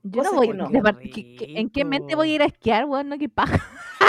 Yo 0.03 0.23
no 0.23 0.33
voy, 0.33 0.47
que 0.47 0.53
no. 0.53 0.69
de 0.69 0.81
par- 0.81 0.99
¿qué- 0.99 1.11
qué- 1.11 1.53
¿en 1.57 1.69
qué 1.69 1.85
mente 1.85 2.15
voy 2.15 2.31
a 2.31 2.35
ir 2.35 2.41
a 2.41 2.45
esquiar, 2.45 2.85
weón? 2.85 3.09
No, 3.09 3.17
qué 3.17 3.29
paja. 3.29 3.61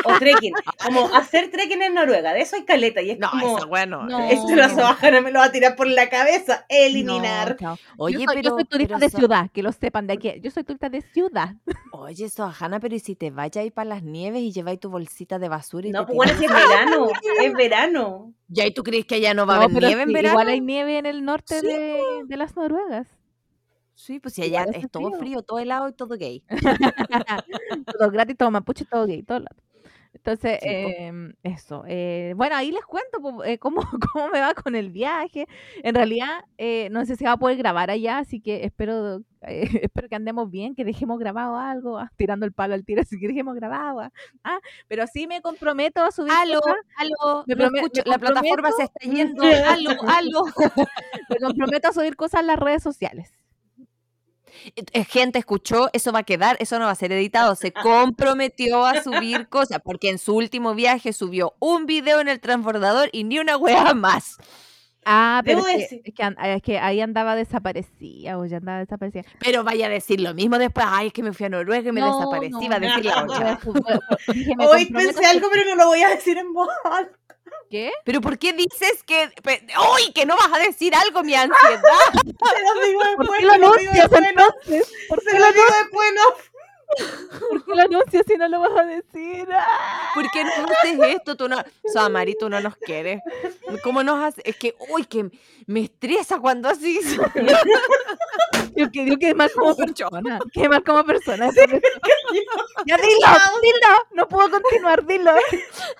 O 0.05 0.19
trekking, 0.19 0.53
como 0.85 1.07
hacer 1.15 1.51
trekking 1.51 1.83
en 1.83 1.95
Noruega, 1.95 2.33
de 2.33 2.41
eso 2.43 2.57
hay 2.57 2.65
caleta 2.65 3.03
y 3.03 3.11
es 3.11 3.19
No, 3.19 3.31
como... 3.31 3.57
esa 3.59 3.67
bueno. 3.67 4.05
No. 4.05 4.19
Este 4.29 4.55
lo 4.57 4.77
Bajana 4.77 5.21
me 5.21 5.31
lo 5.31 5.39
va 5.41 5.47
a 5.47 5.53
tirar 5.53 5.77
por 5.77 5.87
la 5.87 6.09
cabeza. 6.09 6.65
Eliminar. 6.69 7.57
No. 7.61 7.77
Oye, 7.97 8.15
yo, 8.19 8.25
soy, 8.25 8.27
pero, 8.37 8.43
yo 8.43 8.51
soy 8.57 8.65
turista 8.65 8.95
pero 8.97 8.99
de 9.07 9.11
so- 9.11 9.19
ciudad, 9.19 9.51
que 9.53 9.63
lo 9.63 9.73
sepan 9.73 10.07
de 10.07 10.15
aquí. 10.15 10.33
Yo 10.41 10.51
soy 10.51 10.65
turista 10.65 10.89
de 10.89 11.01
ciudad. 11.03 11.55
Oye, 11.93 12.29
Sohana, 12.29 12.81
pero 12.81 12.95
¿y 12.95 13.01
si 13.01 13.15
te 13.17 13.31
vayas 13.31 13.63
ahí 13.63 13.71
para 13.71 13.89
las 13.91 14.03
nieves 14.03 14.43
y 14.43 14.53
lleváis 14.53 14.81
tu 14.81 14.91
bolsita 14.91 15.39
de 15.39 15.49
basura 15.49 15.87
y 15.89 15.91
No, 15.91 16.05
pues 16.07 16.17
bueno, 16.17 16.33
si 16.39 16.45
es 16.47 16.53
verano. 16.53 17.09
Es 17.43 17.53
verano. 17.55 18.33
¿Ya 18.49 18.67
y 18.67 18.73
tú 18.75 18.83
crees 18.83 19.07
que 19.07 19.15
allá 19.17 19.35
no 19.35 19.47
va 19.47 19.55
a 19.55 19.59
No, 19.59 19.63
haber 19.65 19.83
nieve 19.83 20.03
en 20.03 20.13
verano? 20.13 20.33
igual 20.35 20.49
hay 20.49 20.61
nieve 20.61 20.99
en 20.99 21.07
el 21.07 21.25
norte 21.25 21.61
Sí, 21.61 21.67
de, 21.67 22.01
de 22.27 22.37
las 22.37 22.55
Noruegas. 22.57 23.07
Sí, 23.95 24.19
pues 24.21 24.35
si 24.35 24.43
allá 24.43 24.65
es 24.73 24.91
todo 24.91 25.11
frío. 25.11 25.19
frío, 25.21 25.43
todo 25.43 25.59
helado 25.59 25.89
y 25.89 25.93
todo 25.93 26.17
gay. 26.17 26.43
todo 27.99 28.11
gratis, 28.11 28.37
todo 28.37 28.51
mapuche, 28.51 28.85
todo 28.85 29.07
gay, 29.07 29.23
todo 29.23 29.41
lado. 29.41 29.57
Entonces, 30.15 30.59
Sí, 30.63 30.69
em, 30.69 31.33
eso. 31.43 31.85
eh, 31.89 32.35
bueno, 32.37 32.55
ahí 32.55 32.71
les 32.71 32.85
cuento 32.85 33.43
eh, 33.45 33.59
cómo, 33.59 33.81
cómo 34.15 34.29
me 34.29 34.41
va 34.41 34.55
con 34.55 34.75
el 34.77 34.91
viaje. 34.91 35.47
En 35.83 35.95
realidad, 35.95 36.45
eh, 36.59 36.89
no 36.91 37.05
sé 37.07 37.17
si 37.17 37.25
va 37.25 37.33
a 37.33 37.37
poder 37.39 37.57
grabar 37.57 37.91
allá, 37.91 38.19
así 38.19 38.41
que 38.41 38.65
espero, 38.65 39.23
eh, 39.41 39.63
espero 39.91 40.09
que 40.09 40.15
andemos 40.15 40.51
bien, 40.51 40.75
que 40.75 40.85
dejemos 40.85 41.19
grabado 41.19 41.57
algo, 41.57 41.99
ah, 41.99 42.11
tirando 42.17 42.45
el 42.47 42.53
palo 42.53 42.75
al 42.75 42.85
tiro, 42.85 43.01
así 43.09 43.19
que 43.19 43.29
dejemos 43.29 43.55
grabado. 43.55 44.01
ah, 44.01 44.11
ah, 44.45 44.59
pero 44.87 45.07
sí 45.07 45.27
me 45.27 45.41
comprometo 45.41 46.03
a 46.03 46.11
subir 46.11 46.33
Aló, 46.33 46.61
aló, 46.97 47.45
Me 47.47 47.57
prome- 47.57 47.79
escucho, 47.79 48.03
me 48.05 48.11
la 48.13 48.19
plataforma 48.19 48.71
se 48.73 48.83
está 48.85 49.01
yendo. 49.11 49.43
Aló, 49.45 49.91
aló. 50.09 50.45
me 51.31 51.37
comprometo 51.39 51.89
a 51.89 51.93
subir 51.93 52.17
cosas 52.17 52.43
en 52.43 52.49
las 52.49 52.59
redes 52.59 52.83
sociales. 52.83 53.33
Eh, 54.77 55.05
Gente, 55.05 55.39
escuchó, 55.39 55.89
eso 55.93 56.13
va 56.13 56.21
a 56.21 56.23
quedar, 56.25 56.57
eso 56.61 56.79
no 56.79 56.87
va 56.87 56.91
a 56.93 56.95
ser 56.97 57.13
editado. 57.13 57.55
Se 57.55 57.73
comprometió 57.73 58.85
a 58.87 59.03
subir 59.03 59.49
cosas, 59.49 59.81
porque 59.85 60.11
en 60.11 60.19
su 60.19 60.35
último 60.37 60.75
viaje 60.75 61.13
subió 61.13 61.55
un 61.59 61.87
video 61.87 62.21
en 62.21 62.29
el 62.29 62.41
transbordador 62.41 63.09
y 63.13 63.25
ni 63.25 63.39
una 63.39 63.57
wea 63.57 63.95
más. 63.95 64.37
Ah, 65.05 65.43
pero 65.45 65.57
Debo 65.65 65.67
es 65.69 65.75
que, 65.75 65.83
decir- 65.83 66.03
es 66.05 66.15
que 66.15 66.23
an- 66.23 66.37
es 66.45 66.63
que 66.63 66.79
ahí 66.79 67.01
andaba 67.01 67.35
desaparecida, 67.35 68.39
o 68.39 68.47
ya 68.47 68.59
andaba 68.59 68.79
desaparecida. 68.79 69.25
Pero 69.41 69.65
vaya 69.65 69.87
a 69.87 69.89
decir 69.89 70.21
lo 70.21 70.33
mismo 70.33 70.59
después. 70.59 70.87
Ay, 70.89 71.09
es 71.09 71.13
que 71.13 71.25
me 71.25 71.33
fui 71.33 71.47
a 71.47 71.49
Noruega 71.49 71.89
y 71.89 71.93
me 71.93 72.01
No, 72.01 72.17
desaparecí. 72.19 72.53
no, 72.53 72.69
Va 72.71 72.77
a 72.77 72.79
decir 72.79 73.05
la 73.07 73.23
otra. 73.25 73.59
Hoy 74.71 74.87
pensé 74.87 75.27
algo, 75.27 75.49
pero 75.51 75.65
no 75.71 75.75
lo 75.75 75.87
voy 75.89 76.03
a 76.03 76.11
decir 76.11 76.39
en 76.39 76.53
voz 76.53 76.69
alta. 76.85 77.19
¿Qué? 77.73 77.91
Pero 78.05 78.21
¿por 78.21 78.39
qué 78.39 78.53
dices 78.53 79.03
que... 79.07 79.31
¡Uy! 79.95 80.13
Que 80.13 80.27
no 80.27 80.37
vas 80.37 80.53
a 80.53 80.59
decir 80.59 80.95
algo, 80.95 81.23
mi 81.23 81.35
ansiedad. 81.35 81.81
Se 82.13 82.63
lo 82.63 82.87
digo 82.87 83.01
¿Por 83.17 83.35
qué 83.39 83.47
lo 83.47 83.53
anuncias 83.55 84.11
entonces? 84.13 84.93
¿Por 85.09 85.25
qué 85.25 85.39
lo 85.39 85.53
digo 85.53 85.65
después, 85.81 86.13
no. 86.15 87.49
por 87.49 87.65
qué 87.65 87.75
lo 87.75 87.83
anuncias 87.83 88.25
si 88.29 88.37
no 88.37 88.47
lo 88.49 88.61
vas 88.61 88.79
a 88.79 88.85
decir? 88.85 89.49
¡Ah! 89.51 90.11
¿Por 90.15 90.31
qué 90.31 90.45
no 90.45 90.51
haces 90.51 91.17
esto? 91.17 91.35
Tú 91.35 91.49
no... 91.49 91.65
Samari, 91.87 92.37
tú 92.39 92.51
no 92.51 92.61
nos 92.61 92.77
quieres. 92.77 93.23
¿Cómo 93.83 94.03
nos 94.03 94.23
haces? 94.23 94.45
Es 94.45 94.57
que, 94.57 94.77
uy, 94.91 95.07
que 95.07 95.31
me 95.65 95.85
estresa 95.85 96.41
cuando 96.41 96.69
haces. 96.69 97.17
Yo 98.77 98.91
que 98.91 99.07
yo 99.07 99.19
quedé 99.19 99.35
mal 99.35 99.51
como 99.53 99.77
persona. 99.77 100.41
Quedé 100.51 100.69
mal 100.69 100.83
como 100.83 101.05
persona. 101.05 101.51
ya 102.87 102.97
dilo, 102.97 103.29
dilo. 103.63 104.07
No 104.13 104.29
puedo 104.29 104.51
continuar, 104.51 105.05
dilo. 105.07 105.33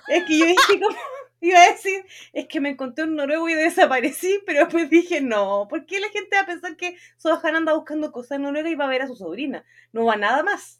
Es 0.07 0.23
que 0.25 0.39
yo 0.39 0.45
dije 0.45 0.79
como... 0.79 0.97
Iba 1.43 1.59
a 1.59 1.71
decir, 1.71 2.05
es 2.31 2.47
que 2.47 2.61
me 2.61 2.69
encontré 2.69 3.03
un 3.03 3.17
noruego 3.17 3.49
y 3.49 3.53
desaparecí, 3.53 4.39
pero 4.45 4.61
después 4.61 4.89
dije, 4.89 5.19
no, 5.19 5.67
¿por 5.69 5.85
qué 5.85 5.99
la 5.99 6.07
gente 6.07 6.37
va 6.37 6.43
a 6.43 6.45
pensar 6.45 6.77
que 6.77 6.95
Sohan 7.17 7.57
anda 7.57 7.73
buscando 7.73 8.13
cosas 8.13 8.37
en 8.37 8.43
Noruega 8.43 8.69
y 8.69 8.75
va 8.75 8.85
a 8.85 8.87
ver 8.87 9.01
a 9.01 9.07
su 9.07 9.17
sobrina? 9.17 9.65
No 9.91 10.05
va 10.05 10.15
nada 10.15 10.41
más. 10.41 10.79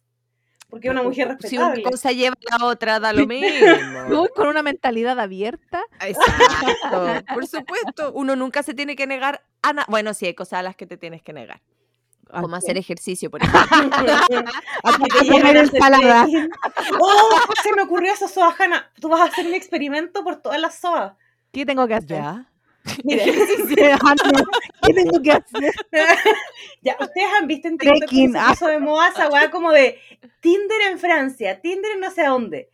Porque 0.70 0.88
es 0.88 0.92
una 0.94 1.04
mujer 1.04 1.36
Si 1.42 1.58
una 1.58 1.68
respetable. 1.68 1.84
cosa 1.84 2.12
lleva 2.14 2.36
a 2.50 2.58
la 2.60 2.66
otra, 2.66 3.02
da 3.02 3.12
lo 3.12 3.28
mismo. 3.28 3.44
voy 4.10 4.30
con 4.34 4.48
una 4.48 4.64
mentalidad 4.64 5.20
abierta. 5.20 5.84
Exacto. 6.00 7.26
Por 7.34 7.46
supuesto, 7.46 8.14
uno 8.14 8.38
nunca 8.38 8.64
se 8.64 8.74
tiene 8.74 8.96
que 8.96 9.06
negar 9.06 9.44
a 9.62 9.74
nada. 9.74 9.86
Bueno, 9.90 10.14
sí, 10.14 10.28
hay 10.28 10.34
cosas 10.34 10.60
a 10.60 10.64
las 10.64 10.78
que 10.78 10.88
te 10.88 10.96
tienes 10.96 11.22
que 11.22 11.34
negar. 11.34 11.62
Como 12.42 12.56
hacer 12.56 12.78
ejercicio, 12.78 13.30
por 13.30 13.42
ejemplo. 13.44 14.14
Aquí 14.84 15.04
te 15.04 15.28
comer 15.28 15.34
llevan 15.34 15.58
a 15.58 15.62
hacer 15.62 15.76
ensalada. 15.76 16.28
Oh, 17.00 17.40
se 17.62 17.74
me 17.74 17.82
ocurrió 17.84 18.14
eso, 18.14 18.28
Soa 18.28 18.56
Hanna. 18.58 18.92
Tú 19.00 19.10
vas 19.10 19.22
a 19.22 19.26
hacer 19.26 19.46
un 19.46 19.54
experimento 19.54 20.24
por 20.24 20.42
todas 20.42 20.60
las 20.60 20.80
Soas. 20.80 21.14
¿Qué 21.52 21.66
tengo 21.66 21.88
que 21.88 21.96
hacer? 21.96 22.18
¿Ya? 22.18 22.50
Mira, 23.04 23.24
Ah. 24.04 24.16
¿Qué 24.86 24.94
tengo 24.94 25.22
que 25.22 25.32
hacer? 25.32 25.74
ya, 26.82 26.98
ustedes 27.00 27.28
han 27.40 27.48
visto 27.48 27.68
en 27.68 27.78
TikTok 27.78 28.10
que 28.10 28.32
puso 28.50 28.68
de 28.68 28.80
moda 28.80 29.10
esa 29.10 29.30
weá 29.30 29.50
como 29.50 29.72
de 29.72 30.00
Tinder 30.42 30.82
en 30.92 31.00
Francia, 31.00 31.62
Tinder 31.62 31.92
en 31.94 32.00
no 32.02 32.12
sé 32.12 32.26
dónde. 32.26 32.70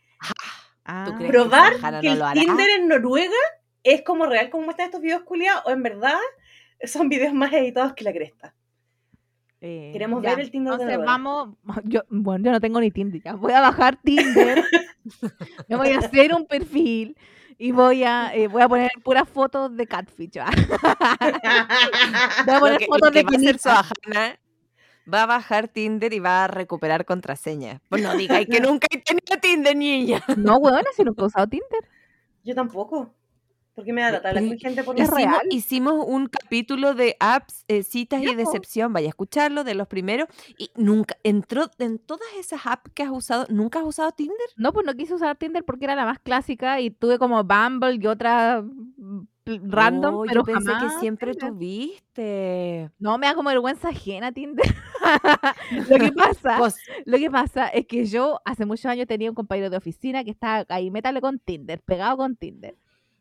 Ah, 0.84 1.04
¿Tú 1.06 1.14
crees? 1.14 1.30
Probar 1.30 1.74
que 2.00 2.14
no 2.14 2.30
el? 2.30 2.40
Tinder 2.40 2.70
en 2.70 2.88
Noruega 2.88 3.36
es 3.84 4.02
como 4.02 4.26
real, 4.26 4.50
como 4.50 4.64
muestran 4.64 4.86
estos 4.86 5.00
videos 5.00 5.22
culiados, 5.22 5.62
o 5.66 5.70
en 5.70 5.82
verdad 5.82 6.18
son 6.84 7.08
videos 7.08 7.32
más 7.32 7.52
editados 7.52 7.92
que 7.94 8.04
la 8.04 8.12
cresta. 8.12 8.54
Eh, 9.60 9.90
Queremos 9.92 10.22
ya. 10.22 10.30
ver 10.30 10.40
el 10.40 10.50
Tinder 10.50 10.70
de 10.72 10.82
Entonces 10.82 10.98
Noruega. 10.98 11.12
vamos, 11.12 11.56
yo, 11.84 12.00
bueno, 12.08 12.44
yo 12.44 12.52
no 12.52 12.60
tengo 12.60 12.80
ni 12.80 12.90
Tinder, 12.90 13.22
ya. 13.22 13.34
voy 13.34 13.52
a 13.52 13.60
bajar 13.60 13.96
Tinder, 14.02 14.64
me 15.68 15.76
voy 15.76 15.90
a 15.90 15.98
hacer 15.98 16.34
un 16.34 16.46
perfil 16.46 17.16
y 17.58 17.72
voy 17.72 18.04
a, 18.04 18.34
eh, 18.34 18.48
voy 18.48 18.62
a 18.62 18.68
poner 18.68 18.90
puras 19.04 19.28
fotos 19.28 19.76
de 19.76 19.86
catfish. 19.86 20.38
ah. 20.38 20.50
Voy 22.46 22.54
a 22.54 22.58
poner 22.58 22.78
que, 22.78 22.86
fotos 22.86 23.12
de. 23.12 23.58
Soajana 23.58 24.38
va 25.12 25.24
a 25.24 25.26
bajar 25.26 25.68
Tinder 25.68 26.12
y 26.14 26.20
va 26.20 26.44
a 26.44 26.46
recuperar 26.48 27.04
contraseña. 27.04 27.82
Pues 27.90 28.02
no 28.02 28.14
digáis 28.16 28.46
que 28.48 28.60
nunca 28.60 28.86
he 28.90 28.98
tenido 29.02 29.38
Tinder, 29.42 29.76
niña. 29.76 30.22
No, 30.38 30.56
weón, 30.56 30.84
si 30.96 31.04
nunca 31.04 31.22
he 31.22 31.26
usado 31.26 31.46
Tinder. 31.48 31.84
Yo 32.44 32.54
tampoco. 32.54 33.14
Porque 33.80 33.92
me 33.94 34.02
da 34.02 34.12
la 34.12 34.22
tabla 34.22 34.40
Pero 34.40 34.50
con 34.52 34.58
gente 34.58 34.84
por 34.84 34.94
Hicimos, 34.98 35.16
real? 35.16 35.40
hicimos 35.50 36.04
un 36.06 36.26
capítulo 36.26 36.94
de 36.94 37.16
apps, 37.18 37.64
eh, 37.66 37.82
citas 37.82 38.22
y 38.22 38.34
decepción. 38.34 38.92
Vaya 38.92 39.06
a 39.06 39.08
escucharlo 39.08 39.64
de 39.64 39.74
los 39.74 39.88
primeros. 39.88 40.28
Y 40.58 40.70
nunca, 40.76 41.16
entró 41.24 41.70
en 41.78 41.98
todas 41.98 42.28
esas 42.38 42.66
apps 42.66 42.90
que 42.94 43.02
has 43.02 43.10
usado, 43.10 43.46
¿nunca 43.48 43.78
has 43.80 43.86
usado 43.86 44.12
Tinder? 44.12 44.36
No, 44.56 44.72
pues 44.72 44.84
no 44.84 44.94
quise 44.94 45.14
usar 45.14 45.36
Tinder 45.36 45.64
porque 45.64 45.86
era 45.86 45.94
la 45.94 46.04
más 46.04 46.18
clásica 46.18 46.80
y 46.80 46.90
tuve 46.90 47.18
como 47.18 47.42
Bumble 47.42 47.94
y 48.00 48.06
otra 48.06 48.62
mm, 48.62 49.20
random, 49.46 50.14
No, 50.14 50.22
pero 50.26 50.40
yo 50.40 50.44
pensé 50.44 50.70
jamás 50.70 50.94
que 50.94 51.00
siempre 51.00 51.32
Tinder. 51.32 51.50
tuviste. 51.50 52.90
No, 52.98 53.18
me 53.18 53.26
da 53.26 53.34
como 53.34 53.48
vergüenza 53.48 53.88
ajena 53.88 54.30
Tinder. 54.32 54.66
lo 55.88 55.98
que 55.98 56.12
pasa, 56.12 56.56
Pues, 56.58 56.76
lo 57.06 57.18
que 57.18 57.30
pasa 57.30 57.68
es 57.68 57.86
que 57.86 58.04
yo 58.04 58.40
hace 58.44 58.66
muchos 58.66 58.86
años 58.86 59.06
tenía 59.06 59.30
un 59.30 59.34
compañero 59.34 59.70
de 59.70 59.76
oficina 59.78 60.22
que 60.24 60.30
estaba 60.30 60.66
ahí, 60.68 60.90
métale 60.90 61.20
con 61.20 61.38
Tinder, 61.38 61.80
pegado 61.80 62.18
con 62.18 62.36
Tinder. 62.36 62.76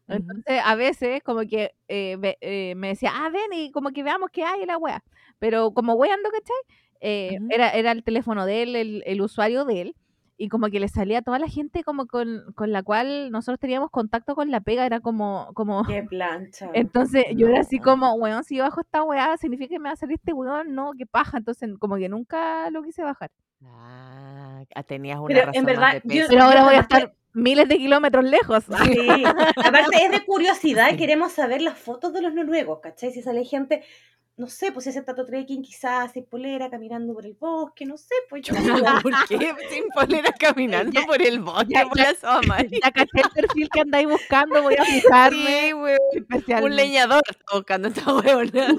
Entonces, 0.10 0.62
a 0.64 0.76
veces, 0.76 1.22
como 1.24 1.42
que 1.42 1.74
eh, 1.88 2.16
ve- 2.20 2.38
eh, 2.42 2.74
me 2.76 2.90
decía, 2.90 3.12
ah, 3.14 3.30
ven 3.30 3.52
y 3.54 3.72
como 3.72 3.92
que 3.92 4.04
veamos 4.04 4.30
qué 4.32 4.44
hay 4.44 4.66
la 4.66 4.78
wea. 4.78 5.04
Pero 5.40 5.72
como 5.72 5.94
weando, 5.94 6.30
¿cachai? 6.30 6.56
Eh, 7.02 7.40
era, 7.50 7.70
era 7.70 7.92
el 7.92 8.04
teléfono 8.04 8.46
de 8.46 8.64
él, 8.64 8.76
el, 8.76 9.04
el 9.06 9.22
usuario 9.22 9.66
de 9.66 9.82
él. 9.82 9.96
Y 10.42 10.48
como 10.48 10.68
que 10.70 10.80
le 10.80 10.88
salía 10.88 11.18
a 11.18 11.22
toda 11.22 11.38
la 11.38 11.50
gente 11.50 11.84
como 11.84 12.08
con, 12.08 12.54
con 12.56 12.72
la 12.72 12.82
cual 12.82 13.30
nosotros 13.30 13.60
teníamos 13.60 13.90
contacto 13.92 14.36
con 14.36 14.52
la 14.52 14.62
pega, 14.62 14.86
era 14.86 15.02
como, 15.02 15.52
como 15.54 15.84
Qué 15.84 16.02
plancha. 16.10 16.70
entonces 16.74 17.26
yo 17.36 17.48
era 17.50 17.60
así 17.60 17.78
como, 17.80 18.14
weón, 18.14 18.46
si 18.46 18.56
yo 18.56 18.64
bajo 18.64 18.80
esta 18.80 19.04
weá, 19.04 19.36
significa 19.36 19.68
que 19.70 19.80
me 19.80 19.90
va 19.90 19.94
a 19.94 19.98
salir 19.98 20.16
este 20.16 20.32
weón, 20.32 20.74
no, 20.74 20.94
qué 20.98 21.06
paja. 21.06 21.40
Entonces, 21.40 21.70
como 21.78 21.98
que 21.98 22.08
nunca 22.08 22.70
lo 22.72 22.84
quise 22.84 23.04
bajar. 23.04 23.32
ah, 23.66 24.64
tenías 24.88 25.20
una 25.20 25.28
Pero 25.28 25.40
en 25.42 25.46
razón 25.48 25.66
verdad, 25.66 25.82
más 25.82 25.94
de 25.94 26.00
yo- 26.04 26.08
peso. 26.22 26.28
Pero 26.30 26.44
ahora 26.44 26.64
voy 26.64 26.76
a 26.76 26.80
estar 26.80 27.14
miles 27.34 27.68
de 27.68 27.78
kilómetros 27.78 28.24
lejos. 28.26 28.64
Sí. 28.84 29.24
Aparte 29.56 30.06
es 30.06 30.12
de 30.12 30.26
curiosidad 30.26 30.96
queremos 30.98 31.32
saber 31.34 31.62
las 31.62 31.78
fotos 31.78 32.14
de 32.14 32.22
los 32.22 32.34
noruegos, 32.34 32.80
¿cachai? 32.82 33.12
Si 33.12 33.22
sale 33.22 33.44
gente, 33.46 33.84
no 34.38 34.48
sé, 34.48 34.72
pues 34.72 34.86
si 34.86 34.90
hace 34.92 35.02
tato 35.02 35.26
trekking 35.26 35.62
quizás 35.62 36.14
sin 36.14 36.26
polera, 36.26 36.70
caminando 36.70 37.14
por 37.14 37.26
el 37.26 37.34
bosque, 37.34 37.86
no 37.86 37.98
sé, 37.98 38.16
pues 38.30 38.42
yo... 38.44 38.54
¿Por 39.04 39.14
qué 39.28 39.54
sin 39.70 39.84
polera 39.94 40.32
caminando 40.32 40.92
Ya- 41.00 41.06
por 41.06 41.22
el 41.22 41.40
bosque 41.42 41.74
ya- 41.74 41.88
por 41.88 41.98
ya- 41.98 42.14
ya 42.84 42.92
caché 42.92 43.20
el 43.22 43.30
perfil 43.36 43.70
que 43.70 43.82
andáis 43.82 44.08
buscando, 44.08 44.62
voy 44.64 44.76
a 44.76 44.86
fijarme 44.86 45.72
Sí. 46.46 46.54
Un 46.64 46.76
leñador 46.76 47.22
está 47.30 47.44
buscando 47.54 47.88
esta 47.90 48.14
huevona. 48.16 48.76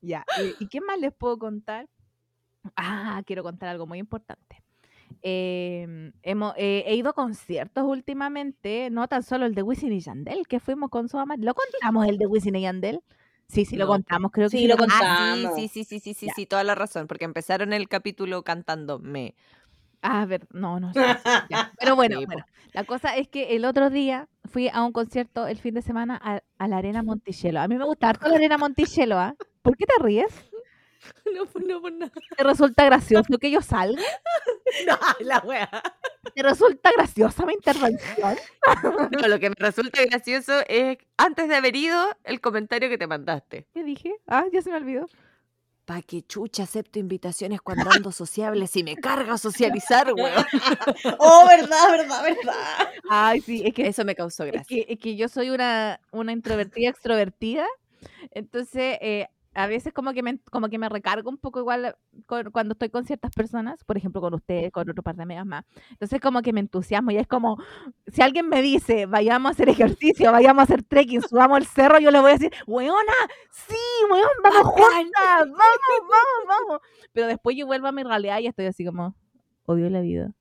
Ya, 0.00 0.24
¿y, 0.42 0.64
y 0.64 0.68
qué 0.68 0.80
más 0.80 0.98
les 0.98 1.12
puedo 1.12 1.38
contar? 1.38 1.86
Ah, 2.76 3.22
quiero 3.26 3.42
contar 3.42 3.68
algo 3.70 3.86
muy 3.86 3.98
importante. 3.98 4.62
Em, 5.22 6.12
hemos, 6.22 6.54
eh, 6.56 6.84
he 6.86 6.94
ido 6.96 7.10
a 7.10 7.12
conciertos 7.12 7.84
últimamente, 7.84 8.88
no 8.90 9.08
tan 9.08 9.22
solo 9.22 9.46
el 9.46 9.54
de 9.54 9.62
Wisin 9.62 9.92
y 9.92 10.00
Yandel, 10.00 10.46
que 10.46 10.60
fuimos 10.60 10.90
con 10.90 11.08
su 11.08 11.16
mamá. 11.16 11.34
¿Lo 11.38 11.54
contamos 11.54 12.06
el 12.06 12.18
de 12.18 12.26
Wisin 12.26 12.56
y 12.56 12.62
Yandel? 12.62 13.02
Sí, 13.48 13.64
sí, 13.64 13.76
lo 13.76 13.86
No. 13.86 13.92
contamos, 13.92 14.30
creo 14.32 14.50
que 14.50 14.58
Sí, 14.58 14.66
lo 14.68 14.76
contamos. 14.76 15.02
Ah, 15.02 15.50
sí, 15.54 15.68
sí, 15.68 15.84
sí, 15.84 15.84
sí, 15.84 16.00
sí, 16.00 16.14
sí, 16.14 16.26
Ya. 16.26 16.32
sí, 16.34 16.46
toda 16.46 16.64
la 16.64 16.74
razón, 16.74 17.06
porque 17.06 17.24
empezaron 17.26 17.72
el 17.72 17.88
capítulo 17.88 18.42
cantándome. 18.44 19.34
Ah, 20.02 20.22
a 20.22 20.26
ver, 20.26 20.46
no, 20.52 20.78
no. 20.80 20.92
sí, 20.92 21.40
sí. 21.48 21.60
Pero 21.78 21.94
bueno, 21.96 22.16
Sí, 22.18 22.26
bueno, 22.26 22.44
la 22.72 22.84
cosa 22.84 23.16
es 23.16 23.28
que 23.28 23.56
el 23.56 23.64
otro 23.64 23.90
día 23.90 24.28
fui 24.44 24.68
a 24.68 24.82
un 24.84 24.92
concierto 24.92 25.46
el 25.46 25.58
fin 25.58 25.74
de 25.74 25.82
semana 25.82 26.18
a, 26.22 26.40
a 26.58 26.68
la 26.68 26.78
Arena 26.78 27.02
Monticello. 27.02 27.60
A 27.60 27.68
mí 27.68 27.76
me 27.76 27.84
gusta 27.84 28.08
harto 28.10 28.28
la 28.28 28.36
Arena 28.36 28.58
Monticello, 28.58 29.18
¿ah? 29.18 29.34
¿Por 29.62 29.76
qué 29.76 29.86
te 29.86 30.02
ríes? 30.02 30.47
No, 31.34 31.46
por- 31.46 31.64
no 31.66 31.80
por 31.80 31.92
nada. 31.92 32.12
¿Te 32.36 32.44
resulta 32.44 32.84
gracioso 32.84 33.38
que 33.38 33.50
yo 33.50 33.62
salga? 33.62 34.02
No, 34.86 34.98
la 35.20 35.38
wea. 35.40 35.70
¿Te 36.34 36.42
resulta 36.42 36.90
graciosa 36.94 37.46
mi 37.46 37.54
intervención? 37.54 38.36
No, 39.12 39.28
lo 39.28 39.38
que 39.40 39.48
me 39.48 39.56
resulta 39.58 40.04
gracioso 40.04 40.52
es, 40.68 40.98
antes 41.16 41.48
de 41.48 41.56
haber 41.56 41.74
ido, 41.74 42.06
el 42.24 42.40
comentario 42.42 42.88
que 42.90 42.98
te 42.98 43.06
mandaste. 43.06 43.66
¿Qué 43.72 43.82
dije? 43.82 44.14
Ah, 44.26 44.44
ya 44.52 44.60
se 44.62 44.70
me 44.70 44.76
olvidó. 44.76 45.06
¿pa' 45.86 46.02
qué 46.02 46.20
chucha 46.20 46.64
acepto 46.64 46.98
invitaciones 46.98 47.62
cuando 47.62 47.90
ando 47.90 48.12
sociable 48.12 48.66
si 48.66 48.84
me 48.84 48.94
carga 48.94 49.38
socializar, 49.38 50.12
weón? 50.12 50.44
Oh, 51.18 51.46
verdad, 51.48 51.90
verdad, 51.90 52.22
verdad. 52.22 52.88
Ay, 53.08 53.40
sí, 53.40 53.62
es 53.64 53.72
que, 53.72 53.86
Eso 53.88 54.04
me 54.04 54.14
causó 54.14 54.44
es 54.44 54.52
gracia. 54.52 54.66
que, 54.84 54.92
es 54.92 54.98
que 54.98 55.16
yo 55.16 55.28
soy 55.28 55.48
una, 55.48 55.98
una 56.12 56.32
introvertida 56.32 56.90
extrovertida, 56.90 57.66
entonces 58.32 58.98
eh, 59.00 59.28
a 59.58 59.66
veces 59.66 59.92
como 59.92 60.12
que 60.12 60.22
me, 60.22 60.38
como 60.50 60.68
que 60.68 60.78
me 60.78 60.88
recargo 60.88 61.28
un 61.30 61.36
poco 61.38 61.58
igual 61.58 61.96
con- 62.26 62.50
cuando 62.52 62.72
estoy 62.72 62.90
con 62.90 63.04
ciertas 63.04 63.32
personas, 63.32 63.82
por 63.84 63.96
ejemplo 63.96 64.20
con 64.20 64.32
ustedes, 64.34 64.70
con 64.70 64.88
otro 64.88 65.02
par 65.02 65.16
de 65.16 65.24
amigas 65.24 65.44
más. 65.46 65.64
Entonces 65.90 66.20
como 66.20 66.42
que 66.42 66.52
me 66.52 66.60
entusiasmo 66.60 67.10
y 67.10 67.16
es 67.16 67.26
como, 67.26 67.58
si 68.06 68.22
alguien 68.22 68.48
me 68.48 68.62
dice, 68.62 69.06
vayamos 69.06 69.50
a 69.50 69.52
hacer 69.52 69.68
ejercicio, 69.68 70.30
vayamos 70.30 70.60
a 70.60 70.64
hacer 70.64 70.82
trekking, 70.84 71.22
subamos 71.22 71.56
al 71.56 71.66
cerro, 71.66 71.98
yo 71.98 72.10
le 72.10 72.20
voy 72.20 72.30
a 72.30 72.34
decir, 72.34 72.52
weona, 72.66 73.12
sí, 73.50 73.74
weón, 74.10 74.28
vamos 74.42 74.62
juntas, 74.66 75.12
vamos, 75.40 75.50
vamos, 76.02 76.46
vamos. 76.46 76.80
Pero 77.12 77.26
después 77.26 77.56
yo 77.56 77.66
vuelvo 77.66 77.88
a 77.88 77.92
mi 77.92 78.04
realidad 78.04 78.38
y 78.38 78.46
estoy 78.46 78.66
así 78.66 78.84
como, 78.84 79.14
odio 79.66 79.90
la 79.90 80.00
vida, 80.00 80.32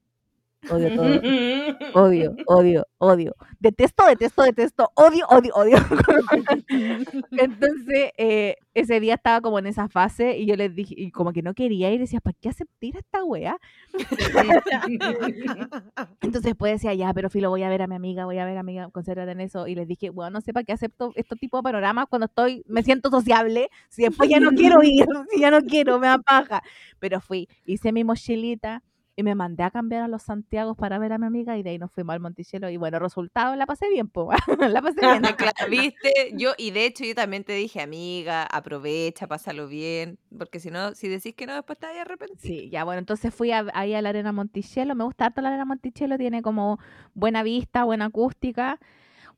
odio 0.70 0.96
todo. 0.96 1.08
Odio, 1.94 2.36
odio, 2.48 2.86
odio. 2.98 3.36
Detesto, 3.60 4.06
detesto, 4.06 4.44
detesto. 4.44 4.92
Odio, 4.96 5.26
odio, 5.28 5.54
odio. 5.56 5.78
Entonces, 7.32 8.12
eh, 8.18 8.56
ese 8.74 9.00
día 9.00 9.16
estaba 9.16 9.42
como 9.42 9.60
en 9.60 9.68
esa 9.68 9.88
fase 9.88 10.38
y 10.38 10.46
yo 10.46 10.56
les 10.56 10.76
dije, 10.76 10.94
y 10.98 11.12
como 11.12 11.34
que 11.34 11.42
no 11.42 11.54
quería 11.54 11.92
ir, 11.92 12.00
decía, 12.00 12.20
¿para 12.20 12.36
qué 12.40 12.50
aceptar 12.50 12.96
a 12.96 13.00
esta 13.00 13.24
wea? 13.24 13.58
Entonces 16.22 16.44
después 16.44 16.74
decía, 16.74 16.94
ya, 16.94 17.14
pero 17.14 17.30
filo, 17.30 17.50
voy 17.50 17.64
a 17.64 17.70
ver 17.70 17.82
a 17.82 17.88
mi 17.88 17.96
amiga, 17.96 18.26
voy 18.26 18.38
a 18.38 18.46
ver 18.46 18.58
a 18.58 18.64
mi 18.64 18.72
amiga, 18.72 18.90
concéntrate 18.92 19.32
en 19.32 19.42
eso. 19.42 19.68
Y 19.68 19.76
les 19.76 19.88
dije, 19.88 20.10
bueno, 20.10 20.32
no 20.32 20.42
sé 20.42 20.54
para 20.54 20.64
qué 20.64 20.74
acepto 20.74 21.12
estos 21.16 21.40
tipos 21.40 21.60
de 21.60 21.64
panoramas 21.64 22.06
cuando 22.10 22.26
estoy, 22.26 22.64
me 22.68 22.84
siento 22.84 23.10
sociable, 23.10 23.70
si 23.90 24.04
después 24.04 24.30
ya 24.30 24.40
no 24.40 24.52
quiero 24.52 24.84
ir, 24.84 25.06
si 25.32 25.40
ya 25.40 25.52
no 25.52 25.62
quiero, 25.62 26.00
me 26.00 26.08
da 26.08 26.20
paja. 26.20 26.62
Pero 27.00 27.22
fui, 27.22 27.48
hice 27.66 27.92
mi 27.92 28.04
mochilita 28.04 28.84
y 29.18 29.24
me 29.24 29.34
mandé 29.36 29.64
a 29.64 29.72
cambiar 29.72 30.04
a 30.04 30.08
los 30.08 30.22
Santiagos 30.22 30.78
para 30.78 31.00
ver 31.00 31.12
a 31.12 31.18
mi 31.18 31.26
amiga 31.26 31.58
y 31.58 31.64
de 31.64 31.72
ahí 31.72 31.80
nos 31.80 31.92
fuimos 31.92 32.14
al 32.14 32.20
Monticello 32.20 32.70
y 32.70 32.78
bueno, 32.78 33.00
resultado, 33.00 33.56
la 33.56 33.66
pasé 33.66 33.90
bien, 33.90 34.08
po, 34.08 34.30
la 34.78 34.82
pasé 34.82 35.02
bien. 35.02 35.24
Claro, 35.38 35.70
¿Viste? 35.70 36.12
Yo, 36.36 36.52
y 36.58 36.70
de 36.72 36.86
hecho 36.86 37.04
yo 37.04 37.16
también 37.16 37.44
te 37.44 37.54
dije, 37.54 37.82
amiga, 37.82 38.44
aprovecha, 38.44 39.28
pásalo 39.28 39.68
bien, 39.68 40.20
porque 40.38 40.60
si 40.60 40.70
no, 40.70 40.94
si 40.94 41.08
decís 41.08 41.34
que 41.36 41.48
no, 41.48 41.56
después 41.56 41.80
te 41.80 41.88
vas 41.88 41.96
a 41.98 42.02
arrepentir. 42.02 42.40
Sí, 42.40 42.70
ya 42.70 42.84
bueno, 42.84 43.00
entonces 43.00 43.34
fui 43.34 43.52
a- 43.52 43.66
ahí 43.74 43.96
a 43.96 44.02
la 44.04 44.10
Arena 44.10 44.32
Monticello, 44.32 44.94
me 44.96 45.04
gusta 45.04 45.26
harto 45.26 45.42
la 45.42 45.50
Arena 45.50 45.66
Monticello, 45.66 46.18
tiene 46.18 46.44
como 46.44 46.78
buena 47.16 47.42
vista, 47.42 47.84
buena 47.86 48.06
acústica. 48.06 48.80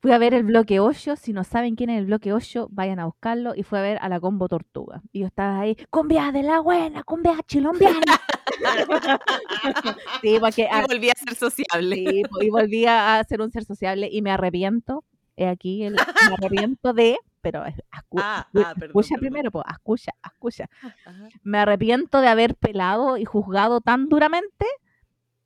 Fui 0.01 0.11
a 0.13 0.17
ver 0.17 0.33
el 0.33 0.43
bloque 0.43 0.79
8, 0.79 1.17
si 1.17 1.33
no 1.33 1.43
saben 1.43 1.75
quién 1.75 1.89
es 1.89 1.99
el 1.99 2.05
bloque 2.05 2.31
8, 2.31 2.69
vayan 2.71 2.99
a 2.99 3.05
buscarlo. 3.05 3.53
Y 3.55 3.63
fui 3.63 3.79
a 3.79 3.81
ver 3.81 3.97
a 4.01 4.07
la 4.09 4.19
combo 4.19 4.47
Tortuga. 4.47 5.01
Y 5.11 5.21
yo 5.21 5.27
estaba 5.27 5.59
ahí, 5.59 5.75
cumbia 5.89 6.31
de 6.31 6.43
la 6.43 6.61
buena, 6.61 7.03
cumbia 7.03 7.35
chilombiana. 7.45 7.99
sí, 10.21 10.37
porque 10.39 10.69
Y 10.71 10.87
volví 10.87 11.09
a 11.09 11.13
ser 11.15 11.35
sociable. 11.35 11.95
sí, 11.95 12.23
y 12.41 12.49
volví 12.49 12.85
a 12.85 13.21
ser 13.27 13.41
un 13.41 13.51
ser 13.51 13.65
sociable 13.65 14.07
y 14.11 14.21
me 14.21 14.31
arrepiento. 14.31 15.03
He 15.35 15.47
aquí, 15.47 15.83
el, 15.83 15.93
me 15.95 16.33
arrepiento 16.37 16.93
de, 16.93 17.17
pero 17.41 17.63
Ah, 17.63 17.73
ah, 18.17 18.47
perdón, 18.51 18.73
escucha 18.87 19.15
perdón. 19.15 19.19
primero, 19.19 19.51
pues, 19.51 19.65
escucha, 19.71 20.11
escucha 20.25 20.69
Ajá. 21.05 21.29
me 21.43 21.59
arrepiento 21.59 22.19
de 22.19 22.27
haber 22.27 22.55
pelado 22.55 23.15
y 23.17 23.23
juzgado 23.23 23.79
tan 23.79 24.09
duramente 24.09 24.65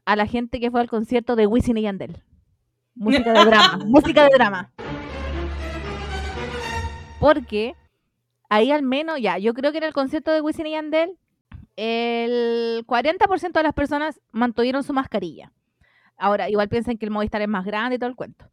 a 0.05 0.15
la 0.15 0.25
gente 0.25 0.59
que 0.59 0.71
fue 0.71 0.81
al 0.81 0.89
concierto 0.89 1.35
de 1.35 1.45
Wisin 1.47 1.77
y 1.77 1.83
Yandel. 1.83 2.23
Música 2.95 3.33
de 3.33 3.45
drama, 3.45 3.79
música 3.85 4.23
de 4.23 4.29
drama. 4.33 4.71
Porque 7.19 7.75
ahí 8.49 8.71
al 8.71 8.83
menos, 8.83 9.19
ya, 9.21 9.37
yo 9.37 9.53
creo 9.53 9.71
que 9.71 9.77
en 9.77 9.85
el 9.85 9.93
concierto 9.93 10.31
de 10.31 10.41
Wisin 10.41 10.67
y 10.67 10.71
Yandel, 10.71 11.17
el 11.75 12.83
40% 12.85 13.51
de 13.53 13.63
las 13.63 13.73
personas 13.73 14.19
mantuvieron 14.31 14.83
su 14.83 14.93
mascarilla. 14.93 15.51
Ahora, 16.17 16.49
igual 16.49 16.69
piensan 16.69 16.97
que 16.97 17.05
el 17.05 17.11
Movistar 17.11 17.41
es 17.41 17.47
más 17.47 17.65
grande 17.65 17.95
y 17.95 17.99
todo 17.99 18.09
el 18.09 18.15
cuento. 18.15 18.49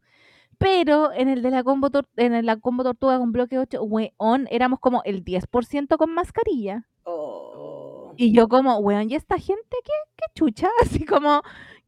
Pero 0.57 1.11
en 1.13 1.27
el 1.27 1.41
de 1.41 1.51
la 1.51 1.63
combo, 1.63 1.89
tor- 1.89 2.07
en 2.17 2.33
el- 2.33 2.45
la 2.45 2.57
combo 2.57 2.83
tortuga 2.83 3.17
con 3.19 3.31
bloque 3.31 3.57
8, 3.59 3.83
weón, 3.83 4.47
éramos 4.49 4.79
como 4.79 5.01
el 5.05 5.23
10% 5.23 5.97
con 5.97 6.13
mascarilla. 6.13 6.87
Oh. 7.03 8.13
Y 8.17 8.31
yo 8.33 8.47
como, 8.47 8.77
weón, 8.77 9.09
¿y 9.09 9.15
esta 9.15 9.37
gente 9.37 9.77
qué, 9.83 9.91
qué 10.15 10.25
chucha? 10.35 10.69
Así 10.81 11.05
como, 11.05 11.41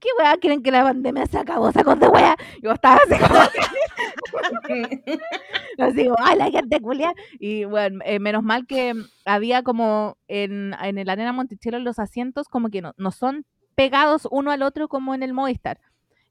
¿qué 0.04 0.10
weá 0.20 0.38
creen 0.38 0.62
que 0.62 0.72
la 0.72 0.84
pandemia 0.84 1.26
se 1.28 1.38
acabó? 1.38 1.72
Sacos 1.72 1.98
de 1.98 2.10
weá. 2.10 2.36
Yo 2.62 2.74
estaba 2.74 2.98
así 2.98 3.16
como, 3.24 3.40
así 5.80 6.04
como, 6.04 6.18
ay, 6.20 6.38
la 6.38 6.52
gente 6.52 6.82
culia. 6.82 7.14
Y 7.40 7.64
bueno, 7.64 8.00
eh, 8.04 8.20
menos 8.20 8.44
mal 8.44 8.68
que 8.68 8.94
había 9.24 9.64
como 9.64 10.18
en, 10.28 10.76
en 10.82 10.98
el 10.98 11.10
Arena 11.10 11.32
Monticello 11.32 11.80
los 11.80 12.00
asientos 12.00 12.50
como 12.50 12.70
que 12.70 12.82
no, 12.82 12.94
no 12.98 13.12
son 13.12 13.46
pegados 13.76 14.28
uno 14.30 14.52
al 14.52 14.62
otro 14.62 14.90
como 14.90 15.16
en 15.16 15.24
el 15.24 15.34
Movistar. 15.34 15.80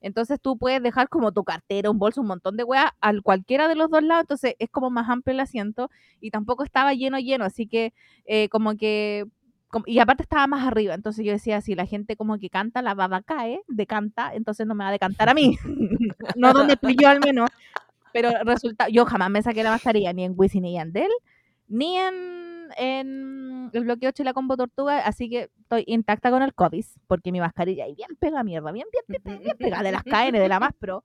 Entonces 0.03 0.41
tú 0.41 0.59
puedes 0.59 0.83
dejar 0.83 1.09
como 1.09 1.33
tu 1.33 1.45
cartera, 1.45 1.91
un 1.91 1.99
bolso, 1.99 2.21
un 2.21 2.27
montón 2.27 2.57
de 2.57 2.65
weá 2.65 2.95
al 3.01 3.23
cualquiera 3.23 3.69
de 3.69 3.77
los 3.77 3.89
dos 3.89 4.03
lados. 4.03 4.25
Entonces 4.25 4.55
es 4.59 4.69
como 4.69 4.91
más 4.91 5.09
amplio 5.09 5.33
el 5.33 5.41
asiento 5.41 5.91
y 6.21 6.31
tampoco 6.31 6.65
estaba 6.65 6.93
lleno, 6.93 7.19
lleno. 7.19 7.45
Así 7.45 7.67
que 7.67 7.95
eh, 8.27 8.49
como 8.51 8.77
que 8.77 9.25
y 9.87 9.99
aparte 9.99 10.23
estaba 10.23 10.47
más 10.47 10.67
arriba, 10.67 10.95
entonces 10.95 11.25
yo 11.25 11.33
decía, 11.33 11.61
si 11.61 11.75
la 11.75 11.87
gente 11.87 12.17
como 12.17 12.39
que 12.39 12.51
canta, 12.51 12.83
la 12.83 12.95
baba 12.95 13.23
cae, 13.23 13.63
decanta, 13.69 14.35
entonces 14.35 14.67
no 14.67 14.75
me 14.75 14.85
va 14.85 14.89
a 14.89 14.93
decantar 14.93 15.29
a 15.29 15.35
mí. 15.35 15.57
no 16.37 16.53
donde 16.53 16.75
estoy 16.75 16.97
yo 16.97 17.09
al 17.09 17.21
menos. 17.21 17.51
Pero 18.13 18.31
resulta, 18.45 18.89
yo 18.89 19.07
jamás 19.07 19.31
me 19.31 19.43
saqué 19.43 19.63
la 19.63 19.71
mascarilla, 19.71 20.13
ni 20.13 20.25
en 20.25 20.35
Wisin 20.37 20.63
ni 20.65 20.75
Yandel, 20.75 21.11
ni 21.69 21.97
en, 21.97 22.69
en 22.77 23.71
el 23.73 23.85
bloque 23.85 24.09
8 24.09 24.23
y 24.23 24.25
la 24.27 24.35
combo 24.35 24.57
tortuga, 24.57 24.99
así 24.99 25.31
que 25.31 25.51
estoy 25.61 25.85
intacta 25.87 26.31
con 26.31 26.43
el 26.43 26.53
COVID, 26.53 26.85
porque 27.07 27.33
mi 27.33 27.41
mascarilla 27.41 27.85
ahí 27.85 27.95
bien 27.95 28.11
pega 28.21 28.45
mierda, 28.45 28.73
bien, 28.73 28.87
bien, 28.93 29.23
bien, 29.25 29.41
bien, 29.41 29.57
pegada 29.57 29.83
de 29.83 29.93
las 29.93 30.03
KN, 30.03 30.33
de 30.33 30.49
la 30.49 30.61
más 30.61 30.75
pro. 30.75 31.05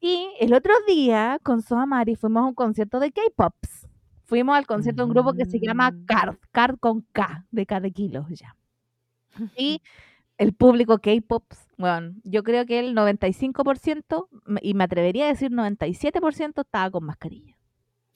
Y 0.00 0.28
el 0.40 0.54
otro 0.54 0.72
día, 0.88 1.38
con 1.42 1.62
Soa 1.62 1.84
Mari, 1.86 2.16
fuimos 2.16 2.42
a 2.42 2.46
un 2.46 2.54
concierto 2.54 2.98
de 2.98 3.12
K-Pops. 3.12 3.86
Fuimos 4.32 4.56
al 4.56 4.64
concierto 4.66 5.02
de 5.02 5.08
un 5.08 5.12
grupo 5.14 5.34
que 5.34 5.44
se 5.44 5.60
llama 5.60 5.90
Mm. 5.90 6.06
CARD, 6.06 6.38
CARD 6.52 6.78
con 6.78 7.02
K, 7.12 7.44
de 7.50 7.66
K 7.66 7.80
de 7.80 7.90
kilos 7.92 8.24
ya. 8.30 8.56
Y 9.58 9.82
el 10.38 10.54
público 10.54 10.98
K-Pops, 11.00 11.68
bueno, 11.76 12.14
yo 12.24 12.42
creo 12.42 12.64
que 12.64 12.78
el 12.78 12.94
95%, 12.94 14.28
m- 14.46 14.58
y 14.62 14.72
me 14.72 14.84
atrevería 14.84 15.26
a 15.26 15.28
decir 15.28 15.50
97%, 15.50 16.62
estaba 16.62 16.90
con 16.90 17.04
mascarilla. 17.04 17.58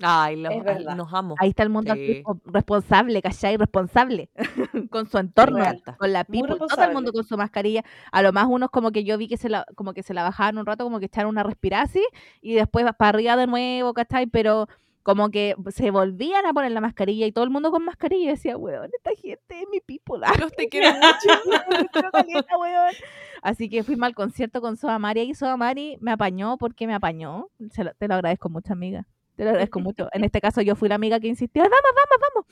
Ay, 0.01 0.37
los- 0.37 0.53
Es 0.53 0.59
ay, 0.61 0.64
verdad. 0.64 0.97
nos 0.97 1.12
amo. 1.12 1.35
Ahí 1.39 1.51
está 1.51 1.62
el 1.64 1.69
mundo 1.69 1.93
Sí. 1.95 2.23
responsable, 2.47 3.21
¿cachai? 3.21 3.59
Responsable 3.59 4.31
con 4.91 5.05
su 5.11 5.19
entorno, 5.19 5.62
con 5.99 6.12
la 6.14 6.25
people, 6.25 6.57
todo 6.57 6.83
el 6.83 6.95
mundo 6.95 7.12
con 7.12 7.25
su 7.25 7.37
mascarilla. 7.37 7.85
A 8.11 8.23
lo 8.23 8.33
más 8.33 8.47
unos 8.49 8.71
como 8.71 8.91
que 8.91 9.05
yo 9.05 9.19
vi 9.19 9.29
que 9.29 9.37
se 9.37 9.51
la, 9.51 9.67
como 9.75 9.93
que 9.93 10.03
se 10.03 10.14
la 10.14 10.23
bajaban 10.23 10.57
un 10.57 10.64
rato, 10.64 10.83
como 10.83 10.99
que 10.99 11.07
echaron 11.07 11.29
una 11.29 11.43
respirada 11.43 11.83
así, 11.85 12.03
y 12.41 12.55
después 12.55 12.87
para 12.97 13.11
arriba 13.11 13.37
de 13.37 13.47
nuevo, 13.47 13.93
¿cachai? 13.93 14.27
Pero 14.27 14.67
como 15.07 15.31
que 15.31 15.55
se 15.71 15.93
volvían 15.93 16.47
a 16.47 16.53
poner 16.53 16.73
la 16.73 16.81
mascarilla 16.81 17.27
y 17.27 17.31
todo 17.31 17.45
el 17.45 17.51
mundo 17.51 17.71
con 17.71 17.85
mascarilla 17.85 18.25
y 18.25 18.35
decía, 18.35 18.57
weón, 18.57 18.91
esta 18.93 19.11
gente 19.15 19.61
es 19.61 19.65
mi 19.71 19.79
people. 19.79 20.21
ah, 20.27 20.33
Los 20.41 20.51
te 20.51 20.69
quiero 20.69 20.89
mucho. 20.95 22.59
weón". 22.59 22.93
Así 23.41 23.69
que 23.69 23.85
fuimos 23.85 24.09
al 24.09 24.17
concierto 24.17 24.61
con 24.61 24.77
Soda 24.77 24.99
Mari 24.99 25.21
y 25.21 25.35
Soda 25.37 25.57
Mari 25.57 25.97
me 26.01 26.11
apañó 26.11 26.59
porque 26.59 26.89
me 26.89 26.95
apañó. 26.95 27.47
Lo- 27.61 27.95
te 27.95 28.09
lo 28.09 28.15
agradezco 28.15 28.49
mucho, 28.49 28.73
amiga. 28.73 29.07
Te 29.37 29.45
lo 29.45 29.51
agradezco 29.51 29.79
mucho. 29.79 30.09
En 30.13 30.25
este 30.25 30.41
caso 30.41 30.61
yo 30.61 30.75
fui 30.75 30.89
la 30.89 30.97
amiga 30.97 31.21
que 31.21 31.29
insistió, 31.29 31.63
vamos, 31.63 31.79
vamos, 31.95 32.47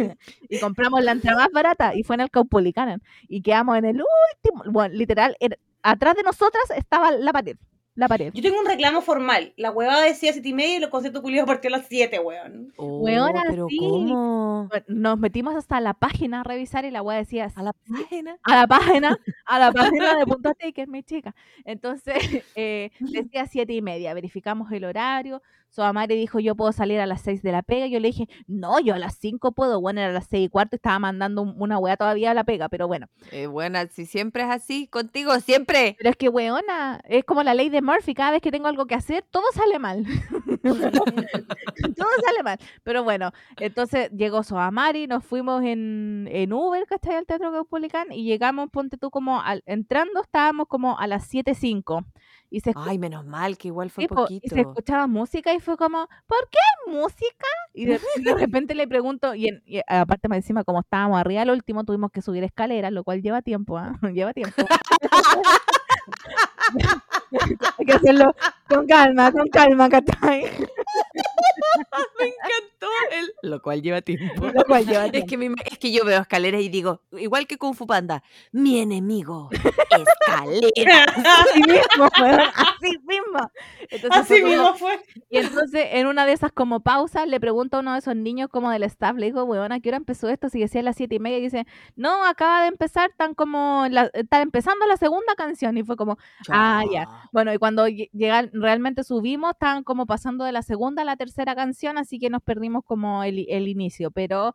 vamos. 0.00 0.16
y 0.48 0.58
compramos 0.58 1.04
la 1.04 1.12
entrada 1.12 1.42
más 1.42 1.52
barata 1.52 1.94
y 1.94 2.04
fue 2.04 2.14
en 2.14 2.20
el 2.22 2.30
Caupolicán. 2.30 3.02
Y 3.28 3.42
quedamos 3.42 3.76
en 3.76 3.84
el 3.84 3.96
último, 3.96 4.72
bueno, 4.72 4.94
literal, 4.94 5.36
era- 5.40 5.58
atrás 5.82 6.14
de 6.16 6.22
nosotras 6.22 6.64
estaba 6.74 7.10
la 7.10 7.34
pared. 7.34 7.58
La 7.96 8.08
pared. 8.08 8.30
Yo 8.34 8.42
tengo 8.42 8.60
un 8.60 8.66
reclamo 8.66 9.00
formal. 9.00 9.54
La 9.56 9.70
huevada 9.70 10.02
decía 10.02 10.32
siete 10.32 10.50
y 10.50 10.52
media 10.52 10.76
y 10.76 10.80
los 10.80 10.90
conciertos 10.90 11.22
culiados 11.22 11.48
partió 11.48 11.68
a 11.68 11.78
las 11.78 11.86
7, 11.88 12.18
weón. 12.20 12.72
Oh, 12.76 13.02
pero 13.48 13.66
sí. 13.68 13.78
¿cómo? 13.78 14.68
Nos 14.86 15.18
metimos 15.18 15.56
hasta 15.56 15.80
la 15.80 15.94
página 15.94 16.40
a 16.40 16.44
revisar 16.44 16.84
y 16.84 16.90
la 16.90 17.02
wea 17.02 17.16
decía 17.16 17.50
A 17.54 17.62
la 17.62 17.72
página. 17.72 18.38
a 18.42 18.56
la 18.56 18.66
página, 18.66 19.18
a 19.46 19.58
la 19.58 19.72
página 19.72 20.16
de 20.16 20.26
Punto 20.26 20.52
Taker, 20.54 20.88
mi 20.88 21.02
chica. 21.02 21.34
Entonces, 21.64 22.16
eh, 22.54 22.90
decía 23.00 23.46
siete 23.46 23.72
y 23.72 23.80
media, 23.80 24.12
verificamos 24.12 24.70
el 24.72 24.84
horario. 24.84 25.42
Soa 25.76 25.92
Mari 25.92 26.16
dijo, 26.16 26.40
yo 26.40 26.54
puedo 26.54 26.72
salir 26.72 27.00
a 27.00 27.06
las 27.06 27.20
seis 27.20 27.42
de 27.42 27.52
la 27.52 27.60
pega. 27.60 27.86
Yo 27.86 28.00
le 28.00 28.08
dije, 28.08 28.28
no, 28.46 28.80
yo 28.80 28.94
a 28.94 28.98
las 28.98 29.18
cinco 29.18 29.52
puedo. 29.52 29.78
Bueno, 29.78 30.00
era 30.00 30.08
a 30.08 30.12
las 30.14 30.26
seis 30.26 30.46
y 30.46 30.48
cuarto, 30.48 30.74
estaba 30.74 30.98
mandando 30.98 31.42
un- 31.42 31.54
una 31.58 31.76
weá 31.78 31.98
todavía 31.98 32.30
a 32.30 32.34
la 32.34 32.44
pega, 32.44 32.70
pero 32.70 32.88
bueno. 32.88 33.08
Eh, 33.30 33.46
buena, 33.46 33.86
si 33.88 34.06
siempre 34.06 34.44
es 34.44 34.48
así, 34.48 34.86
contigo, 34.86 35.38
siempre. 35.38 35.94
Pero 35.98 36.08
es 36.08 36.16
que, 36.16 36.30
weona, 36.30 37.02
es 37.04 37.24
como 37.24 37.42
la 37.42 37.52
ley 37.52 37.68
de 37.68 37.82
Murphy, 37.82 38.14
cada 38.14 38.30
vez 38.30 38.40
que 38.40 38.50
tengo 38.50 38.68
algo 38.68 38.86
que 38.86 38.94
hacer, 38.94 39.22
todo 39.30 39.44
sale 39.52 39.78
mal. 39.78 40.02
Todo 41.96 42.08
sale 42.24 42.42
mal. 42.42 42.58
Pero 42.82 43.04
bueno, 43.04 43.32
entonces 43.58 44.10
llegó 44.10 44.42
Soamari, 44.42 45.06
nos 45.06 45.24
fuimos 45.24 45.62
en, 45.62 46.28
en 46.30 46.52
Uber, 46.52 46.84
¿cachai? 46.86 47.16
Al 47.16 47.26
Teatro 47.26 47.52
Caupolicán 47.52 48.12
y 48.12 48.24
llegamos, 48.24 48.70
ponte 48.70 48.96
tú, 48.96 49.10
como 49.10 49.40
al- 49.40 49.62
entrando, 49.66 50.20
estábamos 50.22 50.66
como 50.68 50.98
a 50.98 51.06
las 51.06 51.32
7.05. 51.32 52.04
Y 52.48 52.60
se, 52.60 52.72
escu- 52.72 52.84
Ay, 52.86 52.98
menos 52.98 53.26
mal 53.26 53.58
que 53.58 53.68
igual 53.68 53.90
fue 53.90 54.04
sí, 54.04 54.08
po, 54.08 54.26
y 54.28 54.36
poquito. 54.38 54.54
se 54.54 54.60
escuchaba 54.60 55.08
música 55.08 55.52
y 55.52 55.58
fue 55.58 55.76
como, 55.76 56.06
¿por 56.28 56.48
qué 56.50 56.58
hay 56.86 56.94
música? 56.94 57.46
Y 57.74 57.86
de, 57.86 58.00
de 58.16 58.34
repente 58.34 58.74
le 58.76 58.86
pregunto, 58.86 59.34
y, 59.34 59.48
en- 59.48 59.62
y 59.66 59.80
aparte 59.88 60.28
más 60.28 60.36
encima, 60.38 60.62
como 60.62 60.80
estábamos 60.80 61.18
arriba 61.18 61.42
al 61.42 61.50
último, 61.50 61.82
tuvimos 61.84 62.12
que 62.12 62.22
subir 62.22 62.44
escaleras, 62.44 62.92
lo 62.92 63.02
cual 63.02 63.20
lleva 63.20 63.42
tiempo, 63.42 63.76
¿ah? 63.78 63.98
Lleva 64.14 64.32
tiempo. 64.32 64.62
Hay 67.78 67.86
que 67.86 67.92
hacerlo 67.92 68.34
con 68.68 68.86
calma, 68.86 69.32
con 69.32 69.48
calma, 69.48 69.88
¿cachai? 69.88 70.44
Me 72.18 72.26
encantó 72.26 72.86
el... 73.12 73.32
Lo 73.50 73.60
cual 73.62 73.82
lleva 73.82 74.00
tiempo. 74.02 74.46
Lo 74.54 74.64
cual 74.64 74.86
lleva 74.86 75.06
Es 75.06 75.12
tiempo. 75.12 75.28
que, 75.28 75.36
mi- 75.38 75.54
es 75.64 75.78
que 75.78 75.92
yo 75.92 76.04
veo 76.04 76.20
escaleras 76.20 76.60
y 76.62 76.68
digo, 76.68 77.02
igual 77.12 77.46
que 77.46 77.58
Kung 77.58 77.74
Fu 77.74 77.86
Panda, 77.86 78.22
mi 78.52 78.80
enemigo, 78.80 79.50
escalera. 79.90 81.04
Así 81.16 81.60
mismo, 81.62 82.08
weón, 82.20 82.40
así 82.40 82.98
mismo. 83.06 83.50
Entonces 83.90 84.10
Así 84.10 84.26
fue 84.28 84.40
como- 84.42 84.52
mismo 84.52 84.74
fue. 84.76 85.00
Y 85.30 85.38
entonces, 85.38 85.86
en 85.92 86.06
una 86.06 86.26
de 86.26 86.32
esas 86.32 86.52
como 86.52 86.80
pausas, 86.80 87.26
le 87.26 87.40
pregunto 87.40 87.76
a 87.76 87.80
uno 87.80 87.92
de 87.92 87.98
esos 87.98 88.14
niños 88.16 88.48
como 88.50 88.70
del 88.70 88.82
staff, 88.84 89.16
le 89.16 89.26
digo, 89.26 89.44
weón, 89.44 89.72
¿a 89.72 89.80
qué 89.80 89.88
hora 89.90 89.96
empezó 89.98 90.28
esto? 90.28 90.48
Si 90.48 90.60
decía 90.60 90.80
a 90.80 90.84
las 90.84 90.96
siete 90.96 91.16
y 91.16 91.18
media, 91.18 91.38
y 91.38 91.42
dice, 91.42 91.66
no, 91.96 92.24
acaba 92.24 92.62
de 92.62 92.68
empezar, 92.68 93.10
tan 93.16 93.34
como, 93.34 93.86
la, 93.90 94.10
está 94.14 94.40
empezando 94.40 94.86
la 94.86 94.96
segunda 94.96 95.34
canción, 95.36 95.76
y 95.78 95.82
fue 95.82 95.96
como, 95.96 96.18
Ah, 96.48 96.84
ya. 96.92 97.08
bueno, 97.32 97.52
y 97.52 97.58
cuando 97.58 97.86
lle- 97.88 98.10
llega, 98.12 98.48
realmente 98.52 99.02
subimos, 99.04 99.52
estaban 99.52 99.82
como 99.84 100.06
pasando 100.06 100.44
de 100.44 100.52
la 100.52 100.62
segunda 100.62 101.02
a 101.02 101.04
la 101.04 101.16
tercera 101.16 101.54
canción, 101.56 101.98
así 101.98 102.20
que 102.20 102.30
nos 102.30 102.42
perdimos 102.42 102.84
como 102.84 103.24
el, 103.24 103.46
el 103.48 103.68
inicio, 103.68 104.12
pero... 104.12 104.54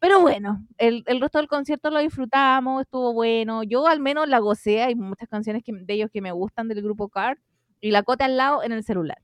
Pero 0.00 0.20
bueno, 0.20 0.66
el, 0.76 1.02
el 1.06 1.20
resto 1.20 1.38
del 1.38 1.48
concierto 1.48 1.88
lo 1.90 1.98
disfrutamos, 2.00 2.82
estuvo 2.82 3.14
bueno. 3.14 3.62
Yo 3.62 3.86
al 3.86 4.00
menos 4.00 4.28
la 4.28 4.38
gocé, 4.38 4.82
hay 4.82 4.94
muchas 4.94 5.28
canciones 5.30 5.62
que, 5.64 5.72
de 5.72 5.94
ellos 5.94 6.10
que 6.12 6.20
me 6.20 6.32
gustan 6.32 6.68
del 6.68 6.82
grupo 6.82 7.08
Card. 7.08 7.38
Y 7.80 7.90
la 7.90 8.02
cote 8.02 8.24
al 8.24 8.36
lado 8.36 8.62
en 8.62 8.72
el 8.72 8.84
celular. 8.84 9.18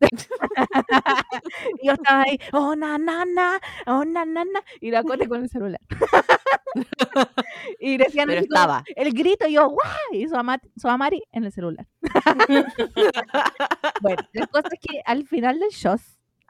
y 1.82 1.86
yo 1.86 1.92
estaba 1.92 2.22
ahí, 2.22 2.38
oh, 2.52 2.74
na, 2.74 2.98
na, 2.98 3.24
na, 3.24 3.60
oh, 3.86 4.04
na, 4.04 4.24
na, 4.24 4.44
na, 4.44 4.60
y 4.80 4.90
la 4.90 5.02
cote 5.04 5.28
con 5.28 5.42
el 5.42 5.48
celular. 5.48 5.80
y 7.80 7.96
decían 7.96 8.26
Pero 8.28 8.40
como, 8.42 8.54
estaba. 8.54 8.84
el 8.96 9.12
grito, 9.12 9.46
y 9.46 9.54
yo, 9.54 9.68
¡guau! 9.68 9.86
Y 10.12 10.28
su, 10.28 10.36
ama- 10.36 10.60
su 10.76 10.88
amari 10.88 11.22
en 11.32 11.44
el 11.44 11.52
celular. 11.52 11.86
bueno, 14.00 14.22
la 14.32 14.46
cosa 14.48 14.68
es 14.72 14.80
que 14.80 15.00
al 15.04 15.24
final 15.26 15.58
del 15.60 15.70
show, 15.70 15.96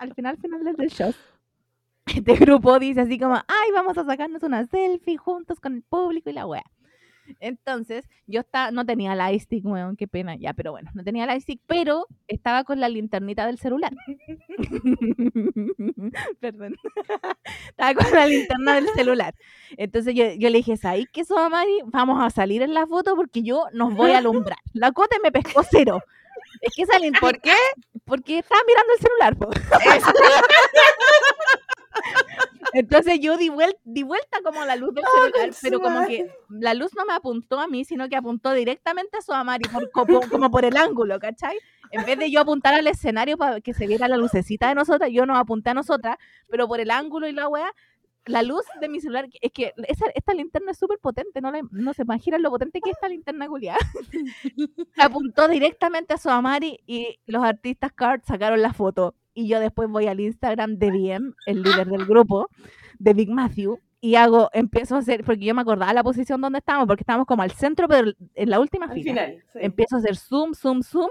al 0.03 0.15
final, 0.15 0.37
final 0.37 0.65
del 0.65 0.91
show, 0.91 1.15
este 2.07 2.35
grupo 2.35 2.79
dice 2.79 3.01
así 3.01 3.19
como, 3.19 3.35
ay, 3.35 3.71
vamos 3.73 3.97
a 3.97 4.05
sacarnos 4.05 4.43
una 4.43 4.67
selfie 4.67 5.17
juntos 5.17 5.61
con 5.61 5.77
el 5.77 5.83
público 5.83 6.29
y 6.29 6.33
la 6.33 6.47
wea. 6.47 6.65
Entonces, 7.39 8.09
yo 8.27 8.41
estaba, 8.41 8.73
no 8.73 8.85
tenía 8.85 9.15
la 9.15 9.33
stick, 9.39 9.65
weón, 9.65 9.97
qué 9.97 10.09
pena, 10.09 10.35
ya, 10.35 10.55
pero 10.55 10.73
bueno, 10.73 10.91
no 10.95 11.05
tenía 11.05 11.25
la 11.25 11.39
stick, 11.39 11.61
pero 11.67 12.09
estaba 12.27 12.65
con 12.65 12.81
la 12.81 12.89
linternita 12.89 13.47
del 13.47 13.59
celular. 13.59 13.93
Perdón. 16.41 16.75
estaba 17.69 17.95
con 17.95 18.13
la 18.13 18.27
linterna 18.27 18.75
del 18.75 18.89
celular. 18.89 19.35
Entonces 19.77 20.17
yo, 20.17 20.25
yo 20.37 20.51
le 20.51 20.59
dije, 20.59 20.77
¿sabes 20.77 21.07
qué, 21.13 21.23
Mari? 21.49 21.79
Vamos 21.87 22.21
a 22.21 22.31
salir 22.31 22.63
en 22.63 22.75
la 22.75 22.89
foto 22.89 23.15
porque 23.15 23.45
yo 23.45 23.67
nos 23.73 23.95
voy 23.95 24.11
a 24.11 24.19
alumbrar. 24.19 24.59
La 24.73 24.91
cote 24.91 25.19
me 25.23 25.31
pescó 25.31 25.63
cero. 25.63 26.03
Es 26.61 26.75
que 26.75 26.85
linterna, 26.99 27.21
¿Por 27.21 27.41
qué? 27.41 27.57
porque 28.05 28.39
estaba 28.39 28.61
mirando 28.67 28.93
el 28.93 29.01
celular. 29.01 29.37
Entonces 32.75 33.21
yo 33.21 33.37
di 33.37 33.51
vuelta, 33.51 33.79
di 33.85 34.03
vuelta 34.03 34.39
como 34.43 34.65
la 34.65 34.77
luz 34.77 34.95
del 34.95 35.05
celular, 35.05 35.51
pero 35.61 35.81
como 35.81 36.07
que 36.07 36.31
la 36.49 36.75
luz 36.75 36.93
no 36.97 37.05
me 37.05 37.13
apuntó 37.13 37.61
a 37.61 37.67
mí, 37.67 37.85
sino 37.85 38.09
que 38.09 38.17
apuntó 38.17 38.53
directamente 38.53 39.19
a 39.19 39.23
su 39.23 39.33
Amari, 39.33 39.69
por, 39.69 39.91
como, 39.91 40.21
como 40.29 40.51
por 40.51 40.65
el 40.65 40.77
ángulo, 40.77 41.19
¿cachai? 41.19 41.59
En 41.91 42.07
vez 42.07 42.19
de 42.19 42.31
yo 42.31 42.41
apuntar 42.41 42.73
al 42.73 42.87
escenario 42.87 43.37
para 43.37 43.61
que 43.61 43.75
se 43.75 43.87
viera 43.87 44.09
la 44.09 44.17
lucecita 44.17 44.69
de 44.69 44.75
nosotras, 44.75 45.11
yo 45.13 45.27
no 45.27 45.37
apunté 45.37 45.71
a 45.71 45.75
nosotras, 45.75 46.17
pero 46.49 46.67
por 46.67 46.81
el 46.81 46.91
ángulo 46.91 47.29
y 47.29 47.33
la 47.33 47.49
weá, 47.49 47.75
la 48.27 48.43
luz 48.43 48.63
de 48.81 48.89
mi 48.89 49.01
celular, 49.01 49.29
es 49.41 49.53
que 49.53 49.73
esa- 49.89 50.11
esta 50.15 50.35
linterna 50.35 50.71
es 50.73 50.79
súper 50.79 50.99
potente, 50.99 51.41
no, 51.41 51.51
la- 51.51 51.63
no 51.71 51.93
se 51.95 52.03
imaginan 52.03 52.43
lo 52.43 52.51
potente 52.51 52.81
que 52.81 52.91
es 52.91 52.97
esta 52.97 53.09
linterna 53.09 53.49
culiada. 53.49 53.79
apuntó 54.97 55.49
directamente 55.49 56.15
a 56.15 56.19
su 56.19 56.31
Amari 56.31 56.79
y 56.87 57.19
los 57.27 57.43
artistas 57.43 57.93
Card 57.93 58.23
sacaron 58.25 58.63
la 58.63 58.73
foto. 58.73 59.15
Y 59.35 59.49
yo 59.49 59.61
después 59.61 59.89
voy 59.89 60.07
al 60.09 60.21
Instagram 60.21 60.77
de 60.77 60.91
BM, 60.91 61.33
el 61.47 61.63
líder 61.63 61.89
del 61.89 62.05
grupo, 62.05 62.49
de 62.99 63.15
Big 63.15 63.31
Matthew, 63.31 63.79
y 64.01 64.17
hago, 64.17 64.51
empiezo 64.53 64.97
a 64.97 64.99
hacer, 64.99 65.25
porque 65.25 65.45
yo 65.45 65.55
me 65.55 65.63
acordaba 65.63 65.93
la 65.95 66.03
posición 66.03 66.41
donde 66.41 66.59
estábamos, 66.59 66.87
porque 66.87 67.03
estábamos 67.03 67.27
como 67.27 67.43
al 67.43 67.53
centro, 67.53 67.89
pero 67.89 68.13
en 68.35 68.51
la 68.51 68.61
última 68.61 68.87
Al 68.87 68.93
fila. 68.93 69.11
final. 69.13 69.45
sí. 69.53 69.59
Empiezo 69.63 69.97
a 69.97 69.99
hacer 70.01 70.17
zoom, 70.17 70.53
zoom, 70.55 70.83
zoom, 70.83 71.09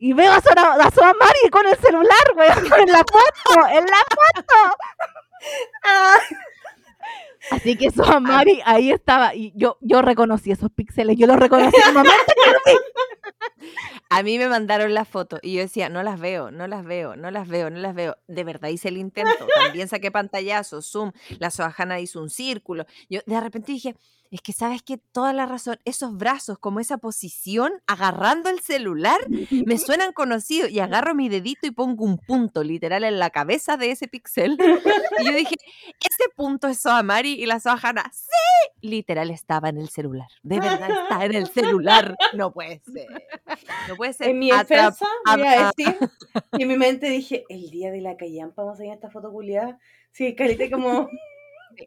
y 0.00 0.14
veo 0.14 0.32
a 0.32 0.40
Sora, 0.40 0.74
a 0.74 0.90
Sora 0.90 1.12
Mari 1.14 1.50
con 1.50 1.66
el 1.66 1.76
celular, 1.76 2.10
weón, 2.34 2.58
en 2.80 2.92
la 2.92 2.98
foto, 2.98 3.68
en 3.68 3.84
la 3.84 4.02
foto. 4.10 4.76
Ah, 5.84 6.16
Así 7.50 7.76
que 7.76 7.90
Sora 7.90 8.18
Mari 8.18 8.60
ahí 8.64 8.90
estaba, 8.90 9.34
y 9.34 9.52
yo, 9.54 9.76
yo 9.80 10.02
reconocí 10.02 10.50
esos 10.50 10.70
píxeles, 10.70 11.16
yo 11.16 11.26
los 11.26 11.38
reconocí 11.38 11.76
en 11.76 11.88
el 11.88 11.94
momento. 11.94 12.32
A 14.08 14.22
mí 14.22 14.38
me 14.38 14.48
mandaron 14.48 14.92
las 14.92 15.06
fotos 15.06 15.38
y 15.42 15.54
yo 15.54 15.60
decía, 15.60 15.88
no 15.88 16.02
las 16.02 16.18
veo, 16.18 16.50
no 16.50 16.66
las 16.66 16.84
veo, 16.84 17.14
no 17.14 17.30
las 17.30 17.46
veo, 17.46 17.70
no 17.70 17.78
las 17.78 17.94
veo. 17.94 18.16
De 18.26 18.42
verdad 18.42 18.68
hice 18.70 18.88
el 18.88 18.96
intento. 18.96 19.46
También 19.62 19.86
saqué 19.86 20.10
pantallazo, 20.10 20.82
zoom, 20.82 21.12
la 21.38 21.50
Soajana 21.50 22.00
hizo 22.00 22.20
un 22.20 22.28
círculo. 22.30 22.86
Yo 23.08 23.20
de 23.24 23.40
repente 23.40 23.70
dije, 23.72 23.94
es 24.30 24.42
que 24.42 24.52
sabes 24.52 24.82
que 24.82 24.96
toda 24.96 25.32
la 25.32 25.44
razón, 25.46 25.78
esos 25.84 26.16
brazos, 26.16 26.58
como 26.58 26.78
esa 26.78 26.98
posición, 26.98 27.72
agarrando 27.86 28.48
el 28.48 28.60
celular, 28.60 29.18
me 29.66 29.76
suenan 29.76 30.12
conocidos. 30.12 30.70
Y 30.70 30.78
agarro 30.78 31.14
mi 31.16 31.28
dedito 31.28 31.66
y 31.66 31.72
pongo 31.72 32.04
un 32.04 32.18
punto 32.18 32.62
literal 32.62 33.02
en 33.02 33.18
la 33.18 33.30
cabeza 33.30 33.76
de 33.76 33.90
ese 33.90 34.06
pixel. 34.06 34.56
Y 35.18 35.24
yo 35.24 35.32
dije, 35.32 35.56
ese 35.98 36.30
punto 36.36 36.68
es 36.68 36.80
Soamari 36.80 37.32
y 37.32 37.46
la 37.46 37.58
Soajana, 37.58 38.10
sí, 38.12 38.88
literal 38.88 39.30
estaba 39.30 39.68
en 39.68 39.78
el 39.78 39.88
celular. 39.88 40.28
De 40.42 40.60
verdad 40.60 40.90
está 40.90 41.24
en 41.24 41.34
el 41.34 41.48
celular. 41.48 42.16
No 42.34 42.52
puede 42.52 42.80
ser. 42.80 43.08
No 43.88 43.96
puede 43.96 44.12
ser. 44.12 44.28
en 44.28 44.38
mi 44.38 44.50
defensa, 44.50 45.06
voy 45.26 45.46
a 45.46 45.72
decir 45.76 45.98
que 46.56 46.62
en 46.62 46.68
mi 46.68 46.76
mente 46.76 47.10
dije, 47.10 47.44
el 47.48 47.70
día 47.70 47.90
de 47.90 48.00
la 48.00 48.16
callampa 48.16 48.62
vamos 48.62 48.78
a 48.78 48.84
ir 48.84 48.90
a 48.92 48.94
esta 48.94 49.10
foto 49.10 49.32
culiada. 49.32 49.78
Sí, 50.12 50.34
Calite 50.34 50.70
como... 50.70 51.08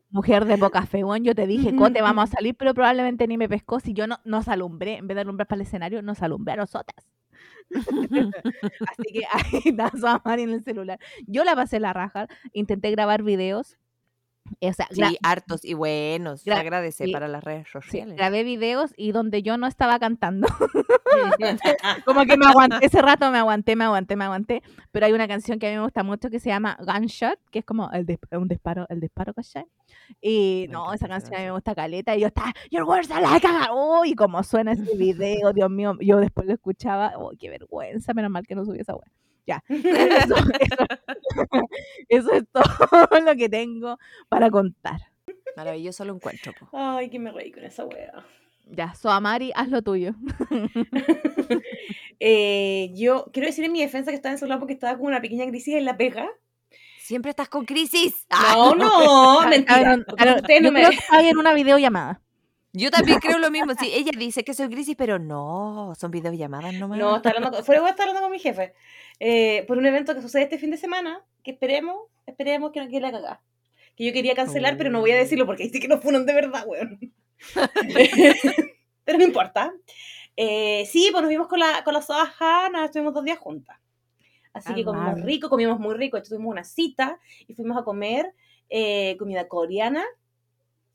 Mujer 0.10 0.46
de 0.46 0.56
boca 0.56 0.86
fe, 0.86 1.04
weón, 1.04 1.24
yo 1.24 1.36
te 1.36 1.48
dije, 1.48 1.76
Cote, 1.76 2.02
vamos 2.02 2.26
a 2.26 2.36
salir, 2.36 2.56
pero 2.56 2.74
probablemente 2.74 3.28
ni 3.28 3.38
me 3.38 3.50
pescó 3.50 3.80
si 3.80 3.94
yo 3.94 4.08
no 4.08 4.20
nos 4.24 4.48
alumbré, 4.48 4.98
en 4.98 5.08
vez 5.08 5.16
de 5.16 5.22
alumbrar 5.22 5.48
para 5.48 5.62
el 5.62 5.68
escenario, 5.68 6.02
nos 6.02 6.22
alumbré 6.22 6.54
a 6.54 6.58
nosotras. 6.58 7.06
Así 8.88 9.14
que 9.14 9.26
ahí 9.32 9.62
está 9.66 9.92
su 9.92 10.30
en 10.30 10.50
el 10.50 10.64
celular. 10.64 11.00
Yo 11.28 11.44
la 11.44 11.56
pasé 11.56 11.80
la 11.80 11.94
raja, 11.94 12.28
intenté 12.54 12.92
grabar 12.92 13.24
videos, 13.24 13.74
eh, 13.74 13.78
o 14.62 14.74
sea, 14.74 14.88
Sí, 14.92 15.18
hartos 15.24 15.64
y 15.66 15.74
buenos. 15.74 16.42
Se 16.42 16.52
Gra- 16.52 16.60
agradece 16.60 17.06
sí, 17.06 17.12
para 17.12 17.28
las 17.28 17.44
redes 17.44 17.66
sí, 17.66 17.72
sociales. 17.72 18.16
grabé 18.18 18.44
videos 18.44 18.94
y 18.98 19.12
donde 19.12 19.42
yo 19.44 19.58
no 19.58 19.68
estaba 19.68 20.00
cantando. 20.00 20.48
Como 22.06 22.26
que 22.26 22.38
me 22.38 22.46
aguanté, 22.46 22.86
ese 22.86 23.02
rato 23.02 23.30
me 23.32 23.38
aguanté, 23.38 23.76
me 23.76 23.86
aguanté, 23.86 24.16
me 24.16 24.26
aguanté. 24.26 24.64
Pero 24.92 25.06
hay 25.06 25.14
una 25.14 25.28
canción 25.28 25.60
que 25.60 25.68
a 25.68 25.70
mí 25.72 25.78
me 25.78 25.84
gusta 25.84 26.04
mucho 26.04 26.30
que 26.30 26.40
se 26.40 26.50
llama 26.50 26.78
Gunshot, 26.80 27.40
que 27.52 27.60
es 27.60 27.66
como 27.66 27.90
el 27.92 28.06
un 28.32 28.48
disparo, 28.48 28.86
el 28.90 29.00
disparo, 29.00 29.34
¿cachai? 29.34 29.66
Y 30.22 30.66
Me 30.68 30.74
no, 30.74 30.94
esa 30.94 31.08
canción 31.08 31.36
a 31.36 31.40
mí 31.40 31.46
me 31.46 31.52
gusta 31.52 31.76
caleta. 31.76 32.16
Y 32.16 32.22
yo 32.22 32.28
estaba, 32.28 32.54
Your 32.72 32.84
words 32.84 33.10
are 33.12 33.22
like 33.22 33.46
a... 33.48 33.74
Uy, 33.74 34.14
como 34.16 34.44
suena 34.44 34.74
ese 34.74 34.96
video, 34.98 35.54
Dios 35.54 35.70
mío. 35.70 35.96
Yo 36.00 36.18
después 36.18 36.48
lo 36.48 36.54
escuchaba, 36.54 37.18
uy, 37.18 37.38
qué 37.38 37.50
vergüenza, 37.50 38.14
menos 38.14 38.32
mal 38.32 38.46
que 38.46 38.56
no 38.56 38.66
subí 38.66 38.80
esa 38.80 38.94
wea. 38.96 39.12
Ya. 39.46 39.62
Eso, 39.70 40.36
eso- 40.60 41.68
eso 42.10 42.32
es 42.34 42.44
todo 42.52 43.20
lo 43.22 43.36
que 43.36 43.50
tengo 43.50 43.98
para 44.30 44.50
contar. 44.50 45.00
Maravilloso 45.58 46.06
lo 46.06 46.16
encuentro. 46.16 46.54
po. 46.60 46.70
Ay, 46.74 47.10
que 47.10 47.20
me 47.20 47.32
reí 47.32 47.52
con 47.52 47.64
esa 47.64 47.86
wea. 47.86 48.26
Ya, 48.66 48.94
Soamari, 48.96 49.52
haz 49.56 49.70
lo 49.70 49.82
tuyo. 49.82 50.14
Eh, 52.26 52.92
yo 52.96 53.26
quiero 53.34 53.48
decir 53.48 53.66
en 53.66 53.74
mi 53.74 53.82
defensa 53.82 54.10
que 54.12 54.16
estaba 54.16 54.32
en 54.32 54.40
celular 54.40 54.60
porque 54.60 54.74
estaba 54.74 54.98
con 54.98 55.08
una 55.08 55.20
pequeña 55.22 55.46
crisis 55.48 55.76
en 55.76 55.84
la 55.84 55.98
pega. 55.98 56.30
Siempre 57.00 57.32
estás 57.32 57.50
con 57.50 57.66
crisis. 57.66 58.26
Ah, 58.30 58.54
No, 58.56 58.76
no, 58.76 59.42
Ah, 59.42 59.48
mentira. 59.50 59.98
porque 60.08 60.24
claro, 60.24 60.40
ustedes 60.40 60.62
no 60.62 60.68
yo 60.68 60.72
me- 60.72 60.80
creo 60.80 60.90
que 60.92 60.96
estaba 60.98 61.22
en 61.28 61.38
una 61.38 61.54
videollamada. 61.54 62.22
Yo 62.76 62.90
también 62.90 63.20
creo 63.20 63.38
lo 63.38 63.52
mismo. 63.52 63.74
Sí, 63.80 63.92
ella 63.94 64.12
dice 64.18 64.44
que 64.44 64.56
soy 64.56 64.68
crisis, 64.68 64.96
pero 64.98 65.20
no, 65.20 65.94
son 65.96 66.10
videollamadas 66.10 66.74
nomás. 66.74 66.98
No, 66.98 67.18
está 67.18 67.30
hablando 67.30 67.52
con, 67.52 67.64
fuera 67.64 67.88
está 67.88 68.04
hablando 68.04 68.22
con 68.22 68.32
mi 68.32 68.40
jefe. 68.40 68.74
Eh, 69.20 69.64
por 69.68 69.78
un 69.78 69.86
evento 69.86 70.16
que 70.16 70.24
sucede 70.24 70.44
este 70.44 70.58
fin 70.58 70.72
de 70.72 70.78
semana, 70.78 71.24
que 71.44 71.52
esperemos, 71.52 71.96
esperemos 72.26 72.72
que 72.72 72.80
no 72.80 72.88
quede 72.88 73.02
la 73.02 73.12
cagada. 73.12 73.42
Que 73.96 74.06
yo 74.06 74.12
quería 74.12 74.34
cancelar, 74.34 74.76
pero 74.76 74.90
no 74.90 75.02
voy 75.02 75.12
a 75.12 75.18
decirlo 75.18 75.46
porque 75.46 75.64
dice 75.64 75.80
que 75.80 75.88
no 75.88 76.02
fueron 76.02 76.26
de 76.26 76.34
verdad, 76.34 76.66
weón. 76.66 77.00
pero 79.04 79.18
no 79.20 79.24
importa. 79.24 79.72
Eh, 80.36 80.88
sí, 80.88 81.10
pues 81.12 81.22
nos 81.22 81.30
vimos 81.30 81.48
con 81.48 81.60
la, 81.60 81.84
con 81.84 81.94
la 81.94 82.04
Hanna, 82.40 82.86
estuvimos 82.86 83.14
dos 83.14 83.24
días 83.24 83.38
juntas. 83.38 83.78
Así 84.52 84.74
que 84.74 84.84
comimos 84.84 85.22
rico, 85.22 85.50
comimos 85.50 85.80
muy 85.80 85.94
rico. 85.96 86.18
Hecho, 86.18 86.30
tuvimos 86.30 86.52
una 86.52 86.64
cita 86.64 87.20
y 87.48 87.54
fuimos 87.54 87.78
a 87.78 87.84
comer 87.84 88.34
eh, 88.70 89.16
comida 89.18 89.48
coreana 89.48 90.04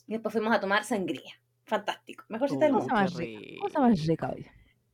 y 0.06 0.12
después 0.12 0.32
fuimos 0.32 0.52
a 0.52 0.60
tomar 0.60 0.84
sangría. 0.84 1.37
Fantástico. 1.68 2.24
Mejor 2.28 2.48
cita 2.50 2.64
del 2.64 2.72
mundo. 2.74 2.88
Cosa 2.88 3.02
más 3.02 3.14
rica, 3.14 3.60
cosa 3.60 3.80
más 3.80 4.06
rica, 4.06 4.30
oye. 4.34 4.50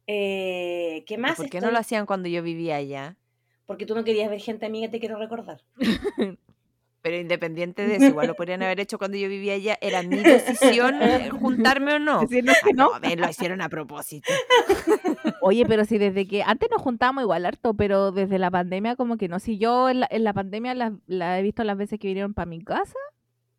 Eh, 0.06 1.02
¿Qué 1.06 1.14
¿Y 1.14 1.18
más? 1.18 1.36
¿Por 1.36 1.48
qué 1.48 1.56
Estoy- 1.58 1.66
no 1.68 1.72
lo 1.72 1.78
hacían 1.78 2.04
cuando 2.04 2.28
yo 2.28 2.42
vivía 2.42 2.76
allá? 2.76 3.16
Porque 3.64 3.86
tú 3.86 3.94
no 3.94 4.04
querías 4.04 4.28
ver 4.28 4.40
gente 4.40 4.66
amiga, 4.66 4.90
te 4.90 5.00
quiero 5.00 5.16
recordar. 5.18 5.62
Pero 7.00 7.18
independiente 7.18 7.86
de 7.86 7.96
eso, 7.96 8.06
igual 8.06 8.28
lo 8.28 8.34
podrían 8.34 8.62
haber 8.62 8.80
hecho 8.80 8.96
cuando 8.96 9.18
yo 9.18 9.28
vivía 9.28 9.54
allá. 9.54 9.76
Era 9.82 10.02
mi 10.02 10.16
decisión 10.22 11.02
eh, 11.02 11.28
juntarme 11.40 11.92
o 11.94 11.98
no. 11.98 12.20
Decirnos 12.22 12.56
que 12.64 12.70
Ah, 12.70 12.74
no. 12.76 12.90
no, 12.94 13.00
me 13.00 13.14
lo 13.16 13.28
hicieron 13.28 13.60
a 13.60 13.68
propósito. 13.68 14.32
Oye, 15.42 15.66
pero 15.66 15.84
si 15.84 15.98
desde 15.98 16.26
que 16.26 16.42
antes 16.42 16.70
nos 16.70 16.80
juntábamos 16.80 17.22
igual 17.22 17.44
harto, 17.44 17.74
pero 17.74 18.10
desde 18.10 18.38
la 18.38 18.50
pandemia 18.50 18.96
como 18.96 19.18
que 19.18 19.28
no. 19.28 19.38
Si 19.38 19.58
yo 19.58 19.90
en 19.90 20.00
la, 20.00 20.08
en 20.10 20.24
la 20.24 20.32
pandemia 20.32 20.74
la, 20.74 20.96
la 21.06 21.38
he 21.38 21.42
visto 21.42 21.62
las 21.62 21.76
veces 21.76 21.98
que 21.98 22.08
vinieron 22.08 22.32
para 22.32 22.46
mi 22.46 22.62
casa, 22.64 22.94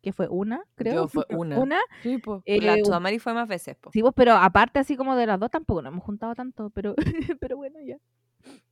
que 0.06 0.12
fue 0.12 0.28
una, 0.28 0.62
creo. 0.76 0.94
Yo 0.94 1.08
fue 1.08 1.24
una. 1.30 1.58
Una. 1.58 1.80
Sí, 2.04 2.18
po. 2.18 2.40
Eh, 2.44 2.60
la 2.60 2.76
Sudamari 2.76 3.18
fue 3.18 3.34
más 3.34 3.48
veces, 3.48 3.74
po. 3.74 3.90
Sí, 3.90 4.02
pues, 4.02 4.14
pero 4.14 4.34
aparte 4.34 4.78
así 4.78 4.96
como 4.96 5.16
de 5.16 5.26
las 5.26 5.40
dos 5.40 5.50
tampoco 5.50 5.82
nos 5.82 5.90
hemos 5.90 6.04
juntado 6.04 6.32
tanto, 6.36 6.70
pero, 6.70 6.94
pero 7.40 7.56
bueno, 7.56 7.80
ya. 7.84 7.98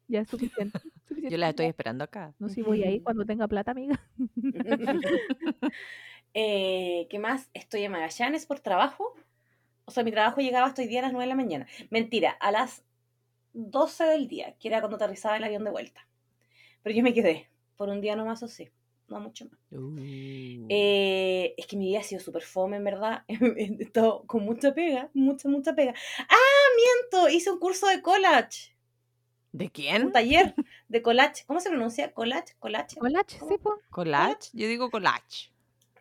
Ya 0.07 0.21
es 0.21 0.29
suficiente. 0.29 0.79
Yo 1.33 1.37
las 1.37 1.51
estoy 1.51 1.67
esperando 1.67 2.05
acá. 2.05 2.33
No 2.39 2.49
sé 2.49 2.55
si 2.55 2.63
voy 2.63 2.85
ahí 2.85 3.01
cuando 3.01 3.25
tenga 3.25 3.49
plata, 3.49 3.73
amiga. 3.73 4.01
Eh, 6.37 7.07
¿Qué 7.11 7.19
más? 7.19 7.49
Estoy 7.53 7.83
en 7.83 7.93
Magallanes 7.93 8.47
por 8.47 8.61
trabajo. 8.61 9.15
O 9.85 9.91
sea, 9.91 10.05
mi 10.05 10.11
trabajo 10.13 10.41
llegaba 10.41 10.67
hasta 10.67 10.83
hoy 10.83 10.89
día 10.89 11.01
a 11.01 11.03
las 11.03 11.13
9 11.13 11.25
de 11.25 11.29
la 11.29 11.37
mañana. 11.37 11.67
Mentira, 11.91 12.31
a 12.31 12.51
las 12.53 12.85
12 13.55 14.05
del 14.05 14.29
día, 14.29 14.55
que 14.59 14.69
era 14.69 14.81
cuando 14.81 14.97
aterrizaba 14.97 15.37
el 15.37 15.45
avión 15.45 15.65
de 15.65 15.71
vuelta. 15.71 16.07
Pero 16.83 16.95
yo 16.95 17.03
me 17.03 17.15
quedé 17.15 17.49
por 17.77 17.89
un 17.89 18.01
día 18.01 18.15
nomás 18.15 18.43
o 18.43 18.49
sí, 18.49 18.69
no 19.09 19.21
mucho 19.21 19.47
más. 19.47 19.59
Uh. 19.71 20.67
Eh, 20.69 21.55
es 21.57 21.67
que 21.67 21.77
mi 21.77 21.87
vida 21.89 22.01
ha 22.01 22.03
sido 22.03 22.21
súper 22.21 22.43
fome, 22.43 22.77
en 22.79 22.85
verdad. 22.85 23.25
He 23.29 23.77
estado 23.81 24.25
con 24.27 24.45
mucha 24.45 24.75
pega, 24.75 25.11
mucha, 25.15 25.49
mucha 25.49 25.75
pega. 25.75 25.95
¡Ah, 26.29 26.67
miento! 26.77 27.29
Hice 27.29 27.51
un 27.51 27.59
curso 27.59 27.87
de 27.87 28.01
collage. 28.03 28.75
¿De 29.53 29.65
Un 29.67 29.71
quién? 29.71 30.13
taller 30.13 30.55
de 30.89 31.03
collage. 31.03 31.45
¿Cómo 31.47 31.61
se 31.61 31.69
pronuncia? 31.71 32.13
Collage, 32.13 32.55
collage. 32.59 32.97
Collage, 32.97 33.39
sí, 33.39 33.55
pues. 33.63 33.77
¿Collage? 33.91 34.51
Yo 34.53 34.67
digo 34.67 34.91
collage. 34.91 35.53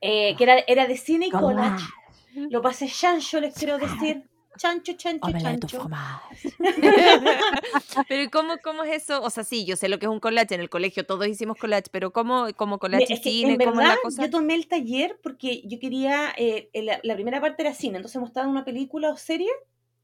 Eh, 0.01 0.35
que 0.35 0.43
era, 0.43 0.59
era 0.67 0.87
de 0.87 0.97
cine 0.97 1.27
y 1.27 1.31
collage. 1.31 1.85
Collage. 2.33 2.49
Lo 2.49 2.61
pasé 2.63 2.87
chancho, 2.87 3.39
les 3.39 3.53
quiero 3.53 3.77
decir. 3.77 4.27
Chancho, 4.57 4.93
chancho, 4.93 5.27
Omelette 5.27 5.59
chancho. 5.67 5.79
fromage. 5.79 6.55
pero 8.07 8.21
¿y 8.23 8.29
cómo, 8.29 8.53
cómo 8.63 8.83
es 8.83 9.03
eso? 9.03 9.21
O 9.21 9.29
sea, 9.29 9.43
sí, 9.43 9.65
yo 9.65 9.75
sé 9.75 9.89
lo 9.89 9.99
que 9.99 10.05
es 10.05 10.11
un 10.11 10.19
collage. 10.19 10.55
En 10.55 10.61
el 10.61 10.69
colegio 10.69 11.05
todos 11.05 11.27
hicimos 11.27 11.57
collage, 11.57 11.85
pero 11.91 12.11
¿cómo, 12.11 12.47
como 12.55 12.79
collage 12.79 13.13
es 13.13 13.19
que 13.19 13.29
cine? 13.29 13.53
en 13.53 13.57
¿Cómo 13.59 13.71
es 13.71 13.77
verdad 13.77 13.95
la 13.95 14.01
cosa? 14.01 14.21
yo 14.23 14.29
tomé 14.29 14.55
el 14.55 14.67
taller 14.67 15.19
porque 15.23 15.61
yo 15.65 15.79
quería, 15.79 16.33
eh, 16.37 16.69
la, 16.73 16.99
la 17.03 17.15
primera 17.15 17.41
parte 17.41 17.63
era 17.63 17.73
cine, 17.73 17.97
entonces 17.97 18.19
mostraban 18.21 18.51
una 18.51 18.65
película 18.65 19.09
o 19.09 19.17
serie 19.17 19.49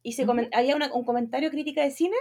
y 0.02 0.14
se 0.14 0.26
había 0.54 0.76
una- 0.76 0.93
un 0.93 1.04
comentario 1.04 1.50
crítica 1.52 1.82
de 1.84 1.91
cine 1.91 2.16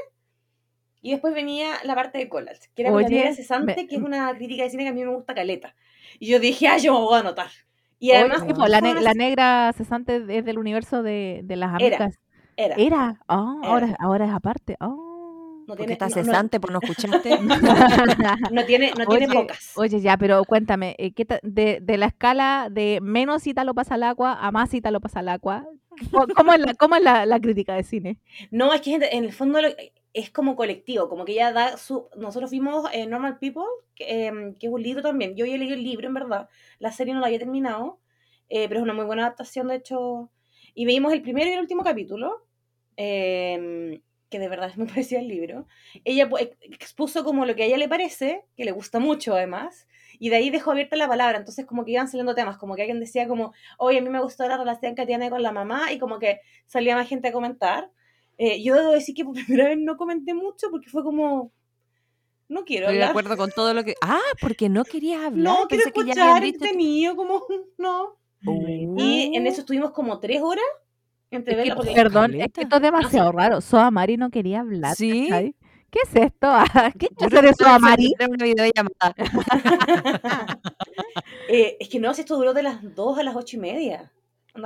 y 1.01 1.13
después 1.13 1.33
venía 1.33 1.75
la 1.85 1.95
parte 1.95 2.19
de 2.19 2.29
collage, 2.29 2.71
que 2.75 2.83
era 2.83 2.91
con 2.91 3.03
la 3.03 3.07
Oye, 3.09 3.35
cesante, 3.35 3.75
me- 3.77 3.87
que 3.87 3.97
es 3.97 4.03
una 4.03 4.35
crítica 4.37 4.65
de 4.65 4.71
cine 4.71 4.83
que 4.83 4.89
a 4.91 4.93
mí 4.93 5.05
me 5.05 5.15
gusta 5.15 5.35
caleta. 5.35 5.75
Y 6.19 6.27
yo 6.29 6.41
dije, 6.41 6.67
ah, 6.69 6.79
yo 6.79 6.93
me 6.93 7.01
voy 7.01 7.17
a 7.17 7.21
anotar. 7.21 7.51
Y 7.99 8.11
Oye, 8.11 8.19
además, 8.21 8.45
pues, 8.55 8.71
la, 8.71 8.81
ne- 8.81 9.01
negra 9.15 9.73
cesante 9.77 10.23
es 10.29 10.45
del 10.45 10.59
universo 10.59 11.03
de, 11.03 11.41
de 11.45 11.57
las 11.57 11.75
amigas. 11.75 12.19
era. 12.57 12.75
Era. 12.77 13.21
Ah, 13.29 13.57
Era. 13.63 13.71
ahora, 13.71 13.97
ahora 14.01 14.25
es 14.27 14.33
aparte. 14.33 14.77
Ah. 14.81 14.89
No 14.89 15.75
Porque 15.75 15.83
tiene, 15.83 15.93
está 15.95 16.09
no- 16.09 16.17
no- 16.17 16.25
cesante, 16.25 16.61
pues 16.61 16.73
no 16.73 16.79
escuchaste. 16.83 17.39
no 18.53 18.65
tiene, 18.65 18.93
no 18.97 19.05
tiene 19.07 19.27
Oye, 19.27 19.29
pocas. 19.35 19.73
Oye, 19.77 20.01
ya, 20.01 20.17
pero 20.17 20.43
cuéntame, 20.45 20.95
eh, 20.99 21.13
¿qué 21.13 21.25
ta- 21.27 21.41
de, 21.43 21.81
de 21.83 21.99
la 21.99 22.07
escala 22.07 22.69
de 22.71 23.01
menos 23.03 23.43
lo 23.47 23.75
pasa 23.75 23.95
al 23.95 24.03
agua 24.05 24.33
a 24.41 24.51
más 24.51 24.71
lo 24.73 25.01
pasa 25.01 25.21
al 25.21 25.29
agua, 25.29 25.67
¿cómo 26.11 26.27
cómo 26.35 26.53
es, 26.55 26.61
la, 26.61 26.75
cómo 26.75 26.97
es 26.97 27.03
la, 27.03 27.27
la 27.27 27.39
crítica 27.39 27.75
de 27.75 27.83
cine? 27.83 28.19
No, 28.51 28.73
es 28.73 28.81
que 28.81 28.93
gente, 28.93 29.15
en 29.15 29.25
el 29.25 29.33
fondo 29.33 29.61
lo- 29.61 29.69
es 30.15 30.31
como 30.31 30.57
colectivo, 30.57 31.09
como 31.09 31.25
que 31.25 31.33
ella 31.33 31.53
da 31.53 31.77
su... 31.77 32.09
Nosotros 32.17 32.51
vimos 32.51 32.89
eh, 32.93 33.07
Normal 33.07 33.39
People, 33.39 33.65
que, 33.95 34.27
em, 34.27 34.55
que 34.55 34.67
es 34.67 34.73
un 34.73 34.83
libro 34.83 35.03
también. 35.03 35.37
Yo 35.37 35.45
había 35.45 35.59
leído 35.59 35.75
el 35.75 35.85
libro, 35.85 36.07
en 36.09 36.15
verdad. 36.15 36.49
La 36.79 36.93
serie 36.93 37.15
no 37.15 37.21
la 37.21 37.27
había 37.27 37.39
terminado, 37.39 38.01
eh, 38.49 38.69
pero 38.69 38.81
es 38.81 38.85
una 38.85 38.95
muy 38.95 39.05
buena 39.05 39.23
adaptación, 39.27 39.69
de 39.69 39.77
hecho. 39.77 40.31
Y 40.75 40.87
veíamos 40.87 41.13
el 41.13 41.23
primero 41.23 41.51
y 41.51 41.53
el 41.55 41.61
último 41.61 41.85
capítulo, 41.85 42.47
em, 42.97 44.01
que 44.31 44.39
de 44.39 44.49
verdad 44.49 44.69
es 44.71 44.77
muy 44.79 44.87
parecido 44.87 45.21
al 45.21 45.29
libro. 45.29 45.67
Ella 46.05 46.29
pu- 46.29 46.57
expuso 46.63 47.25
como 47.25 47.47
lo 47.47 47.55
que 47.55 47.63
a 47.65 47.67
ella 47.67 47.77
le 47.79 47.89
parece, 47.89 48.45
que 48.57 48.65
le 48.65 48.73
gusta 48.73 48.99
mucho 48.99 49.35
además, 49.35 49.89
y 50.19 50.31
de 50.31 50.37
ahí 50.37 50.51
dejó 50.51 50.73
abierta 50.73 50.97
la 50.97 51.09
palabra. 51.09 51.39
Entonces 51.39 51.67
como 51.67 51.85
que 51.85 51.93
iban 51.93 52.09
saliendo 52.09 52.35
temas, 52.35 52.59
como 52.59 52.75
que 52.77 52.83
alguien 52.83 53.01
decía 53.01 53.29
como, 53.29 53.53
oye, 53.79 53.99
a 53.99 54.03
mí 54.03 54.09
me 54.11 54.21
gustó 54.21 54.47
la 54.49 54.57
relación 54.59 54.95
que 54.95 55.07
tiene 55.07 55.31
con 55.31 55.43
la 55.43 55.53
mamá, 55.53 55.93
y 55.93 55.99
como 55.99 56.19
que 56.19 56.41
salía 56.67 56.97
más 56.97 57.09
gente 57.09 57.29
a 57.29 57.33
comentar. 57.33 57.91
Eh, 58.39 58.63
yo 58.63 58.75
debo 58.77 58.93
decir 58.93 59.15
que 59.15 59.25
por 59.25 59.35
primera 59.47 59.69
vez 59.69 59.79
no 59.79 59.97
comenté 59.97 60.33
mucho 60.35 60.69
porque 60.71 60.89
fue 60.89 61.03
como, 61.03 61.51
no 62.49 62.65
quiero 62.65 62.87
Estoy 62.87 62.99
de 62.99 63.05
acuerdo 63.05 63.37
con 63.37 63.51
todo 63.51 63.75
lo 63.75 63.85
que. 63.85 63.95
Ah, 64.01 64.21
porque 64.41 64.69
no 64.69 64.85
querías 64.85 65.23
hablar. 65.25 65.37
No 65.61 65.69
quiero 65.69 65.85
Pensé 65.85 65.93
que 65.93 66.05
ya 66.07 66.13
escuchar, 66.13 66.45
entretenido, 66.45 67.17
como, 67.17 67.43
no. 67.79 68.17
Y 68.97 69.37
en 69.37 69.47
eso 69.49 69.61
estuvimos 69.63 69.91
como 69.91 70.21
tres 70.21 70.41
horas 70.41 70.65
entre 71.31 71.61
Es 71.61 71.69
que, 71.71 71.75
porque- 71.75 71.93
Perdón, 71.93 72.35
es 72.41 72.53
que 72.53 72.63
esto 72.63 72.77
es 72.77 72.83
demasiado 72.83 73.33
raro. 73.33 73.61
Soa 73.61 73.91
Mari 73.91 74.17
no 74.17 74.31
quería 74.31 74.61
hablar. 74.61 74.95
¿Sí? 74.95 75.27
¿cachai? 75.29 75.55
¿Qué 75.91 75.99
es 76.05 76.15
esto? 76.17 76.47
Ah, 76.51 76.93
¿Qué 76.99 77.09
Yo 77.19 77.27
es 77.27 77.31
creo 77.31 77.43
de 77.43 77.49
que 77.49 77.55
Soa 77.55 77.79
debe 77.79 77.81
ser- 77.81 77.81
Mari? 77.81 78.15
Eh, 81.49 81.77
es 81.81 81.89
que 81.89 81.99
no, 81.99 82.13
si 82.15 82.21
esto 82.23 82.37
duró 82.37 82.53
de 82.55 82.63
las 82.63 82.95
2 82.95 83.19
a 83.19 83.23
las 83.23 83.35
8 83.37 83.57
y 83.57 83.61
media. 83.61 84.13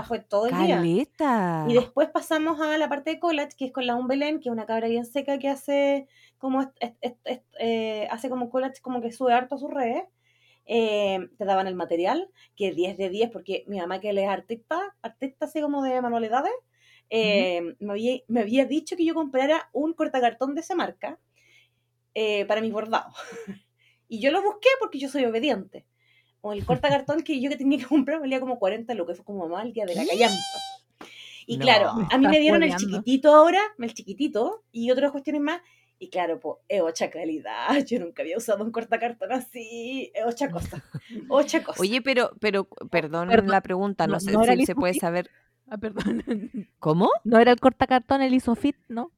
Fue 0.04 0.20
todo 0.20 0.46
el 0.46 0.52
día. 0.66 0.76
Caleta. 0.76 1.66
Y 1.68 1.74
después 1.74 2.08
pasamos 2.10 2.60
a 2.60 2.76
la 2.78 2.88
parte 2.88 3.10
de 3.10 3.18
collage, 3.20 3.56
que 3.56 3.66
es 3.66 3.72
con 3.72 3.86
la 3.86 3.94
Un 3.96 4.08
Belén, 4.08 4.40
que 4.40 4.48
es 4.48 4.52
una 4.52 4.66
cabra 4.66 4.88
bien 4.88 5.04
seca 5.06 5.38
que 5.38 5.48
hace 5.48 6.06
como 6.38 6.62
est- 6.62 7.18
eh, 7.60 8.08
hace 8.10 8.28
como 8.28 8.50
collage, 8.50 8.80
como 8.80 9.00
que 9.00 9.12
sube 9.12 9.32
harto 9.32 9.54
a 9.54 9.58
sus 9.58 9.70
redes. 9.70 10.04
Eh, 10.64 11.18
te 11.38 11.44
daban 11.44 11.66
el 11.66 11.74
material, 11.74 12.30
que 12.56 12.68
es 12.68 12.76
10 12.76 12.96
de 12.96 13.08
10, 13.10 13.30
porque 13.30 13.64
mi 13.66 13.78
mamá 13.78 14.00
que 14.00 14.10
él 14.10 14.18
es 14.18 14.28
artista, 14.28 14.80
artista 15.02 15.46
así 15.46 15.60
como 15.60 15.82
de 15.82 16.00
manualidades, 16.00 16.52
eh, 17.10 17.74
me, 17.80 17.92
había, 17.92 18.20
me 18.28 18.40
había 18.40 18.64
dicho 18.64 18.96
que 18.96 19.04
yo 19.04 19.12
comprara 19.14 19.68
un 19.72 19.92
cortacartón 19.92 20.54
de 20.54 20.60
esa 20.62 20.74
marca 20.74 21.18
para 22.48 22.60
mis 22.60 22.72
bordados. 22.72 23.14
y 24.08 24.20
yo 24.20 24.30
lo 24.30 24.42
busqué 24.42 24.68
porque 24.80 24.98
yo 24.98 25.08
soy 25.08 25.24
obediente. 25.24 25.86
O 26.42 26.52
el 26.52 26.64
cortacartón 26.66 27.22
que 27.22 27.40
yo 27.40 27.48
que 27.48 27.56
tenía 27.56 27.78
que 27.78 27.86
comprar 27.86 28.20
valía 28.20 28.40
como 28.40 28.58
40 28.58 28.92
lucas, 28.94 29.16
fue 29.16 29.24
como 29.24 29.48
mamá 29.48 29.62
el 29.62 29.72
día 29.72 29.86
de 29.86 29.94
la 29.94 30.04
callampa. 30.04 30.36
Y 31.46 31.56
No. 31.56 31.64
claro, 31.64 31.92
a 32.10 32.18
mí 32.18 32.26
me 32.28 32.38
dieron 32.38 32.62
el 32.62 32.76
chiquitito 32.76 33.34
ahora, 33.34 33.60
el 33.78 33.94
chiquitito, 33.94 34.62
y 34.70 34.90
otras 34.90 35.10
cuestiones 35.12 35.40
más. 35.42 35.60
Y 35.98 36.08
claro, 36.10 36.40
pues, 36.40 36.56
es 36.68 36.82
ocha 36.82 37.10
calidad. 37.10 37.68
Yo 37.86 38.00
nunca 38.00 38.22
había 38.22 38.36
usado 38.36 38.64
un 38.64 38.72
cortacartón 38.72 39.32
así. 39.32 40.10
Es 40.14 40.24
ocha 40.26 40.50
cosa. 40.50 40.84
Ocha 41.28 41.62
cosa. 41.62 41.80
Oye, 41.80 42.02
pero, 42.02 42.32
pero, 42.40 42.64
perdón, 42.90 43.28
Perdón, 43.28 43.50
la 43.50 43.60
pregunta, 43.60 44.06
no, 44.08 44.14
no- 44.14 44.20
sé 44.20 44.32
no 44.32 44.42
si 44.44 44.66
se 44.66 44.74
puede 44.74 44.94
saber. 44.94 45.30
Ah, 45.74 45.78
perdón. 45.78 46.22
¿Cómo? 46.78 47.08
No 47.24 47.38
era 47.38 47.50
el 47.50 47.58
cortacartón, 47.58 48.20
el 48.20 48.34
Isofit, 48.34 48.76
¿no? 48.88 49.10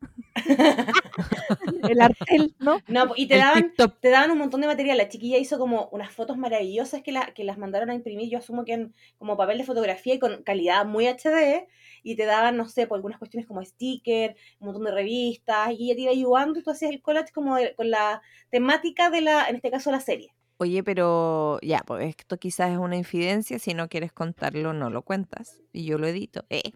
el 1.89 2.01
Artel, 2.01 2.55
¿no? 2.61 2.79
no, 2.87 3.13
y 3.17 3.27
te 3.27 3.35
El 3.35 3.41
daban, 3.41 3.63
TikTok. 3.65 4.01
te 4.01 4.11
daban 4.11 4.31
un 4.31 4.39
montón 4.39 4.61
de 4.61 4.69
material. 4.69 4.97
La 4.99 5.09
chiquilla 5.09 5.39
hizo 5.39 5.59
como 5.59 5.89
unas 5.91 6.13
fotos 6.13 6.37
maravillosas 6.37 7.03
que, 7.03 7.11
la, 7.11 7.33
que 7.35 7.43
las 7.43 7.59
mandaron 7.59 7.91
a 7.91 7.95
imprimir, 7.95 8.31
yo 8.31 8.39
asumo 8.39 8.65
que 8.65 8.75
en 8.75 8.95
como 9.19 9.37
papel 9.37 9.59
de 9.59 9.65
fotografía 9.65 10.15
y 10.15 10.19
con 10.21 10.45
calidad 10.45 10.87
muy 10.87 11.09
HD, 11.09 11.67
y 12.05 12.15
te 12.15 12.25
daban, 12.25 12.57
no 12.57 12.69
sé, 12.69 12.87
por 12.87 12.97
algunas 12.99 13.19
cuestiones 13.19 13.49
como 13.49 13.65
sticker, 13.65 14.37
un 14.61 14.67
montón 14.67 14.85
de 14.85 14.93
revistas, 14.93 15.73
y 15.77 15.87
ella 15.87 15.97
te 15.97 16.01
iba 16.03 16.13
ayudando 16.13 16.61
y 16.61 16.63
tú 16.63 16.71
hacías 16.71 16.93
el 16.93 17.03
collage 17.03 17.33
como 17.33 17.57
de- 17.57 17.75
con 17.75 17.91
la 17.91 18.23
temática 18.51 19.11
de 19.11 19.23
la, 19.23 19.49
en 19.49 19.57
este 19.57 19.73
caso, 19.73 19.91
la 19.91 20.01
serie. 20.01 20.33
Oye, 20.57 20.85
pero 20.85 21.59
ya, 21.63 21.81
pues 21.85 22.07
esto 22.17 22.39
quizás 22.39 22.71
es 22.71 22.79
una 22.79 22.97
infidencia. 22.97 23.59
Si 23.59 23.75
no 23.75 23.89
quieres 23.89 24.13
contarlo, 24.13 24.73
no 24.73 24.89
lo 24.89 25.03
cuentas. 25.03 25.61
Y 25.73 25.85
yo 25.85 25.99
lo 25.99 26.07
edito. 26.07 26.45
Eh, 26.49 26.73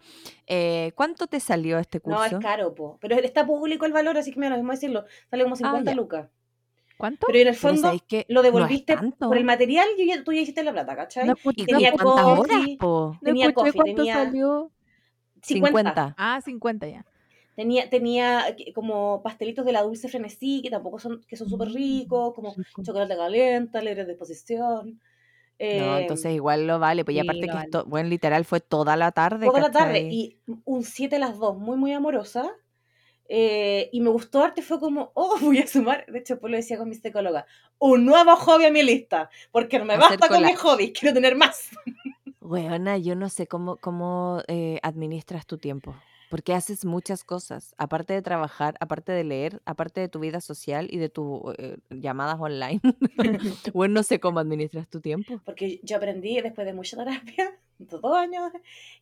eh, 0.47 0.91
¿Cuánto 0.95 1.27
te 1.27 1.39
salió 1.39 1.79
este 1.79 2.01
curso? 2.01 2.19
No, 2.19 2.25
es 2.25 2.33
caro, 2.43 2.75
po. 2.75 2.97
Pero 2.99 3.15
está 3.15 3.45
público 3.45 3.85
el 3.85 3.93
valor, 3.93 4.17
así 4.17 4.33
que 4.33 4.39
me 4.39 4.47
da 4.47 4.51
lo 4.51 4.57
mismo 4.57 4.73
decirlo. 4.73 5.05
Sale 5.29 5.43
como 5.43 5.55
50 5.55 5.91
ya. 5.91 5.95
lucas. 5.95 6.27
¿Cuánto? 6.97 7.27
Pero 7.27 7.39
en 7.39 7.47
el 7.47 7.55
fondo 7.55 7.93
lo 7.93 8.25
No 8.27 8.41
devolviste 8.41 8.97
por 9.19 9.37
el 9.37 9.45
material 9.45 9.87
y 9.97 10.07
ya- 10.07 10.21
tú 10.25 10.33
ya 10.33 10.41
hiciste 10.41 10.61
la 10.63 10.73
plata, 10.73 10.97
¿cachai? 10.97 11.25
No 11.27 11.33
escuché, 11.33 11.61
¿Y 11.61 11.65
tenía 11.65 11.93
coffee, 11.93 12.39
horas, 12.39 12.67
po? 12.77 13.11
no 13.13 13.19
tenía 13.23 13.45
escuché 13.47 13.67
coffee, 13.67 13.81
cuánto 13.81 13.95
tenía 13.95 14.13
salió. 14.15 14.71
50. 15.41 15.79
50. 15.93 16.15
Ah, 16.17 16.41
50 16.41 16.87
ya. 16.87 17.05
Tenía, 17.59 17.89
tenía 17.89 18.55
como 18.73 19.21
pastelitos 19.21 19.65
de 19.65 19.73
la 19.73 19.81
dulce 19.81 20.07
frenesí, 20.07 20.61
que 20.61 20.69
tampoco 20.69 20.97
son, 20.97 21.21
que 21.27 21.35
son 21.35 21.49
súper 21.49 21.67
ricos, 21.67 22.33
como 22.33 22.55
Rico. 22.55 22.81
chocolate 22.81 23.17
caliente, 23.17 23.81
libre 23.81 24.05
de 24.05 24.13
exposición. 24.13 24.91
No, 24.91 24.97
eh, 25.59 26.01
entonces 26.03 26.33
igual 26.33 26.65
lo 26.65 26.79
vale. 26.79 27.03
Pues 27.03 27.17
y 27.17 27.19
aparte 27.19 27.41
que 27.41 27.47
vale. 27.47 27.65
esto, 27.65 27.83
bueno, 27.85 28.07
literal 28.07 28.45
fue 28.45 28.61
toda 28.61 28.95
la 28.95 29.11
tarde. 29.11 29.45
toda 29.45 29.59
la 29.59 29.71
tarde. 29.71 30.07
Y 30.09 30.37
un 30.63 30.85
7 30.85 31.17
a 31.17 31.19
las 31.19 31.37
2, 31.37 31.57
muy, 31.57 31.75
muy 31.75 31.91
amorosa. 31.91 32.49
eh, 33.27 33.89
y 33.91 33.99
me 33.99 34.09
gustó 34.09 34.41
arte, 34.41 34.61
fue 34.61 34.79
como, 34.79 35.11
oh, 35.15 35.37
voy 35.41 35.57
a 35.57 35.67
sumar, 35.67 36.05
de 36.05 36.19
hecho, 36.19 36.39
pues 36.39 36.51
lo 36.51 36.55
decía 36.55 36.77
con 36.77 36.87
mi 36.87 36.95
psicóloga, 36.95 37.45
un 37.77 38.05
nuevo 38.05 38.37
hobby 38.37 38.67
a 38.67 38.71
mi 38.71 38.83
lista, 38.83 39.29
porque 39.51 39.79
no 39.79 39.83
me 39.83 39.95
Hacer 39.95 40.17
basta 40.17 40.33
con 40.33 40.45
mis 40.45 40.57
hobbies, 40.57 40.93
quiero 40.97 41.13
tener 41.13 41.35
más. 41.35 41.71
Weona, 42.39 42.97
yo 42.97 43.15
no 43.15 43.27
sé 43.27 43.47
cómo, 43.47 43.75
cómo 43.75 44.43
eh, 44.47 44.79
administras 44.81 45.45
tu 45.45 45.57
tiempo. 45.57 45.93
Porque 46.29 46.53
haces 46.53 46.85
muchas 46.85 47.23
cosas, 47.23 47.73
aparte 47.77 48.13
de 48.13 48.21
trabajar, 48.21 48.75
aparte 48.79 49.11
de 49.11 49.23
leer, 49.23 49.61
aparte 49.65 49.99
de 49.99 50.09
tu 50.09 50.19
vida 50.19 50.41
social 50.41 50.87
y 50.91 50.97
de 50.97 51.09
tus 51.09 51.41
llamadas 51.89 52.37
online. 52.39 52.79
bueno, 53.73 53.95
no 53.95 54.03
sé 54.03 54.19
cómo 54.19 54.39
administras 54.39 54.87
tu 54.87 55.01
tiempo. 55.01 55.41
Porque 55.43 55.79
yo 55.83 55.97
aprendí 55.97 56.39
después 56.39 56.65
de 56.67 56.73
mucha 56.73 56.97
terapia, 56.97 57.59
dos 57.79 58.15
años, 58.15 58.51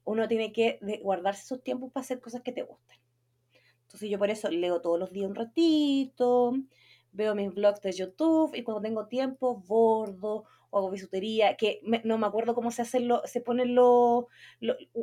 uno 0.06 0.28
tiene 0.28 0.52
que 0.52 0.80
guardarse 1.04 1.46
sus 1.46 1.62
tiempos 1.62 1.92
para 1.92 2.04
hacer 2.04 2.20
cosas 2.20 2.42
que 2.42 2.52
te 2.52 2.64
gusten. 2.64 2.98
Entonces 3.84 4.10
yo 4.10 4.20
por 4.20 4.30
eso 4.30 4.50
leo 4.50 4.82
todos 4.82 5.00
los 5.00 5.12
días 5.12 5.30
un 5.30 5.36
ratito, 5.36 6.54
veo 7.14 7.36
mis 7.36 7.54
vlogs 7.54 7.82
de 7.82 7.92
YouTube 7.92 8.54
y 8.54 8.64
cuando 8.64 8.82
tengo 8.82 9.08
tiempo 9.08 9.56
bordo 9.56 10.46
o 10.70 10.78
hago 10.80 10.92
bisutería, 10.92 11.56
que 11.58 11.80
me- 11.84 12.02
no 12.04 12.18
me 12.18 12.28
acuerdo 12.28 12.54
cómo 12.56 12.72
se 12.72 12.82
hacen 12.82 13.08
lo, 13.08 13.22
se 13.26 13.42
ponen 13.42 13.76
lo- 13.76 14.28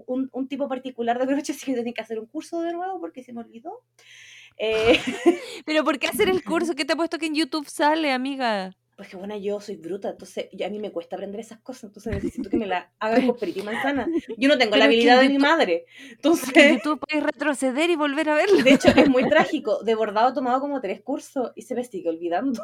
un, 0.06 0.28
un 0.32 0.48
tipo 0.48 0.68
particular 0.68 1.18
de 1.18 1.26
broche, 1.32 1.52
así 1.56 1.66
que 1.66 1.74
tenía 1.74 1.92
que 1.94 2.02
hacer 2.02 2.18
un 2.18 2.26
curso 2.26 2.60
de 2.62 2.72
nuevo 2.72 3.00
porque 3.00 3.22
se 3.22 3.32
me 3.32 3.40
olvidó. 3.40 3.82
Eh, 4.56 4.98
Pero 5.66 5.82
¿por 5.84 5.98
qué 5.98 6.06
hacer 6.08 6.28
el 6.28 6.44
curso? 6.44 6.74
¿Qué 6.74 6.84
te 6.84 6.92
ha 6.92 6.96
puesto 6.96 7.18
que 7.18 7.26
en 7.26 7.34
YouTube 7.34 7.68
sale, 7.68 8.12
amiga? 8.12 8.72
Pues 8.96 9.08
que 9.08 9.16
bueno, 9.16 9.36
yo 9.36 9.60
soy 9.60 9.74
bruta, 9.74 10.10
entonces 10.10 10.48
yo- 10.52 10.64
a 10.66 10.70
mí 10.70 10.78
me 10.78 10.92
cuesta 10.92 11.16
aprender 11.16 11.40
esas 11.40 11.58
cosas, 11.60 11.84
entonces 11.84 12.12
necesito 12.14 12.48
que 12.48 12.56
me 12.56 12.66
la 12.66 12.92
hagan 13.00 13.26
con 13.26 13.36
perita 13.36 13.58
y 13.58 13.62
manzana. 13.64 14.06
Yo 14.38 14.48
no 14.48 14.56
tengo 14.56 14.70
Pero 14.70 14.78
la 14.78 14.84
habilidad 14.84 15.16
en 15.16 15.22
de 15.22 15.28
mi 15.30 15.34
YouTube- 15.34 15.48
madre. 15.48 15.84
En 15.98 16.10
Entonces, 16.12 16.72
YouTube 16.74 17.00
puedes 17.00 17.24
retroceder 17.24 17.90
y 17.90 17.96
volver 17.96 18.28
a 18.28 18.34
verlo. 18.36 18.62
de 18.62 18.72
hecho, 18.74 18.88
es 18.94 19.08
muy 19.08 19.28
trágico. 19.28 19.82
De 19.82 19.96
bordado 19.96 20.30
he 20.30 20.34
tomado 20.34 20.60
como 20.60 20.80
tres 20.80 21.00
cursos 21.02 21.50
y 21.56 21.62
se 21.62 21.74
me 21.74 21.82
sigue 21.82 22.08
olvidando. 22.08 22.62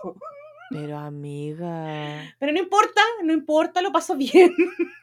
Pero 0.71 0.99
amiga. 0.99 2.23
Pero 2.39 2.53
no 2.53 2.59
importa, 2.59 3.01
no 3.25 3.33
importa, 3.33 3.83
lo 3.83 3.93
paso 3.93 4.17
bien. 4.17 4.55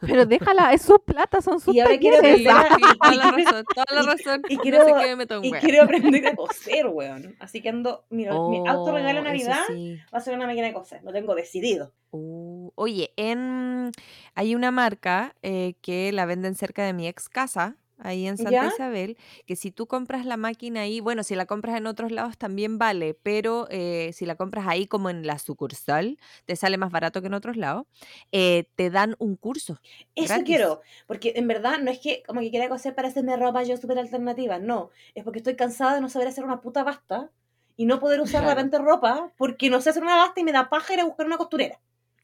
Pero 0.00 0.24
déjala, 0.26 0.72
es 0.72 0.82
su 0.82 0.98
plata, 1.04 1.42
son 1.42 1.60
sus 1.60 1.74
Y 1.74 1.80
ahora 1.80 1.98
quiero 1.98 2.18
aprender 2.18 2.46
toda 2.98 3.14
la 3.14 3.30
razón, 3.32 3.64
toda 3.74 3.86
la 3.94 4.02
razón. 4.02 4.42
y 4.48 4.56
No 4.56 4.62
quiero- 4.62 4.84
sé 4.84 4.92
qué 4.98 5.06
me 5.08 5.16
meto 5.16 5.40
Y 5.42 5.52
quiero 5.52 5.82
aprender 5.82 6.26
a 6.26 6.34
coser, 6.36 6.86
weón. 6.86 7.36
Así 7.38 7.60
que 7.60 7.68
ando, 7.68 8.04
mira, 8.10 8.32
mi 8.32 8.60
Oh, 8.60 8.88
eso 8.88 9.22
Navidad 9.22 9.60
sí. 9.68 9.98
va 10.12 10.18
a 10.18 10.20
ser 10.20 10.34
una 10.34 10.46
máquina 10.46 10.68
de 10.68 10.72
coser. 10.72 11.02
Lo 11.04 11.12
tengo 11.12 11.34
decidido. 11.34 11.92
Uh, 12.10 12.70
oye, 12.76 13.12
en 13.16 13.92
hay 14.34 14.54
una 14.54 14.70
marca 14.70 15.34
eh, 15.42 15.74
que 15.82 16.12
la 16.12 16.24
venden 16.26 16.54
cerca 16.54 16.84
de 16.84 16.94
mi 16.94 17.06
ex 17.06 17.28
casa, 17.28 17.76
ahí 17.98 18.26
en 18.26 18.36
Santa 18.38 18.52
¿Ya? 18.52 18.68
Isabel, 18.68 19.16
que 19.46 19.56
si 19.56 19.70
tú 19.70 19.86
compras 19.86 20.24
la 20.26 20.36
máquina 20.36 20.82
ahí, 20.82 21.00
bueno, 21.00 21.22
si 21.22 21.34
la 21.34 21.46
compras 21.46 21.76
en 21.76 21.86
otros 21.86 22.12
lados 22.12 22.38
también 22.38 22.78
vale, 22.78 23.14
pero 23.14 23.66
eh, 23.70 24.10
si 24.14 24.26
la 24.26 24.36
compras 24.36 24.66
ahí 24.68 24.86
como 24.86 25.10
en 25.10 25.26
la 25.26 25.38
sucursal, 25.38 26.18
te 26.46 26.56
sale 26.56 26.78
más 26.78 26.90
barato 26.90 27.20
que 27.20 27.26
en 27.28 27.34
otros 27.34 27.56
lados, 27.56 27.86
eh, 28.32 28.68
te 28.76 28.90
dan 28.90 29.16
un 29.18 29.36
curso. 29.36 29.78
Eso 30.14 30.26
Gratis. 30.26 30.46
quiero, 30.46 30.80
porque 31.06 31.32
en 31.36 31.48
verdad 31.48 31.78
no 31.80 31.90
es 31.90 31.98
que 32.00 32.22
como 32.26 32.40
que 32.40 32.50
quiera 32.50 32.68
coser 32.68 32.94
para 32.94 33.08
hacerme 33.08 33.36
ropa 33.36 33.62
yo 33.62 33.76
súper 33.76 33.98
alternativa, 33.98 34.58
no, 34.58 34.90
es 35.14 35.24
porque 35.24 35.38
estoy 35.38 35.56
cansada 35.56 35.94
de 35.94 36.00
no 36.00 36.08
saber 36.08 36.28
hacer 36.28 36.44
una 36.44 36.60
puta 36.60 36.84
basta 36.84 37.30
y 37.76 37.86
no 37.86 38.00
poder 38.00 38.20
usar 38.20 38.40
de 38.40 38.40
Claro. 38.40 38.56
repente 38.56 38.78
ropa 38.78 39.32
porque 39.36 39.70
no 39.70 39.80
sé 39.80 39.90
hacer 39.90 40.02
una 40.02 40.16
basta 40.16 40.40
y 40.40 40.44
me 40.44 40.52
da 40.52 40.68
paja 40.68 40.94
ir 40.94 41.00
a 41.00 41.04
buscar 41.04 41.26
una 41.26 41.36
costurera. 41.38 41.80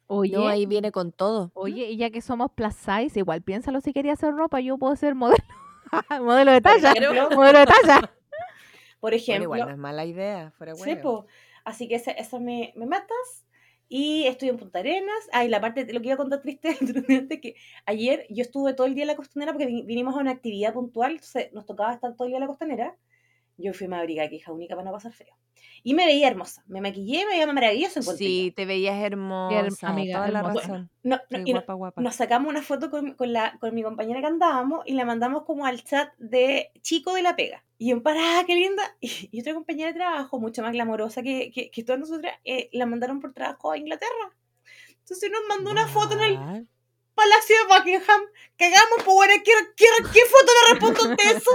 Oye, 0.07 0.35
No, 0.35 0.49
ahí 0.49 0.67
viene 0.67 0.93
con 0.93 1.13
todo. 1.13 1.51
oye, 1.55 1.91
y 1.91 1.97
ya 1.97 2.11
que 2.11 2.21
somos 2.21 2.51
plus 2.53 2.75
size, 2.75 3.19
igual 3.19 3.43
piénsalo 3.43 3.81
si 3.81 3.93
quería 3.93 4.13
hacer 4.15 4.35
ropa, 4.35 4.61
yo 4.61 4.77
puedo 4.79 4.95
ser 4.97 5.15
modelo. 5.15 5.43
modelo 6.21 6.53
de 6.53 6.61
talla. 6.61 6.93
modelo 7.35 7.59
de 7.61 7.67
talla. 7.67 8.01
Por 9.01 9.11
Bueno, 9.13 9.17
ejemplo, 9.17 9.43
igual 9.45 9.61
no 9.67 9.71
es 9.71 9.79
mala 9.79 10.05
idea, 10.05 10.51
fuera 10.53 10.75
po. 11.03 11.27
así 11.65 11.89
que 11.89 11.97
esa, 11.97 12.11
esa 12.13 12.39
me, 12.41 12.73
me 12.77 12.87
matas 12.87 13.47
y 13.89 14.27
estoy 14.27 14.49
en 14.49 14.57
Punta 14.57 14.79
Arenas. 14.79 15.29
Ah, 15.33 15.45
y 15.45 15.49
la 15.49 15.61
parte, 15.61 15.85
lo 15.93 16.01
que 16.01 16.07
iba 16.07 16.15
a 16.15 16.17
contar 16.17 16.41
triste, 16.41 16.71
es 16.81 17.41
que 17.41 17.55
ayer 17.87 18.27
yo 18.31 18.43
estuve 18.43 18.73
todo 18.75 18.87
el 18.87 18.95
día 18.95 19.05
en 19.05 19.09
la 19.09 19.17
costanera 19.17 19.53
porque 19.53 19.67
vin- 19.69 19.85
vinimos 19.87 20.17
a 20.17 20.21
una 20.21 20.31
actividad 20.31 20.73
puntual, 20.73 21.13
entonces 21.13 21.53
nos 21.53 21.67
tocaba 21.67 21.93
estar 21.93 22.15
todo 22.15 22.25
el 22.27 22.31
día 22.31 22.39
en 22.39 22.43
la 22.43 22.47
costanera. 22.49 22.97
Yo 23.57 23.73
fui 23.73 23.89
más 23.89 24.01
abrigada 24.01 24.29
que 24.29 24.37
hija 24.37 24.53
única 24.53 24.75
para 24.75 24.87
no 24.87 24.93
pasar 24.93 25.13
frío. 25.13 25.35
Y 25.83 25.95
me 25.95 26.07
veía 26.07 26.29
hermosa, 26.29 26.65
me 26.67 26.81
maquillé, 26.81 27.27
me 27.27 27.33
veía 27.33 27.47
maravillosa 27.47 28.01
en 28.01 28.17
Sí, 28.17 28.53
te 28.57 28.65
veías 28.65 29.01
hermosa, 29.03 29.89
amiga, 29.89 30.19
toda 30.19 30.31
la 30.31 30.39
hermosa. 30.41 30.61
razón. 30.61 30.91
No, 31.03 31.21
no, 31.31 31.45
guapa, 31.45 31.73
guapa. 31.75 32.01
nos 32.03 32.17
sacamos 32.17 32.49
una 32.49 32.63
foto 32.63 32.91
con, 32.91 33.13
con 33.15 33.33
la, 33.33 33.59
con 33.61 33.75
mi 33.75 33.83
compañera 33.83 34.21
que 34.21 34.27
andábamos 34.27 34.81
y 34.87 34.95
la 34.95 35.05
mandamos 35.05 35.45
como 35.45 35.67
al 35.67 35.85
chat 35.85 36.13
de 36.19 36.71
Chico 36.81 37.15
de 37.15 37.23
la 37.23 37.37
Pega. 37.37 37.65
Y 37.77 37.91
yo, 37.91 38.03
para, 38.03 38.45
qué 38.47 38.55
linda. 38.55 38.83
Y, 39.01 39.29
y 39.31 39.41
otra 39.41 39.55
compañera 39.55 39.93
de 39.93 39.99
trabajo, 39.99 40.41
mucho 40.41 40.63
más 40.63 40.73
glamorosa 40.73 41.23
que, 41.23 41.51
que, 41.53 41.71
que 41.71 41.85
todas 41.85 42.01
nosotras, 42.01 42.35
eh, 42.45 42.71
la 42.73 42.87
mandaron 42.87 43.21
por 43.21 43.33
trabajo 43.35 43.71
a 43.71 43.79
Inglaterra. 43.79 44.35
Entonces 45.01 45.31
nos 45.31 45.43
mandó 45.49 45.71
una 45.71 45.87
foto 45.87 46.15
en 46.15 46.21
el? 46.21 46.69
Palacio 47.15 47.57
de 47.57 47.75
Buckingham. 47.75 48.21
Cagamos, 48.57 49.03
pues 49.05 49.15
bueno, 49.15 49.33
¿qué, 49.45 49.53
qué, 49.77 49.85
qué 50.13 50.21
foto 50.31 50.53
le 50.53 50.71
respondo 50.73 51.11
ante 51.11 51.25
eso? 51.37 51.51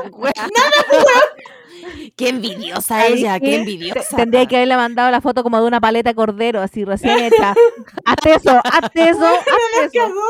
Qué 2.17 2.29
envidiosa 2.29 2.81
¿Sabes 2.81 3.19
ella, 3.19 3.39
qué 3.39 3.45
qué? 3.45 3.55
envidiosa. 3.55 4.17
Tendría 4.17 4.45
que 4.47 4.57
haberle 4.57 4.75
mandado 4.75 5.09
la 5.11 5.21
foto 5.21 5.43
como 5.43 5.61
de 5.61 5.67
una 5.67 5.79
paleta 5.79 6.09
de 6.09 6.15
cordero, 6.15 6.61
así 6.61 6.83
recién 6.83 7.17
hecha. 7.19 7.55
hazte 8.05 8.33
eso, 8.33 8.59
hazte 8.65 9.03
eso, 9.09 9.25
hazte 9.25 9.85
eso. 9.85 9.91
Cagó. 9.93 10.21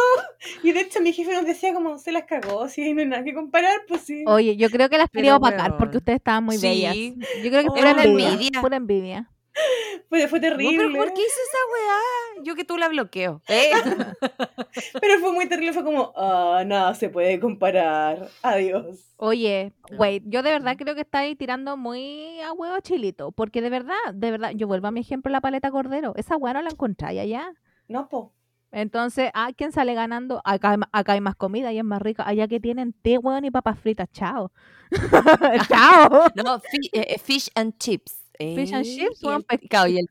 Y 0.61 0.71
de 0.73 0.81
hecho 0.81 1.01
mi 1.01 1.11
jefe 1.11 1.33
nos 1.33 1.45
decía 1.45 1.73
como, 1.73 1.97
se 1.97 2.11
las 2.11 2.25
cagó, 2.25 2.67
si 2.69 2.93
no 2.93 3.01
hay 3.01 3.07
nada 3.07 3.23
que 3.23 3.33
comparar, 3.33 3.81
pues 3.87 4.01
sí. 4.01 4.23
Oye, 4.27 4.57
yo 4.57 4.69
creo 4.69 4.89
que 4.89 4.97
las 4.99 5.09
quería 5.09 5.35
opacar 5.35 5.71
porque 5.77 5.93
weón. 5.93 5.97
ustedes 5.97 6.17
estaban 6.17 6.43
muy 6.43 6.57
Sí. 6.57 6.67
bellas. 6.67 6.95
Yo 7.43 7.49
creo 7.49 7.63
que 7.63 7.69
Oh, 7.69 7.73
pura 7.73 7.91
envidia. 7.91 8.61
Pura 8.61 8.77
envidia. 8.77 9.31
Fue, 10.09 10.27
fue 10.27 10.39
terrible. 10.39 10.75
pero 10.75 10.91
¿por 10.91 11.13
qué 11.13 11.21
hizo 11.21 11.27
esa 11.27 11.57
weá? 11.73 12.43
Yo 12.43 12.55
que 12.55 12.65
tú 12.65 12.77
la 12.77 12.87
bloqueo. 12.87 13.43
¿eh? 13.47 13.69
Pero 15.01 15.19
fue 15.19 15.31
muy 15.31 15.47
terrible, 15.47 15.71
fue 15.71 15.83
como, 15.83 16.13
ah, 16.15 16.63
nada 16.65 16.95
se 16.95 17.09
puede 17.09 17.39
comparar. 17.39 18.27
Adiós. 18.41 19.13
Oye, 19.17 19.73
wait, 19.97 20.23
yo 20.25 20.41
de 20.41 20.51
verdad 20.51 20.77
creo 20.77 20.95
que 20.95 21.01
estáis 21.01 21.37
tirando 21.37 21.77
muy 21.77 22.39
a 22.41 22.53
huevo 22.53 22.79
chilito. 22.79 23.31
Porque 23.31 23.61
de 23.61 23.69
verdad, 23.69 23.95
de 24.13 24.31
verdad, 24.31 24.51
yo 24.55 24.67
vuelvo 24.67 24.87
a 24.87 24.91
mi 24.91 25.01
ejemplo 25.01 25.31
la 25.31 25.41
paleta 25.41 25.69
cordero. 25.69 26.13
Esa 26.15 26.37
hueá 26.37 26.53
no 26.53 26.61
la 26.63 26.69
encontráis 26.69 27.19
allá. 27.19 27.53
No, 27.87 28.09
po. 28.09 28.33
Entonces, 28.71 29.31
¿a 29.33 29.51
quién 29.53 29.71
sale 29.71 29.93
ganando? 29.95 30.41
Acá, 30.45 30.77
acá 30.91 31.13
hay 31.13 31.21
más 31.21 31.35
comida 31.35 31.71
y 31.73 31.79
es 31.79 31.83
más 31.83 32.01
rica. 32.01 32.23
Allá 32.27 32.47
que 32.47 32.59
tienen 32.59 32.93
té, 32.93 33.17
hueón 33.17 33.45
y 33.45 33.51
papas 33.51 33.79
fritas. 33.79 34.07
Chao. 34.11 34.51
Chao. 35.67 36.27
No, 36.35 36.57
eh, 36.57 36.89
eh, 36.93 37.19
fish 37.19 37.49
and 37.55 37.77
chips. 37.77 38.18
Fish 38.39 38.73
and 38.73 38.85
chips, 38.85 39.21
y 39.21 39.27
el 39.27 39.43
pescado 39.43 39.87
y 39.87 39.99
el. 39.99 40.07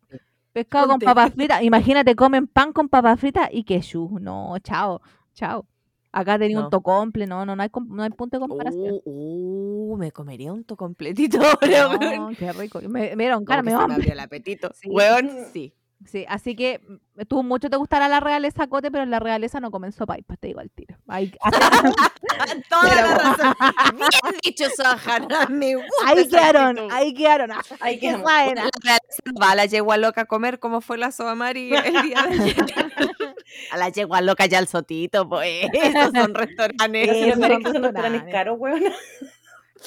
Pescado 0.52 0.86
con 0.86 0.94
Ponte. 0.94 1.06
papas 1.06 1.32
fritas. 1.34 1.62
Imagínate, 1.62 2.14
comen 2.14 2.46
pan 2.46 2.72
con 2.72 2.88
papas 2.88 3.18
fritas 3.18 3.48
y 3.52 3.64
queso. 3.64 4.10
No, 4.20 4.56
chao. 4.62 5.00
Chao. 5.34 5.66
Acá 6.10 6.38
tenía 6.38 6.58
No. 6.58 6.64
un 6.64 6.70
tocomple. 6.70 7.26
No, 7.26 7.44
no, 7.46 7.54
no 7.54 7.62
hay, 7.62 7.70
no 7.86 8.02
hay 8.02 8.10
punto 8.10 8.38
de 8.38 8.46
comparación. 8.46 8.94
Uh, 9.04 9.92
uh, 9.92 9.96
me 9.96 10.10
comería 10.10 10.52
un 10.52 10.64
to 10.64 10.76
completito 10.76 11.38
ahora, 11.40 11.88
No, 12.18 12.30
qué 12.36 12.52
rico. 12.52 12.80
Me, 12.82 13.14
me 13.14 13.24
dieron 13.24 13.44
cara, 13.44 13.62
me 13.62 13.70
me 13.74 13.94
abrió 13.94 14.12
el 14.12 14.20
apetito. 14.20 14.70
Sí. 14.74 14.88
Weón, 14.90 15.30
sí. 15.52 15.74
Sí, 16.06 16.24
así 16.28 16.54
que 16.54 16.80
mm, 16.86 17.22
tú 17.26 17.42
mucho 17.42 17.68
te 17.68 17.76
gustará 17.76 18.08
la 18.08 18.20
realeza, 18.20 18.68
Cote, 18.68 18.90
pero 18.90 19.02
en 19.02 19.10
la 19.10 19.18
realeza 19.18 19.58
no 19.60 19.70
comenzó 19.70 20.06
paipas, 20.06 20.38
te 20.38 20.46
digo 20.46 20.60
al 20.60 20.70
tiro. 20.70 20.96
Ahí, 21.08 21.32
Toda 22.68 22.82
Pero- 22.82 22.94
la 22.94 23.14
razón. 23.18 23.54
Bien 23.96 24.40
dicho, 24.44 24.64
Sahara. 24.76 25.46
Me 25.48 25.74
gusta 25.74 25.90
ahí 26.06 26.28
quedaron, 26.28 26.78
ahí 26.92 27.14
quedaron. 27.14 27.50
Ahí 27.80 27.98
buena. 28.00 28.64
La 28.64 28.70
realeza 28.82 29.22
va 29.42 29.50
a 29.50 29.54
la 29.56 29.66
yegua 29.66 29.96
loca 29.96 30.22
a 30.22 30.24
comer 30.26 30.58
como 30.60 30.80
fue 30.80 30.98
la 30.98 31.10
Soamari 31.10 31.74
el 31.74 32.02
día 32.02 32.22
de 32.22 32.42
ayer. 32.42 32.56
A 33.72 33.78
la 33.78 33.88
yegua 33.88 34.20
loca 34.20 34.46
ya 34.46 34.58
al 34.58 34.68
sotito, 34.68 35.28
pues. 35.28 35.66
Esos 35.72 36.12
son 36.14 36.34
restaurantes. 36.34 37.08
Esos 37.08 37.40
son 37.40 37.82
restaurantes 37.82 38.32
caros, 38.32 38.56
weón. 38.58 38.82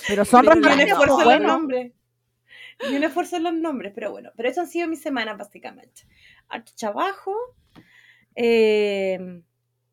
Pero 0.07 0.25
son 0.25 0.45
Restaurantes 0.45 0.97
buenos. 1.23 1.61
Ni 2.89 2.97
un 2.97 3.03
esfuerzo 3.03 3.37
en 3.37 3.43
los 3.43 3.53
nombres, 3.53 3.91
pero 3.93 4.11
bueno. 4.11 4.31
Pero 4.35 4.49
eso 4.49 4.61
han 4.61 4.67
sido 4.67 4.87
mis 4.87 5.01
semanas, 5.01 5.37
básicamente. 5.37 6.03
Harto 6.49 6.71
trabajo. 6.77 7.35
Eh, 8.35 9.41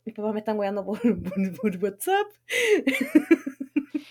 mis 0.04 0.14
papás 0.14 0.32
me 0.32 0.40
están 0.40 0.58
weando 0.58 0.84
por, 0.84 1.00
por, 1.22 1.56
por 1.56 1.76
WhatsApp. 1.76 2.26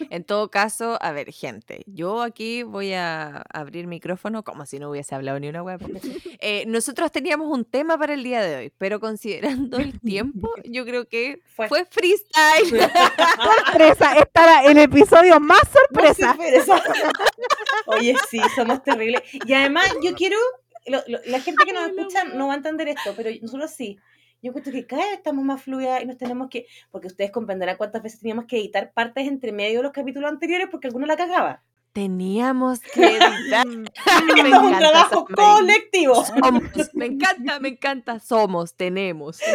En 0.10 0.24
todo 0.24 0.50
caso, 0.52 0.98
a 1.02 1.12
ver, 1.12 1.32
gente, 1.32 1.84
yo 1.88 2.22
aquí 2.22 2.64
voy 2.64 2.94
a 2.94 3.44
abrir 3.54 3.88
micrófono 3.88 4.44
como 4.44 4.66
si 4.66 4.80
no 4.80 4.90
hubiese 4.90 5.16
hablado 5.16 5.40
ni 5.40 5.50
una 5.50 5.64
porque, 5.64 6.02
eh, 6.40 6.64
nosotros 6.68 7.12
teníamos 7.12 7.48
un 7.52 7.66
tema 7.66 7.98
para 7.98 8.14
el 8.14 8.24
día 8.24 8.42
de 8.42 8.56
hoy, 8.56 8.74
pero 8.78 9.00
considerando 9.00 9.78
el 9.78 10.00
tiempo, 10.00 10.50
yo 10.66 10.86
creo 10.86 11.08
que 11.08 11.42
Fue. 11.56 11.68
fue, 11.68 11.86
freestyle. 11.86 12.70
sorpresa. 13.42 14.14
Este 14.18 14.40
era 14.42 14.64
el 14.66 14.78
episodio 14.78 15.40
más 15.40 15.62
sorpresa. 15.72 16.32
Sorpresa. 16.34 16.82
Oye, 17.88 18.16
sí, 18.30 18.40
somos 18.56 18.84
terribles. 18.84 19.22
Y 19.46 19.54
además, 19.54 19.86
yo 20.04 20.14
quiero. 20.16 20.38
lo- 20.88 21.04
lo- 21.08 21.20
la 21.26 21.42
gente 21.42 21.66
que 21.66 21.74
nos 21.74 21.90
escucha 21.90 22.24
no 22.24 22.48
va 22.48 22.54
a 22.54 22.58
entender 22.58 22.88
esto, 22.88 23.14
pero 23.16 23.30
nosotros 23.42 23.72
sí. 23.72 23.98
Yo 24.42 24.50
encuentro 24.50 24.72
que 24.72 24.86
cada 24.86 25.04
vez 25.04 25.14
estamos 25.14 25.44
más 25.44 25.62
fluidas 25.62 26.04
y 26.04 26.06
nos 26.06 26.18
tenemos 26.18 26.50
que. 26.50 26.68
Porque 26.92 27.08
ustedes 27.08 27.32
comprenderán 27.32 27.78
cuántas 27.78 28.04
veces 28.04 28.20
teníamos 28.20 28.46
que 28.46 28.58
editar 28.58 28.94
partes 28.94 29.28
entre 29.28 29.52
medio 29.52 29.80
de 29.80 29.84
los 29.84 29.92
capítulos 29.92 30.30
anteriores 30.32 30.68
porque 30.70 30.88
alguno 30.88 31.08
la 31.08 31.18
cagaba. 31.18 31.64
Teníamos 31.94 32.80
que 32.94 33.18
editar. 33.18 33.68
Mm, 33.68 33.82
Me 33.82 34.50
Es 34.50 34.58
un 34.60 34.78
trabajo 34.78 35.26
colectivo. 35.26 36.24
Somos. 36.24 36.64
Me 36.94 37.06
encanta, 37.08 37.60
me 37.60 37.70
encanta. 37.70 38.20
Somos, 38.20 38.76
tenemos. 38.76 39.40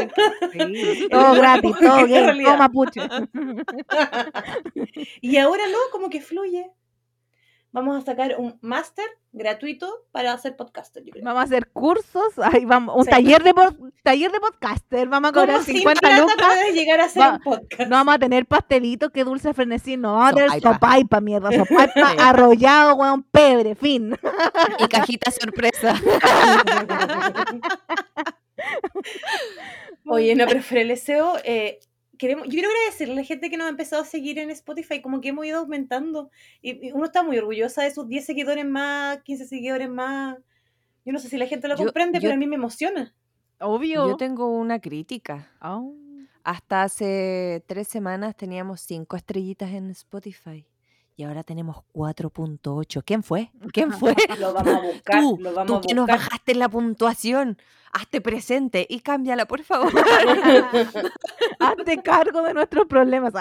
Sí, 0.53 1.09
todo 1.11 1.35
gratis, 1.35 1.73
todo 1.81 2.01
En 2.01 2.07
gay, 2.09 2.25
realidad. 2.25 2.49
todo 2.51 2.59
mapuche. 2.59 3.01
y 5.21 5.37
ahora 5.37 5.65
no, 5.69 5.79
como 5.93 6.11
que 6.11 6.21
fluye. 6.21 6.71
Vamos 7.75 7.97
a 7.97 8.03
sacar 8.05 8.37
un 8.39 8.59
máster 8.61 9.07
gratuito 9.33 9.91
para 10.13 10.35
hacer 10.35 10.57
podcaster, 10.57 11.03
yo 11.05 11.11
creo. 11.13 11.25
Vamos 11.25 11.41
a 11.41 11.45
hacer 11.45 11.69
cursos, 11.71 12.35
ay, 12.43 12.67
vamos, 12.67 12.95
un 12.97 13.05
Sí. 13.05 13.11
taller 13.11 13.43
de 13.43 13.55
taller 14.03 14.31
de 14.31 14.41
podcaster, 14.41 15.09
vamos 15.09 15.31
a 15.31 15.33
¿Cómo 15.33 15.47
cobrar 15.47 15.63
sin 15.65 15.77
50 15.77 16.01
plata 16.01 16.21
lucas. 16.21 16.59
llegar 16.75 17.01
a 17.01 17.05
hacer 17.05 17.23
Va- 17.23 17.33
un 17.33 17.41
podcast? 17.41 17.89
No 17.89 17.97
vamos 17.97 18.15
a 18.15 18.19
tener 18.19 18.45
pastelitos, 18.45 19.11
que 19.11 19.25
dulce 19.25 19.55
frenesí, 19.55 19.97
no 19.97 20.13
vamos 20.17 20.33
a 20.33 20.35
tener 20.35 20.61
Sopaipa. 20.61 21.21
mierda, 21.23 21.51
sopaipa, 21.53 22.11
Sí. 22.11 22.17
arrollado, 22.21 22.95
weón, 22.97 23.23
pebre, 23.23 23.75
fin. 23.75 24.19
Y 24.79 24.87
cajita 24.89 25.31
sorpresa. 25.31 25.95
Oye, 30.07 30.35
no, 30.35 30.47
pero 30.47 30.63
fuera 30.63 30.83
el 30.83 30.97
SEO, 30.99 31.37
eh, 31.45 31.79
queremos, 32.23 32.45
yo 32.47 32.53
quiero 32.53 32.69
agradecerle 32.69 33.15
a 33.15 33.17
la 33.17 33.25
gente 33.25 33.51
que 33.51 33.57
nos 33.57 33.67
ha 33.67 33.71
empezado 33.71 34.03
a 34.03 34.05
seguir 34.07 34.39
en 34.39 34.51
Spotify, 34.51 35.03
como 35.03 35.21
que 35.21 35.29
hemos 35.31 35.45
ido 35.45 35.59
aumentando. 35.59 36.31
Y, 36.63 36.89
y 36.89 36.93
uno 36.93 37.05
está 37.05 37.23
muy 37.25 37.37
orgullosa 37.37 37.83
de 37.83 37.91
sus 37.91 38.07
10 38.09 38.25
seguidores 38.25 38.65
más, 38.65 39.21
15 39.23 39.47
seguidores 39.47 39.91
más. 39.91 40.39
Yo 41.05 41.13
no 41.13 41.19
sé 41.19 41.29
si 41.29 41.37
la 41.37 41.47
gente 41.47 41.67
lo 41.67 41.77
Yo- 41.77 41.85
comprende, 41.85 42.19
yo- 42.19 42.23
pero 42.23 42.35
a 42.35 42.37
mí 42.37 42.47
me 42.47 42.55
emociona. 42.57 43.13
Obvio. 43.59 44.09
Yo 44.09 44.17
tengo 44.17 44.47
una 44.49 44.81
crítica. 44.81 45.51
Oh. 45.61 45.95
Hasta 46.45 46.83
hace 46.85 47.63
tres 47.67 47.89
semanas 47.89 48.37
teníamos 48.37 48.81
cinco 48.81 49.17
estrellitas 49.17 49.71
en 49.73 49.91
Spotify. 49.91 50.65
Y 51.17 51.25
ahora 51.25 51.43
tenemos 51.43 51.77
4.8. 51.95 53.03
¿Quién 53.05 53.23
fue? 53.23 53.51
¿Quién 53.73 53.93
fue? 53.99 54.15
Lo 54.39 54.53
vamos 54.55 54.75
a 54.75 54.81
buscar, 54.81 55.21
Tú, 55.21 55.39
lo 55.41 55.53
vamos 55.53 55.67
tú 55.67 55.77
a 55.77 55.81
que 55.81 55.95
nos 55.95 56.07
bajaste 56.07 56.55
la 56.55 56.69
puntuación. 56.69 57.59
Hazte 57.93 58.23
presente 58.23 58.87
y 58.89 59.01
cámbiala, 59.01 59.45
por 59.45 59.63
favor. 59.65 59.93
Hazte 61.59 62.03
cargo 62.03 62.41
de 62.43 62.55
nuestros 62.55 62.87
problemas. 62.87 63.35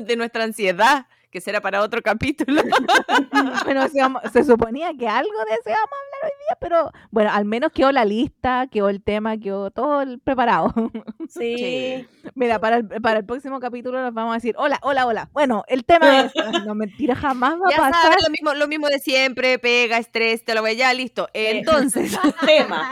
De 0.00 0.16
nuestra 0.16 0.44
ansiedad, 0.44 1.06
que 1.36 1.40
será 1.42 1.60
para 1.60 1.82
otro 1.82 2.00
capítulo. 2.10 2.62
bueno, 3.66 3.86
se, 3.88 4.30
se 4.32 4.42
suponía 4.44 4.90
que 4.98 5.06
algo 5.06 5.38
de 5.46 5.52
eso 5.54 5.68
íbamos 5.68 5.90
a 5.92 6.16
hablar 6.16 6.24
hoy 6.24 6.30
día, 6.48 6.56
pero 6.58 6.90
bueno, 7.10 7.30
al 7.30 7.44
menos 7.44 7.72
quedó 7.72 7.92
la 7.92 8.06
lista, 8.06 8.68
quedó 8.70 8.88
el 8.88 9.02
tema, 9.02 9.36
quedó 9.36 9.70
todo 9.70 10.00
el- 10.00 10.18
preparado. 10.18 10.72
Sí. 11.28 11.56
Sí. 11.58 12.06
Mira, 12.36 12.60
para 12.60 12.76
el, 12.76 12.86
para 13.02 13.18
el 13.18 13.24
próximo 13.26 13.58
capítulo 13.58 14.00
nos 14.00 14.14
vamos 14.14 14.30
a 14.30 14.34
decir, 14.36 14.54
hola, 14.56 14.78
hola, 14.82 15.06
hola. 15.06 15.28
Bueno, 15.32 15.64
el 15.66 15.84
tema 15.84 16.20
es, 16.20 16.32
no 16.64 16.74
mentira, 16.76 17.16
jamás 17.16 17.54
va 17.56 17.68
ya 17.68 17.76
a 17.76 17.90
pasar. 17.90 18.02
sabes, 18.12 18.22
lo 18.22 18.30
mismo, 18.30 18.54
lo 18.54 18.68
mismo 18.68 18.86
de 18.88 19.00
siempre, 19.00 19.58
pega, 19.58 19.98
estrés, 19.98 20.44
te 20.44 20.54
lo 20.54 20.62
voy 20.62 20.76
ya, 20.76 20.94
listo. 20.94 21.28
Entonces, 21.34 22.16
Tema. 22.46 22.90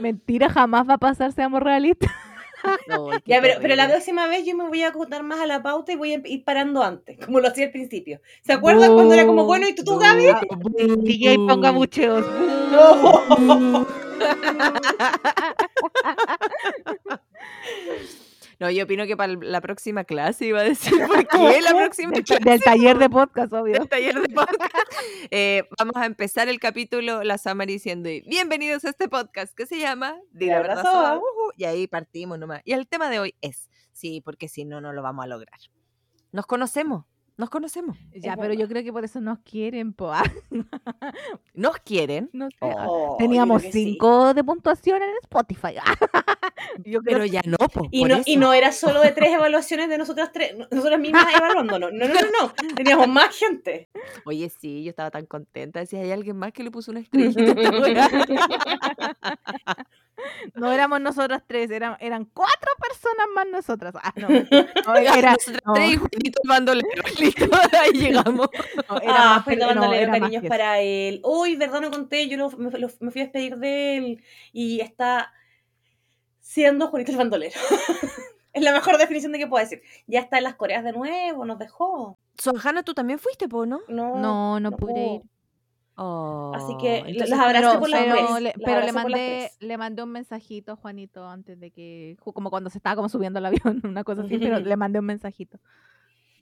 Mentira, 0.00 0.48
jamás 0.48 0.88
va 0.88 0.94
a 0.94 0.98
pasar, 0.98 1.32
seamos 1.32 1.60
realistas. 1.62 2.10
Ya, 3.26 3.40
pero, 3.40 3.54
pero 3.60 3.74
la 3.76 3.88
próxima 3.88 4.26
vez 4.28 4.44
yo 4.46 4.56
me 4.56 4.68
voy 4.68 4.82
a 4.82 4.88
acotar 4.88 5.22
más 5.22 5.40
a 5.40 5.46
la 5.46 5.62
pauta 5.62 5.92
y 5.92 5.96
voy 5.96 6.12
a 6.14 6.20
ir 6.24 6.44
parando 6.44 6.82
antes, 6.82 7.18
como 7.24 7.40
lo 7.40 7.48
hacía 7.48 7.66
al 7.66 7.72
principio. 7.72 8.20
¿Se 8.42 8.52
acuerdan 8.52 8.94
cuando 8.94 9.14
era 9.14 9.26
como, 9.26 9.44
bueno, 9.44 9.68
y 9.68 9.74
tú, 9.74 9.84
tú, 9.84 9.98
Gaby? 9.98 10.26
DJ 10.98 11.36
ponga 11.36 11.70
bucheos. 11.70 12.24
No, 18.58 18.70
yo 18.70 18.84
opino 18.84 19.06
que 19.06 19.16
para 19.18 19.34
la 19.34 19.60
próxima 19.60 20.04
clase 20.04 20.46
iba 20.46 20.60
a 20.60 20.64
decir, 20.64 20.92
¿por 21.06 21.26
qué 21.28 21.60
la 21.60 21.70
próxima 21.76 22.12
Del, 22.12 22.24
clase? 22.24 22.42
del 22.44 22.60
taller 22.60 22.98
de 22.98 23.10
podcast, 23.10 23.52
obvio. 23.52 23.74
del 23.74 23.88
taller 23.88 24.20
de 24.20 24.28
podcast. 24.34 24.60
Eh, 25.30 25.64
vamos 25.78 25.96
a 25.96 26.06
empezar 26.06 26.48
el 26.48 26.58
capítulo, 26.60 27.22
la 27.24 27.36
Samari 27.36 27.74
diciendo, 27.74 28.08
bienvenidos 28.26 28.84
a 28.84 28.90
este 28.90 29.08
podcast 29.08 29.54
que 29.54 29.66
se 29.66 29.78
llama 29.78 30.16
Di 30.30 30.46
la 30.46 30.52
La 30.54 30.58
verdad 30.60 30.76
verdad 30.76 30.92
soa", 30.92 31.06
soa. 31.08 31.16
ujú, 31.18 31.52
Y 31.56 31.64
ahí 31.64 31.86
partimos 31.88 32.38
nomás. 32.38 32.62
Y 32.64 32.72
el 32.72 32.86
tema 32.88 33.10
de 33.10 33.18
hoy 33.18 33.34
es, 33.40 33.68
sí, 33.92 34.20
porque 34.24 34.48
si 34.48 34.64
no, 34.64 34.80
no 34.80 34.92
lo 34.92 35.02
vamos 35.02 35.24
a 35.24 35.28
lograr. 35.28 35.58
Nos 36.32 36.46
conocemos, 36.46 37.04
nos 37.36 37.50
conocemos. 37.50 37.96
Ya, 38.14 38.32
Es 38.32 38.38
pero 38.38 38.54
yo 38.54 38.66
creo 38.68 38.82
que 38.82 38.92
por 38.92 39.04
eso 39.04 39.20
nos 39.20 39.38
quieren, 39.40 39.92
po. 39.92 40.12
Ah, 40.12 40.22
Nos 41.54 41.76
quieren, 41.78 42.28
no 42.32 42.48
sé. 42.50 42.56
Oh, 42.60 43.16
Teníamos 43.18 43.62
sí. 43.62 43.70
cinco 43.72 44.34
de 44.34 44.44
puntuación 44.44 45.02
en 45.02 45.10
Spotify. 45.22 45.74
Yo 46.84 47.00
creo 47.00 47.18
pero 47.20 47.24
ya 47.24 47.40
no, 47.46 47.56
po, 47.56 47.86
Y 47.90 48.00
por 48.00 48.08
no, 48.10 48.14
eso. 48.16 48.24
y 48.26 48.36
no 48.36 48.52
era 48.52 48.70
solo 48.72 49.00
de 49.00 49.12
tres 49.12 49.30
evaluaciones 49.32 49.88
de 49.88 49.96
nosotras 49.96 50.30
tres, 50.32 50.56
no- 50.58 50.66
nosotras 50.70 51.00
mismas 51.00 51.26
evaluándonos. 51.34 51.92
No, 51.92 52.06
no, 52.08 52.14
no, 52.14 52.20
no. 52.42 52.74
Teníamos 52.74 53.08
más 53.08 53.34
gente. 53.36 53.88
Oye, 54.26 54.50
sí, 54.50 54.82
yo 54.84 54.90
estaba 54.90 55.10
tan 55.10 55.24
contenta. 55.26 55.80
Decía, 55.80 56.00
hay 56.00 56.10
alguien 56.10 56.36
más 56.36 56.52
que 56.52 56.62
le 56.64 56.70
puso 56.70 56.90
una 56.90 57.00
estrellita. 57.00 58.08
a 60.56 60.58
esta 60.58 60.60
weá?" 60.60 60.68
no 60.68 60.72
éramos 60.72 61.00
nosotras 61.00 61.42
tres, 61.46 61.70
eran, 61.70 61.96
eran 62.00 62.24
cuatro 62.26 62.70
personas 62.80 63.26
más 63.34 63.46
nosotras. 63.50 63.94
Ah, 64.02 64.12
no, 64.16 64.28
no, 64.86 64.96
era, 64.96 65.32
Nosotras 65.32 65.62
no. 65.64 65.72
tres 65.74 65.92
y 65.92 65.96
Juanito 65.96 66.40
el 66.42 66.48
bandolero. 66.48 67.02
Listo, 67.18 67.44
ahí 67.80 67.92
llegamos. 67.92 68.48
no, 68.88 68.98
era 69.00 69.34
Ah, 69.34 69.44
más, 69.46 69.48
era 69.48 69.72
más 69.74 70.20
cariños 70.20 70.44
para 70.48 70.80
él. 70.80 71.20
Uy, 71.24 71.56
verdad, 71.56 71.80
no 71.80 71.90
conté. 71.90 72.28
Yo 72.28 72.36
lo- 72.36 72.50
me, 72.50 72.70
lo- 72.78 72.88
me 73.00 73.10
fui 73.10 73.20
a 73.20 73.24
despedir 73.24 73.56
de 73.56 73.96
él 73.98 74.24
y 74.52 74.80
está 74.80 75.32
siendo 76.40 76.88
Juanito 76.88 77.12
el 77.12 77.18
bandolero. 77.18 77.54
es 78.52 78.62
la 78.62 78.72
mejor 78.72 78.96
definición 78.98 79.32
de 79.32 79.38
que 79.38 79.46
puedo 79.46 79.62
decir. 79.62 79.82
Ya 80.06 80.20
está 80.20 80.38
en 80.38 80.44
las 80.44 80.54
Coreas 80.54 80.84
de 80.84 80.92
nuevo, 80.92 81.44
nos 81.44 81.58
dejó. 81.58 82.18
Sonjana, 82.38 82.82
tú 82.82 82.94
también 82.94 83.18
fuiste, 83.18 83.48
po, 83.48 83.66
¿no? 83.66 83.80
No, 83.88 84.16
No, 84.18 84.60
no 84.60 84.72
pude 84.72 85.14
ir. 85.16 85.22
Oh, 85.98 86.52
Así 86.54 86.76
que 86.78 86.98
entonces, 86.98 87.30
los 87.30 87.38
abracé 87.38 87.66
pero, 87.66 87.80
por 87.80 87.88
las 87.88 88.00
pero 88.04 88.14
tres, 88.16 88.30
le, 88.34 88.40
las 88.42 88.52
pero 88.62 88.80
le 88.80 88.86
las 88.86 88.94
mandé, 88.94 89.50
le 89.60 89.78
mandé 89.78 90.02
un 90.02 90.10
mensajito 90.12 90.72
a 90.72 90.76
Juanito 90.76 91.26
antes 91.26 91.58
de 91.58 91.70
que, 91.70 92.18
como 92.20 92.50
cuando 92.50 92.68
se 92.68 92.76
estaba 92.78 92.96
como 92.96 93.08
subiendo 93.08 93.38
al 93.38 93.46
avión, 93.46 93.80
una 93.84 94.04
cosa 94.04 94.22
así, 94.22 94.36
pero 94.38 94.58
le 94.60 94.76
mandé 94.76 94.98
un 94.98 95.06
mensajito. 95.06 95.58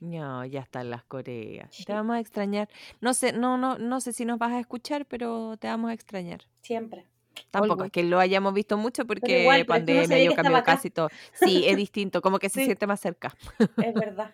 No, 0.01 0.43
ya 0.45 0.59
están 0.59 0.89
las 0.89 1.03
Coreas. 1.05 1.69
Sí. 1.71 1.85
Te 1.85 1.93
vamos 1.93 2.17
a 2.17 2.19
extrañar. 2.19 2.67
No 2.99 3.13
sé, 3.13 3.31
no, 3.31 3.57
no, 3.57 3.77
no 3.77 4.01
sé 4.01 4.11
si 4.11 4.25
nos 4.25 4.37
vas 4.37 4.51
a 4.51 4.59
escuchar, 4.59 5.05
pero 5.05 5.55
te 5.57 5.67
vamos 5.67 5.89
a 5.89 5.93
extrañar. 5.93 6.41
Siempre. 6.61 7.05
Tampoco 7.49 7.73
Always. 7.75 7.87
es 7.87 7.91
que 7.93 8.03
lo 8.03 8.19
hayamos 8.19 8.53
visto 8.53 8.77
mucho 8.77 9.05
porque 9.05 9.41
igual, 9.41 9.65
pero 9.65 9.79
pandemia, 9.79 10.21
yo 10.23 10.31
estaba 10.31 10.57
acá. 10.59 10.75
casi 10.75 10.89
todo. 10.89 11.09
Sí, 11.33 11.63
es 11.65 11.77
distinto, 11.77 12.21
como 12.21 12.39
que 12.39 12.49
se 12.49 12.59
Sí. 12.59 12.65
siente 12.65 12.87
más 12.87 12.99
cerca. 12.99 13.33
Es 13.77 13.93
verdad. 13.93 14.31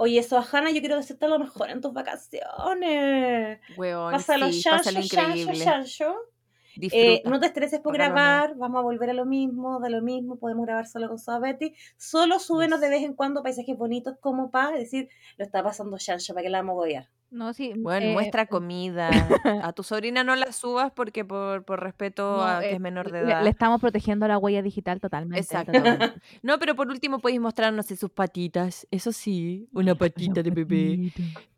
Oye, 0.00 0.22
Sohana, 0.22 0.70
yo 0.70 0.78
quiero 0.78 0.94
decirte 0.94 1.26
lo 1.26 1.40
mejor 1.40 1.70
en 1.70 1.80
tus 1.80 1.92
vacaciones. 1.92 3.58
Weón, 3.76 4.12
Pásalo, 4.12 4.46
sí, 4.52 4.62
chancho, 4.62 4.84
pásalo 4.84 5.00
chancho, 5.04 5.34
increíble. 5.34 5.64
chancho. 5.64 6.14
Disfruta. 6.78 7.04
Eh, 7.04 7.22
no 7.24 7.40
te 7.40 7.46
estreses 7.46 7.80
por 7.80 7.92
grabar, 7.92 8.54
vamos 8.56 8.78
a 8.78 8.82
volver 8.82 9.10
a 9.10 9.12
lo 9.12 9.26
mismo, 9.26 9.80
de 9.80 9.90
lo 9.90 10.00
mismo, 10.00 10.36
podemos 10.36 10.64
grabar 10.64 10.86
solo 10.86 11.08
con 11.08 11.18
Soa 11.18 11.40
Betty. 11.40 11.74
Solo 11.96 12.38
súbenos 12.38 12.80
de 12.80 12.88
vez 12.88 13.02
en 13.02 13.14
cuando 13.14 13.42
paisajes 13.42 13.76
bonitos 13.76 14.16
como 14.20 14.52
para 14.52 14.76
decir, 14.76 15.08
lo 15.36 15.44
está 15.44 15.62
pasando 15.62 15.98
Chancho, 15.98 16.34
para 16.34 16.44
que 16.44 16.50
la 16.50 16.58
vamos 16.58 16.74
a 16.74 16.78
odiar. 16.78 17.08
No, 17.30 17.52
sí. 17.52 17.74
Bueno, 17.76 18.06
eh, 18.06 18.12
muestra 18.12 18.46
comida. 18.46 19.10
A 19.62 19.72
tu 19.72 19.82
sobrina 19.82 20.24
no 20.24 20.34
la 20.36 20.52
subas 20.52 20.92
porque 20.92 21.24
por, 21.24 21.64
por 21.64 21.82
respeto 21.82 22.38
no, 22.38 22.42
a 22.42 22.60
que 22.60 22.70
eh, 22.70 22.74
es 22.74 22.80
menor 22.80 23.10
de 23.10 23.18
edad. 23.20 23.42
Le, 23.44 23.50
estamos 23.50 23.80
protegiendo 23.80 24.26
la 24.26 24.38
huella 24.38 24.62
digital 24.62 25.00
totalmente. 25.00 25.40
Exacto. 25.40 25.72
totalmente. 25.72 26.20
No, 26.42 26.58
pero 26.58 26.74
por 26.74 26.88
último 26.88 27.18
podéis 27.18 27.40
mostrar, 27.40 27.72
no 27.72 27.82
sé, 27.82 27.96
sus 27.96 28.10
patitas. 28.10 28.86
Eso 28.90 29.12
sí, 29.12 29.68
una 29.72 29.94
patita 29.94 30.42
de 30.42 30.50
bebé. 30.50 31.12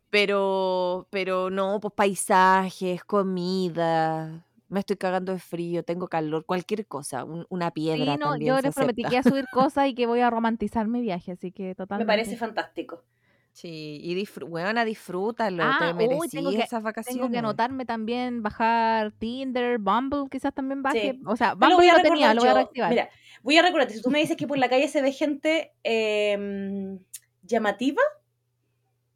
Pero, 0.09 1.07
pero 1.09 1.49
no, 1.49 1.79
pues 1.79 1.93
paisajes, 1.93 3.03
comida. 3.05 4.45
Me 4.71 4.79
estoy 4.79 4.95
cagando 4.95 5.33
de 5.33 5.39
frío, 5.39 5.83
tengo 5.83 6.07
calor, 6.07 6.45
cualquier 6.45 6.87
cosa, 6.87 7.25
un- 7.25 7.45
una 7.49 7.71
piedra 7.71 8.13
Sí, 8.13 8.19
no, 8.19 8.29
también 8.31 8.55
yo 8.55 8.61
les 8.61 8.73
prometí 8.73 9.03
que 9.03 9.09
iba 9.15 9.19
a 9.19 9.23
subir 9.23 9.45
cosas 9.53 9.87
y 9.89 9.93
que 9.93 10.05
voy 10.05 10.21
a 10.21 10.29
romantizar 10.29 10.87
mi 10.87 11.01
viaje, 11.01 11.33
así 11.33 11.51
que 11.51 11.63
Me 11.63 11.75
totalmente. 11.75 12.07
parece 12.07 12.37
fantástico. 12.37 13.03
Sí, 13.51 13.99
y 14.01 14.15
disfr 14.15 14.45
buena, 14.45 14.85
disfrútalo, 14.85 15.61
Ah, 15.65 15.77
te 15.77 15.87
uy, 15.87 15.93
merecí 16.07 16.37
tengo 16.37 16.51
que- 16.51 16.59
esas 16.61 16.81
vacaciones. 16.81 17.19
Tengo 17.19 17.29
que 17.29 17.37
anotarme 17.39 17.85
también, 17.85 18.41
bajar 18.41 19.11
Tinder, 19.11 19.77
Bumble, 19.77 20.29
quizás 20.31 20.53
también 20.53 20.81
baje. 20.81 21.15
Sí. 21.15 21.21
O 21.25 21.35
sea, 21.35 21.49
Yo 21.49 21.55
Bumble 21.57 21.69
lo 21.71 21.75
voy 21.75 21.87
a 21.89 21.93
lo 21.97 22.01
tenía, 22.01 22.27
recordar 22.31 22.35
lo 22.35 22.41
voy 22.41 22.47
a 22.49 22.51
yo. 22.53 22.55
reactivar. 22.59 22.89
Mira, 22.91 23.09
voy 23.43 23.57
a 23.57 23.61
recordarte, 23.63 23.93
si 23.95 24.01
tú 24.01 24.09
me 24.09 24.19
dices 24.19 24.37
que 24.37 24.47
por 24.47 24.57
la 24.57 24.69
calle 24.69 24.87
se 24.87 25.01
ve 25.01 25.11
gente 25.11 25.73
em, 25.83 26.97
llamativa, 27.43 28.01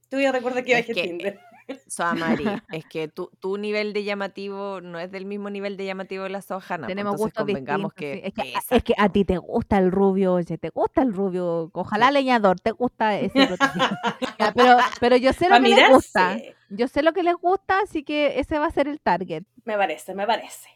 te 0.09 0.17
voy 0.17 0.25
a 0.25 0.33
recordar 0.33 0.65
que 0.65 0.73
bajé 0.73 0.93
que- 0.93 1.01
Tinder. 1.03 1.39
Soamari, 1.87 2.45
es 2.71 2.85
que 2.85 3.07
tu, 3.07 3.29
tu 3.39 3.57
nivel 3.57 3.93
de 3.93 4.03
llamativo 4.03 4.81
no 4.81 4.99
es 4.99 5.11
del 5.11 5.25
mismo 5.25 5.49
nivel 5.49 5.77
de 5.77 5.85
llamativo 5.85 6.23
de 6.23 6.29
la 6.29 6.41
Sojana. 6.41 6.87
Tenemos 6.87 7.13
entonces 7.13 7.25
gustos 7.25 7.43
convengamos 7.45 7.93
distintos. 7.95 8.21
que. 8.21 8.27
Es, 8.27 8.33
que, 8.33 8.55
a- 8.55 8.59
esa- 8.59 8.75
es 8.75 8.83
que 8.83 8.93
a 8.97 9.09
ti 9.09 9.25
te 9.25 9.37
gusta 9.37 9.77
el 9.77 9.91
rubio, 9.91 10.33
oye, 10.33 10.57
te 10.57 10.69
gusta 10.69 11.01
el 11.01 11.13
rubio. 11.13 11.69
Ojalá 11.73 12.11
leñador, 12.11 12.59
te 12.59 12.71
gusta 12.71 13.17
ese 13.19 13.47
prototipo. 13.47 13.85
Ya, 14.39 14.51
pero, 14.53 14.77
pero 14.99 15.15
yo 15.17 15.31
sé 15.33 15.47
lo 15.49 15.55
que 15.61 15.69
les 15.69 15.89
gusta. 15.89 16.37
Yo 16.69 16.87
sé 16.87 17.01
lo 17.03 17.13
que 17.13 17.23
les 17.23 17.35
gusta, 17.35 17.79
así 17.79 18.03
que 18.03 18.39
ese 18.39 18.59
va 18.59 18.65
a 18.67 18.71
ser 18.71 18.87
el 18.87 18.99
target. 18.99 19.43
Me 19.63 19.77
parece, 19.77 20.13
me 20.13 20.27
parece. 20.27 20.69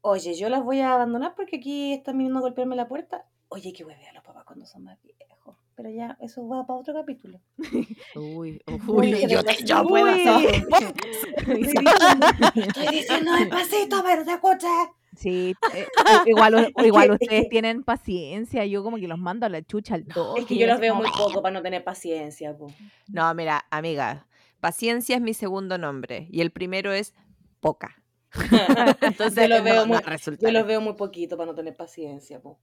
Oye, 0.00 0.34
yo 0.34 0.48
las 0.48 0.64
voy 0.64 0.80
a 0.80 0.94
abandonar 0.94 1.34
porque 1.36 1.56
aquí 1.56 1.92
están 1.92 2.16
viniendo 2.18 2.38
a 2.38 2.42
golpearme 2.42 2.74
la 2.74 2.88
puerta. 2.88 3.26
Oye, 3.48 3.72
qué 3.72 3.84
huevea 3.84 4.12
los 4.14 4.24
papás 4.24 4.44
cuando 4.44 4.64
son 4.66 4.84
más 4.84 4.98
viejos. 5.02 5.56
Pero 5.74 5.90
ya, 5.90 6.16
eso 6.20 6.46
va 6.48 6.66
para 6.66 6.78
otro 6.80 6.94
capítulo. 6.94 7.40
Uy, 8.16 8.60
Uy, 8.86 9.14
uy, 9.14 9.26
yo, 9.28 9.42
te- 9.42 9.56
uy. 9.60 9.64
yo 9.64 9.82
puedo 9.84 10.06
hacer. 10.06 10.66
Estoy 12.54 12.86
diciendo 12.90 13.32
despacito, 13.32 14.02
pero 14.04 14.24
te 14.24 14.32
escuché. 14.32 14.66
Sí, 15.16 15.54
eh, 15.74 15.86
igual, 16.26 16.72
igual 16.84 17.10
ustedes 17.10 17.48
tienen 17.50 17.82
paciencia, 17.84 18.64
yo 18.64 18.82
como 18.82 18.96
que 18.96 19.06
los 19.08 19.18
mando 19.18 19.44
a 19.44 19.50
la 19.50 19.62
chucha 19.62 19.94
al 19.94 20.06
toque. 20.06 20.40
Es 20.40 20.46
que 20.46 20.56
yo 20.56 20.66
los 20.66 20.80
veo 20.80 20.94
muy 20.94 21.08
poco 21.10 21.42
para 21.42 21.52
no 21.52 21.62
tener 21.62 21.84
paciencia. 21.84 22.56
po. 22.56 22.68
No, 23.08 23.34
mira, 23.34 23.64
amiga, 23.70 24.26
paciencia 24.60 25.16
es 25.16 25.22
mi 25.22 25.34
segundo 25.34 25.76
nombre 25.76 26.28
y 26.30 26.40
el 26.40 26.50
primero 26.50 26.92
es 26.92 27.14
poca. 27.60 28.01
Entonces, 29.00 29.48
Yo 29.48 29.56
lo 29.56 29.62
veo 29.62 29.86
no 29.86 29.94
muy-. 29.94 30.38
Yo 30.40 30.50
los 30.50 30.66
veo 30.66 30.80
muy 30.80 30.94
poquito 30.94 31.36
para 31.36 31.50
no 31.50 31.54
tener 31.54 31.76
paciencia. 31.76 32.40
po. 32.40 32.58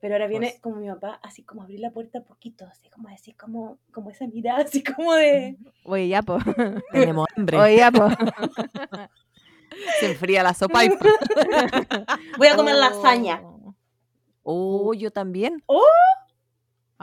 Pero 0.00 0.14
ahora 0.14 0.26
viene 0.26 0.48
Pues. 0.50 0.60
como 0.60 0.76
mi 0.76 0.88
papá, 0.88 1.18
así 1.22 1.42
como 1.44 1.62
abrir 1.62 1.80
la 1.80 1.90
puerta 1.90 2.22
poquito, 2.22 2.66
así 2.66 2.90
como 2.90 3.08
decir, 3.08 3.36
como, 3.36 3.78
como 3.92 4.10
esa 4.10 4.26
mirada, 4.26 4.62
así 4.64 4.82
como 4.82 5.14
de... 5.14 5.56
Oye, 5.84 6.08
ya, 6.08 6.22
po. 6.22 6.38
Tenemos 6.92 7.26
hambre. 7.36 7.58
Oye, 7.58 7.76
ya, 7.78 7.90
po. 7.90 8.08
Se 10.00 10.10
enfría 10.10 10.42
la 10.42 10.54
sopa 10.54 10.84
y... 10.84 10.90
Voy 12.38 12.48
a 12.48 12.56
comer 12.56 12.76
lasaña. 12.76 13.40
Oh. 13.42 13.74
Oh, 14.46 14.92
yo 14.94 15.10
también. 15.10 15.62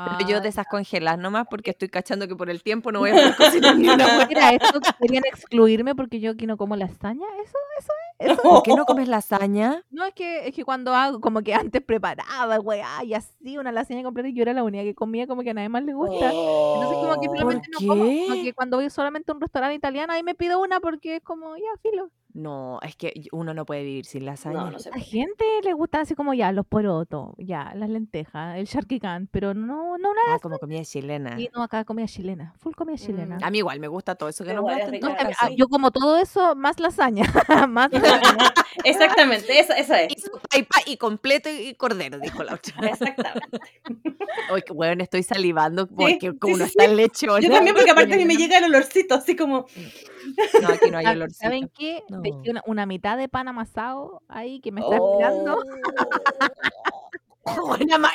Pero 0.05 0.29
yo 0.29 0.41
de 0.41 0.49
esas 0.49 0.65
congeladas 0.67 1.19
nomás 1.19 1.47
porque 1.49 1.71
estoy 1.71 1.89
cachando 1.89 2.27
que 2.27 2.35
por 2.35 2.49
el 2.49 2.63
tiempo 2.63 2.91
no 2.91 2.99
voy 2.99 3.11
a 3.11 3.13
poder 3.13 3.35
cocinar 3.35 3.75
ni 3.77 3.89
una 3.89 4.05
hueá. 4.05 4.27
Mira, 4.27 4.49
esto 4.51 4.79
querían 4.99 5.23
excluirme 5.25 5.95
porque 5.95 6.19
yo 6.19 6.31
aquí 6.31 6.45
no 6.47 6.57
como 6.57 6.75
lasaña, 6.75 7.25
eso, 7.43 7.57
eso 7.79 7.91
es. 8.19 8.31
Eso. 8.31 8.41
¿Por 8.43 8.61
qué 8.61 8.75
no 8.75 8.85
comes 8.85 9.07
lasaña? 9.07 9.83
No, 9.89 10.05
es 10.05 10.13
que, 10.13 10.47
es 10.47 10.53
que 10.53 10.63
cuando 10.63 10.93
hago, 10.93 11.19
como 11.19 11.41
que 11.41 11.55
antes 11.55 11.81
preparaba, 11.81 12.59
weá, 12.59 13.03
y 13.03 13.15
así, 13.15 13.57
una 13.57 13.71
lasaña 13.71 14.03
completa, 14.03 14.29
y 14.29 14.33
yo 14.35 14.43
era 14.43 14.53
la 14.53 14.61
única 14.63 14.83
que 14.83 14.93
comía, 14.93 15.25
como 15.25 15.41
que 15.41 15.49
a 15.49 15.53
nadie 15.55 15.69
más 15.69 15.83
le 15.83 15.93
gusta. 15.93 16.25
Entonces, 16.31 16.97
como 16.99 17.19
que 17.19 17.27
Oh. 17.27 17.31
finalmente 17.31 17.67
¿Por 17.71 17.81
no 17.81 17.87
como. 17.87 18.03
Como 18.27 18.43
que 18.43 18.53
cuando 18.53 18.77
voy 18.77 18.89
solamente 18.91 19.31
a 19.31 19.35
un 19.35 19.41
restaurante 19.41 19.75
italiano, 19.75 20.13
ahí 20.13 20.21
me 20.21 20.35
pido 20.35 20.61
una 20.61 20.79
porque 20.79 21.15
es 21.15 21.23
como, 21.23 21.57
ya, 21.57 21.63
filo. 21.81 22.11
No, 22.33 22.79
es 22.81 22.95
que 22.95 23.13
uno 23.31 23.53
no 23.53 23.65
puede 23.65 23.83
vivir 23.83 24.05
sin 24.05 24.25
lasaña. 24.25 24.59
No, 24.61 24.71
no 24.71 24.79
sé. 24.79 24.89
A 24.93 24.99
gente 24.99 25.43
le 25.63 25.73
gusta 25.73 25.99
así 26.01 26.15
como 26.15 26.33
ya, 26.33 26.51
los 26.51 26.65
porotos, 26.65 27.33
ya, 27.37 27.73
las 27.75 27.89
lentejas, 27.89 28.57
el 28.57 28.67
charquicán, 28.67 29.27
pero 29.31 29.53
no, 29.53 29.97
no 29.97 30.11
una 30.11 30.21
Ah, 30.29 30.39
como 30.41 30.57
comida 30.57 30.83
chilena. 30.83 31.39
y 31.39 31.49
no 31.53 31.61
acá 31.63 31.83
comida 31.83 32.07
chilena, 32.07 32.53
full 32.57 32.73
comida 32.73 32.97
chilena. 32.97 33.37
Mm. 33.37 33.43
A 33.43 33.49
mí 33.51 33.57
igual 33.57 33.79
me 33.79 33.87
gusta 33.87 34.15
todo 34.15 34.29
eso 34.29 34.43
que 34.45 34.53
No, 34.53 34.67
entonces. 34.69 35.37
ah, 35.41 35.49
yo 35.55 35.67
como 35.67 35.91
todo 35.91 36.17
eso, 36.19 36.55
más 36.55 36.79
lasaña, 36.79 37.23
más 37.69 37.91
lasaña. 37.91 38.53
Exactamente, 38.83 39.59
eso, 39.59 39.73
eso 39.73 39.93
es. 39.95 40.13
Y 40.55 40.91
y, 40.93 40.97
completo 40.97 41.49
y 41.49 41.75
cordero, 41.75 42.19
dijo 42.19 42.43
la 42.43 42.55
otra. 42.55 42.87
Exactamente. 42.87 43.59
Oye, 44.51 44.61
qué 44.63 44.73
bueno, 44.73 45.03
estoy 45.03 45.23
salivando 45.23 45.87
porque 45.87 46.17
sí, 46.31 46.37
como 46.39 46.55
uno 46.55 46.65
sí, 46.65 46.71
está 46.71 46.85
en 46.85 46.95
lechona. 46.97 47.39
Yo 47.39 47.49
también, 47.51 47.75
porque 47.75 47.91
aparte 47.91 48.13
a 48.13 48.17
mí 48.17 48.25
me 48.25 48.35
llega 48.35 48.57
el 48.57 48.65
olorcito, 48.65 49.15
así 49.15 49.35
como... 49.35 49.65
No, 50.61 50.69
aquí 50.69 50.91
no 50.91 50.99
hay 50.99 51.05
¿Sab- 51.05 51.15
olorcito. 51.15 51.39
¿Saben 51.43 51.71
qué? 51.77 52.03
No. 52.09 52.21
Dejé 52.21 52.51
una, 52.51 52.61
una 52.67 52.85
mitad 52.85 53.17
de 53.17 53.27
pan 53.27 53.47
amasado 53.47 54.21
ahí 54.27 54.59
que 54.61 54.71
me 54.71 54.81
está 54.81 54.97
Oh. 54.99 55.19
esperando. 55.19 55.63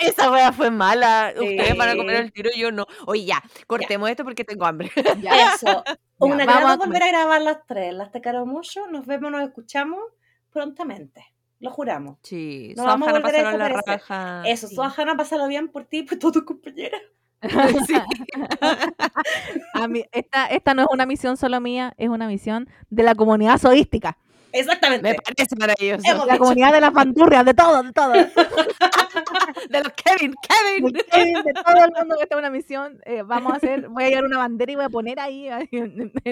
Esa 0.02 0.30
wea 0.30 0.52
fue 0.52 0.70
mala. 0.70 1.32
Ustedes 1.34 1.76
van 1.76 1.88
a 1.90 1.96
comer 1.96 2.16
Sí. 2.16 2.22
el 2.22 2.32
tiro 2.32 2.50
y 2.54 2.60
yo 2.60 2.70
no. 2.70 2.86
Oye, 3.06 3.24
ya, 3.24 3.42
cortemos 3.66 4.08
esto 4.08 4.22
porque 4.24 4.44
tengo 4.44 4.64
hambre. 4.66 4.90
Ya. 5.20 5.54
Eso. 5.54 5.66
Ya, 5.66 5.98
Un 6.18 6.30
vamos 6.30 6.42
agrado 6.48 6.68
a 6.68 6.76
volver 6.76 7.02
a 7.02 7.08
grabar 7.08 7.42
las 7.42 7.58
tres. 7.66 7.92
Las 7.92 8.12
te 8.12 8.20
caro 8.20 8.46
mucho. 8.46 8.86
Nos 8.86 9.04
vemos, 9.06 9.30
nos 9.32 9.42
escuchamos 9.42 9.98
prontamente. 10.56 11.24
Lo 11.60 11.70
juramos. 11.70 12.18
Sí, 12.22 12.72
No 12.76 12.84
vamos 12.84 13.08
a 13.08 13.12
volver 13.12 13.44
a 13.46 13.56
la 13.56 13.68
raja. 13.68 14.42
Eso, 14.46 14.68
sí. 14.68 14.74
Sohana, 14.74 15.16
pásalo 15.16 15.46
bien 15.48 15.68
por 15.68 15.84
ti 15.84 15.98
y 15.98 16.02
por 16.02 16.18
todas 16.18 16.34
tus 16.34 16.44
compañeras. 16.44 17.00
Sí. 17.86 17.94
A 19.74 19.86
mí- 19.88 20.04
esta, 20.12 20.46
esta 20.46 20.74
no 20.74 20.82
es 20.82 20.88
una 20.90 21.06
misión 21.06 21.36
solo 21.36 21.60
mía, 21.60 21.92
es 21.98 22.08
una 22.08 22.26
misión 22.26 22.68
de 22.90 23.02
la 23.02 23.14
comunidad 23.14 23.58
zoística. 23.58 24.16
Exactamente. 24.52 25.10
Me 25.10 25.14
parece 25.16 25.54
maravilloso. 25.56 26.02
Hemos 26.10 26.26
La 26.26 26.32
dicho. 26.34 26.42
comunidad 26.44 26.72
de 26.72 26.80
las 26.80 26.92
bandurrias, 26.92 27.44
de 27.44 27.52
todo, 27.54 27.82
de 27.82 27.92
todo. 27.92 28.12
De 28.12 28.18
De 29.70 29.82
los 29.82 29.92
Kevin, 29.92 30.34
Kevin. 30.48 30.92
Kevin, 31.10 31.34
de 31.44 31.52
todo 31.54 31.84
el 31.84 31.92
mundo 31.92 32.16
que 32.16 32.22
está 32.22 32.34
en 32.36 32.38
una 32.38 32.50
misión. 32.50 32.98
eh, 33.04 33.22
vamos 33.22 33.52
a 33.52 33.56
hacer, 33.56 33.88
voy 33.88 34.04
a 34.04 34.08
llevar 34.08 34.24
una 34.24 34.38
bandera 34.38 34.72
y 34.72 34.76
voy 34.76 34.84
a 34.84 34.88
poner 34.88 35.20
ahí, 35.20 35.48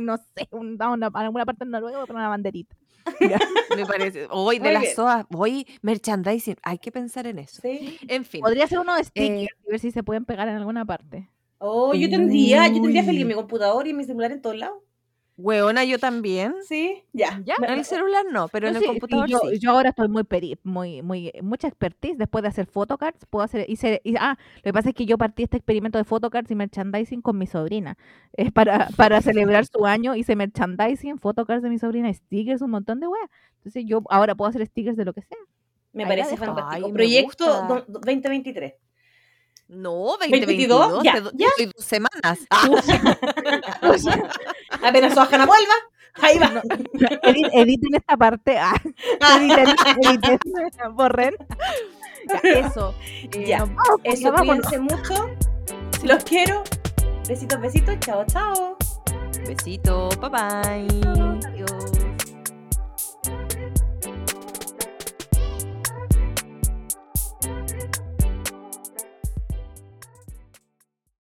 no 0.03 0.17
sé, 0.17 0.49
un- 0.53 0.79
una, 0.83 1.11
alguna 1.15 1.45
parte 1.45 1.65
de 1.65 1.71
Noruega 1.71 2.01
poner 2.07 2.17
una 2.17 2.29
banderita. 2.29 2.75
Ya. 3.21 3.39
Me 3.77 3.87
parece. 3.87 4.27
Hoy 4.31 4.59
de 4.59 4.65
Muy 4.65 4.73
las 4.73 4.83
bien. 4.83 4.95
SOA, 4.95 5.27
hoy 5.35 5.67
merchandising. 5.83 6.57
Hay 6.63 6.79
que 6.79 6.91
pensar 6.93 7.27
en 7.27 7.39
eso. 7.39 7.61
Sí. 7.63 7.99
En 8.09 8.25
fin. 8.25 8.41
Podría 8.41 8.67
ser 8.67 8.79
uno 8.79 8.95
de 8.97 9.05
stickers, 9.05 9.43
Eh, 9.43 9.49
y 9.67 9.71
ver 9.71 9.81
si 9.81 9.91
se 9.91 10.03
pueden 10.03 10.25
pegar 10.25 10.49
en 10.49 10.57
alguna 10.57 10.85
parte. 10.85 11.31
Oh, 11.59 11.95
yo 11.95 12.09
tendría, 12.11 12.67
yo 12.69 12.75
tendría 12.83 13.05
feliz 13.05 13.25
mi 13.25 13.35
computador 13.35 13.87
y 13.87 13.95
mi 13.95 14.05
celular 14.05 14.33
en 14.33 14.43
todos 14.43 14.57
lados. 14.57 14.79
Weona, 15.37 15.83
yo 15.85 15.99
también. 15.99 16.55
Sí, 16.63 17.03
ya. 17.13 17.41
Ya. 17.45 17.57
Me- 17.59 17.67
En 17.67 17.79
el 17.81 17.85
celular 17.85 18.25
no, 18.31 18.47
pero 18.49 18.69
en 18.69 18.77
el 18.77 18.83
sí, 18.83 18.85
sí, 18.87 18.91
computador 18.93 19.29
yo, 19.29 19.39
sí. 19.51 19.59
yo 19.59 19.73
ahora 19.73 19.89
estoy 19.91 20.07
muy 20.09 20.23
peri, 20.23 20.57
muy, 20.63 21.03
muy, 21.03 21.33
mucha 21.43 21.67
expertise 21.67 22.17
después 22.17 22.43
de 22.43 22.49
hacer 22.49 22.67
photocards. 22.67 23.27
Puedo 23.27 23.45
hacer, 23.45 23.67
hice, 23.69 24.01
y- 24.05 24.15
ah, 24.17 24.39
lo 24.59 24.63
que 24.63 24.73
pasa 24.73 24.91
es 24.91 24.95
que 24.95 25.07
yo 25.07 25.19
partí 25.19 25.43
este 25.43 25.57
experimento 25.57 25.99
de 25.99 26.05
photocards 26.05 26.51
y 26.53 26.55
merchandising 26.55 27.21
con 27.21 27.37
mi 27.37 27.47
sobrina. 27.49 27.97
Es 28.33 28.53
para, 28.53 28.89
para 28.97 29.21
celebrar 29.23 29.67
su 29.67 29.87
año, 29.87 30.15
hice 30.15 30.37
merchandising, 30.37 31.19
photocards 31.19 31.63
de 31.63 31.71
mi 31.71 31.79
sobrina, 31.79 32.13
stickers, 32.13 32.63
un 32.63 32.71
montón 32.71 33.01
de 33.01 33.09
weas. 33.09 33.29
Entonces 33.59 33.85
yo 33.87 34.03
ahora 34.11 34.35
puedo 34.37 34.49
hacer 34.49 34.65
stickers 34.67 34.97
de 34.97 35.05
lo 35.05 35.13
que 35.13 35.23
sea. 35.23 35.39
Me 35.93 36.05
Ahí 36.05 36.11
parece 36.11 36.37
fantástico. 36.37 36.87
Ay, 36.87 36.93
Proyecto 36.93 37.45
gusta. 37.47 37.67
do- 37.67 37.85
do- 37.89 38.01
2023. 38.01 38.75
No, 39.69 40.17
2022, 40.21 41.03
2022. 41.03 41.03
ya, 41.05 41.13
te 41.13 41.37
ya. 41.37 41.49
te 41.57 41.65
doy 41.65 41.73
dos 41.75 41.85
semanas. 41.85 42.39
Ah, 42.51 42.69
Apenas 44.89 45.15
Sohana 45.15 45.47
vuelva, 45.47 45.75
ahí 46.15 46.39
va. 46.39 46.49
No, 46.49 46.61
edi- 47.23 47.51
editen 47.53 47.95
esta 47.95 48.17
parte, 48.17 48.59
ah, 48.59 48.75
editen, 49.37 49.67
editen, 50.03 50.39
borren. 50.95 51.35
Ya, 52.29 52.51
eso. 52.51 52.95
eh, 53.33 53.45
Ya, 53.47 53.61
vamos, 53.61 54.01
Eso, 54.05 54.33
cuídense 54.35 54.79
mucho. 54.79 55.31
Los 56.05 56.25
quiero. 56.25 56.63
Besitos, 57.29 57.61
besitos. 57.61 57.99
Chao, 58.01 58.25
chao. 58.27 58.77
Besito, 59.47 60.09
bye 60.21 60.31
bye. 60.31 60.87
Adiós. 61.49 61.91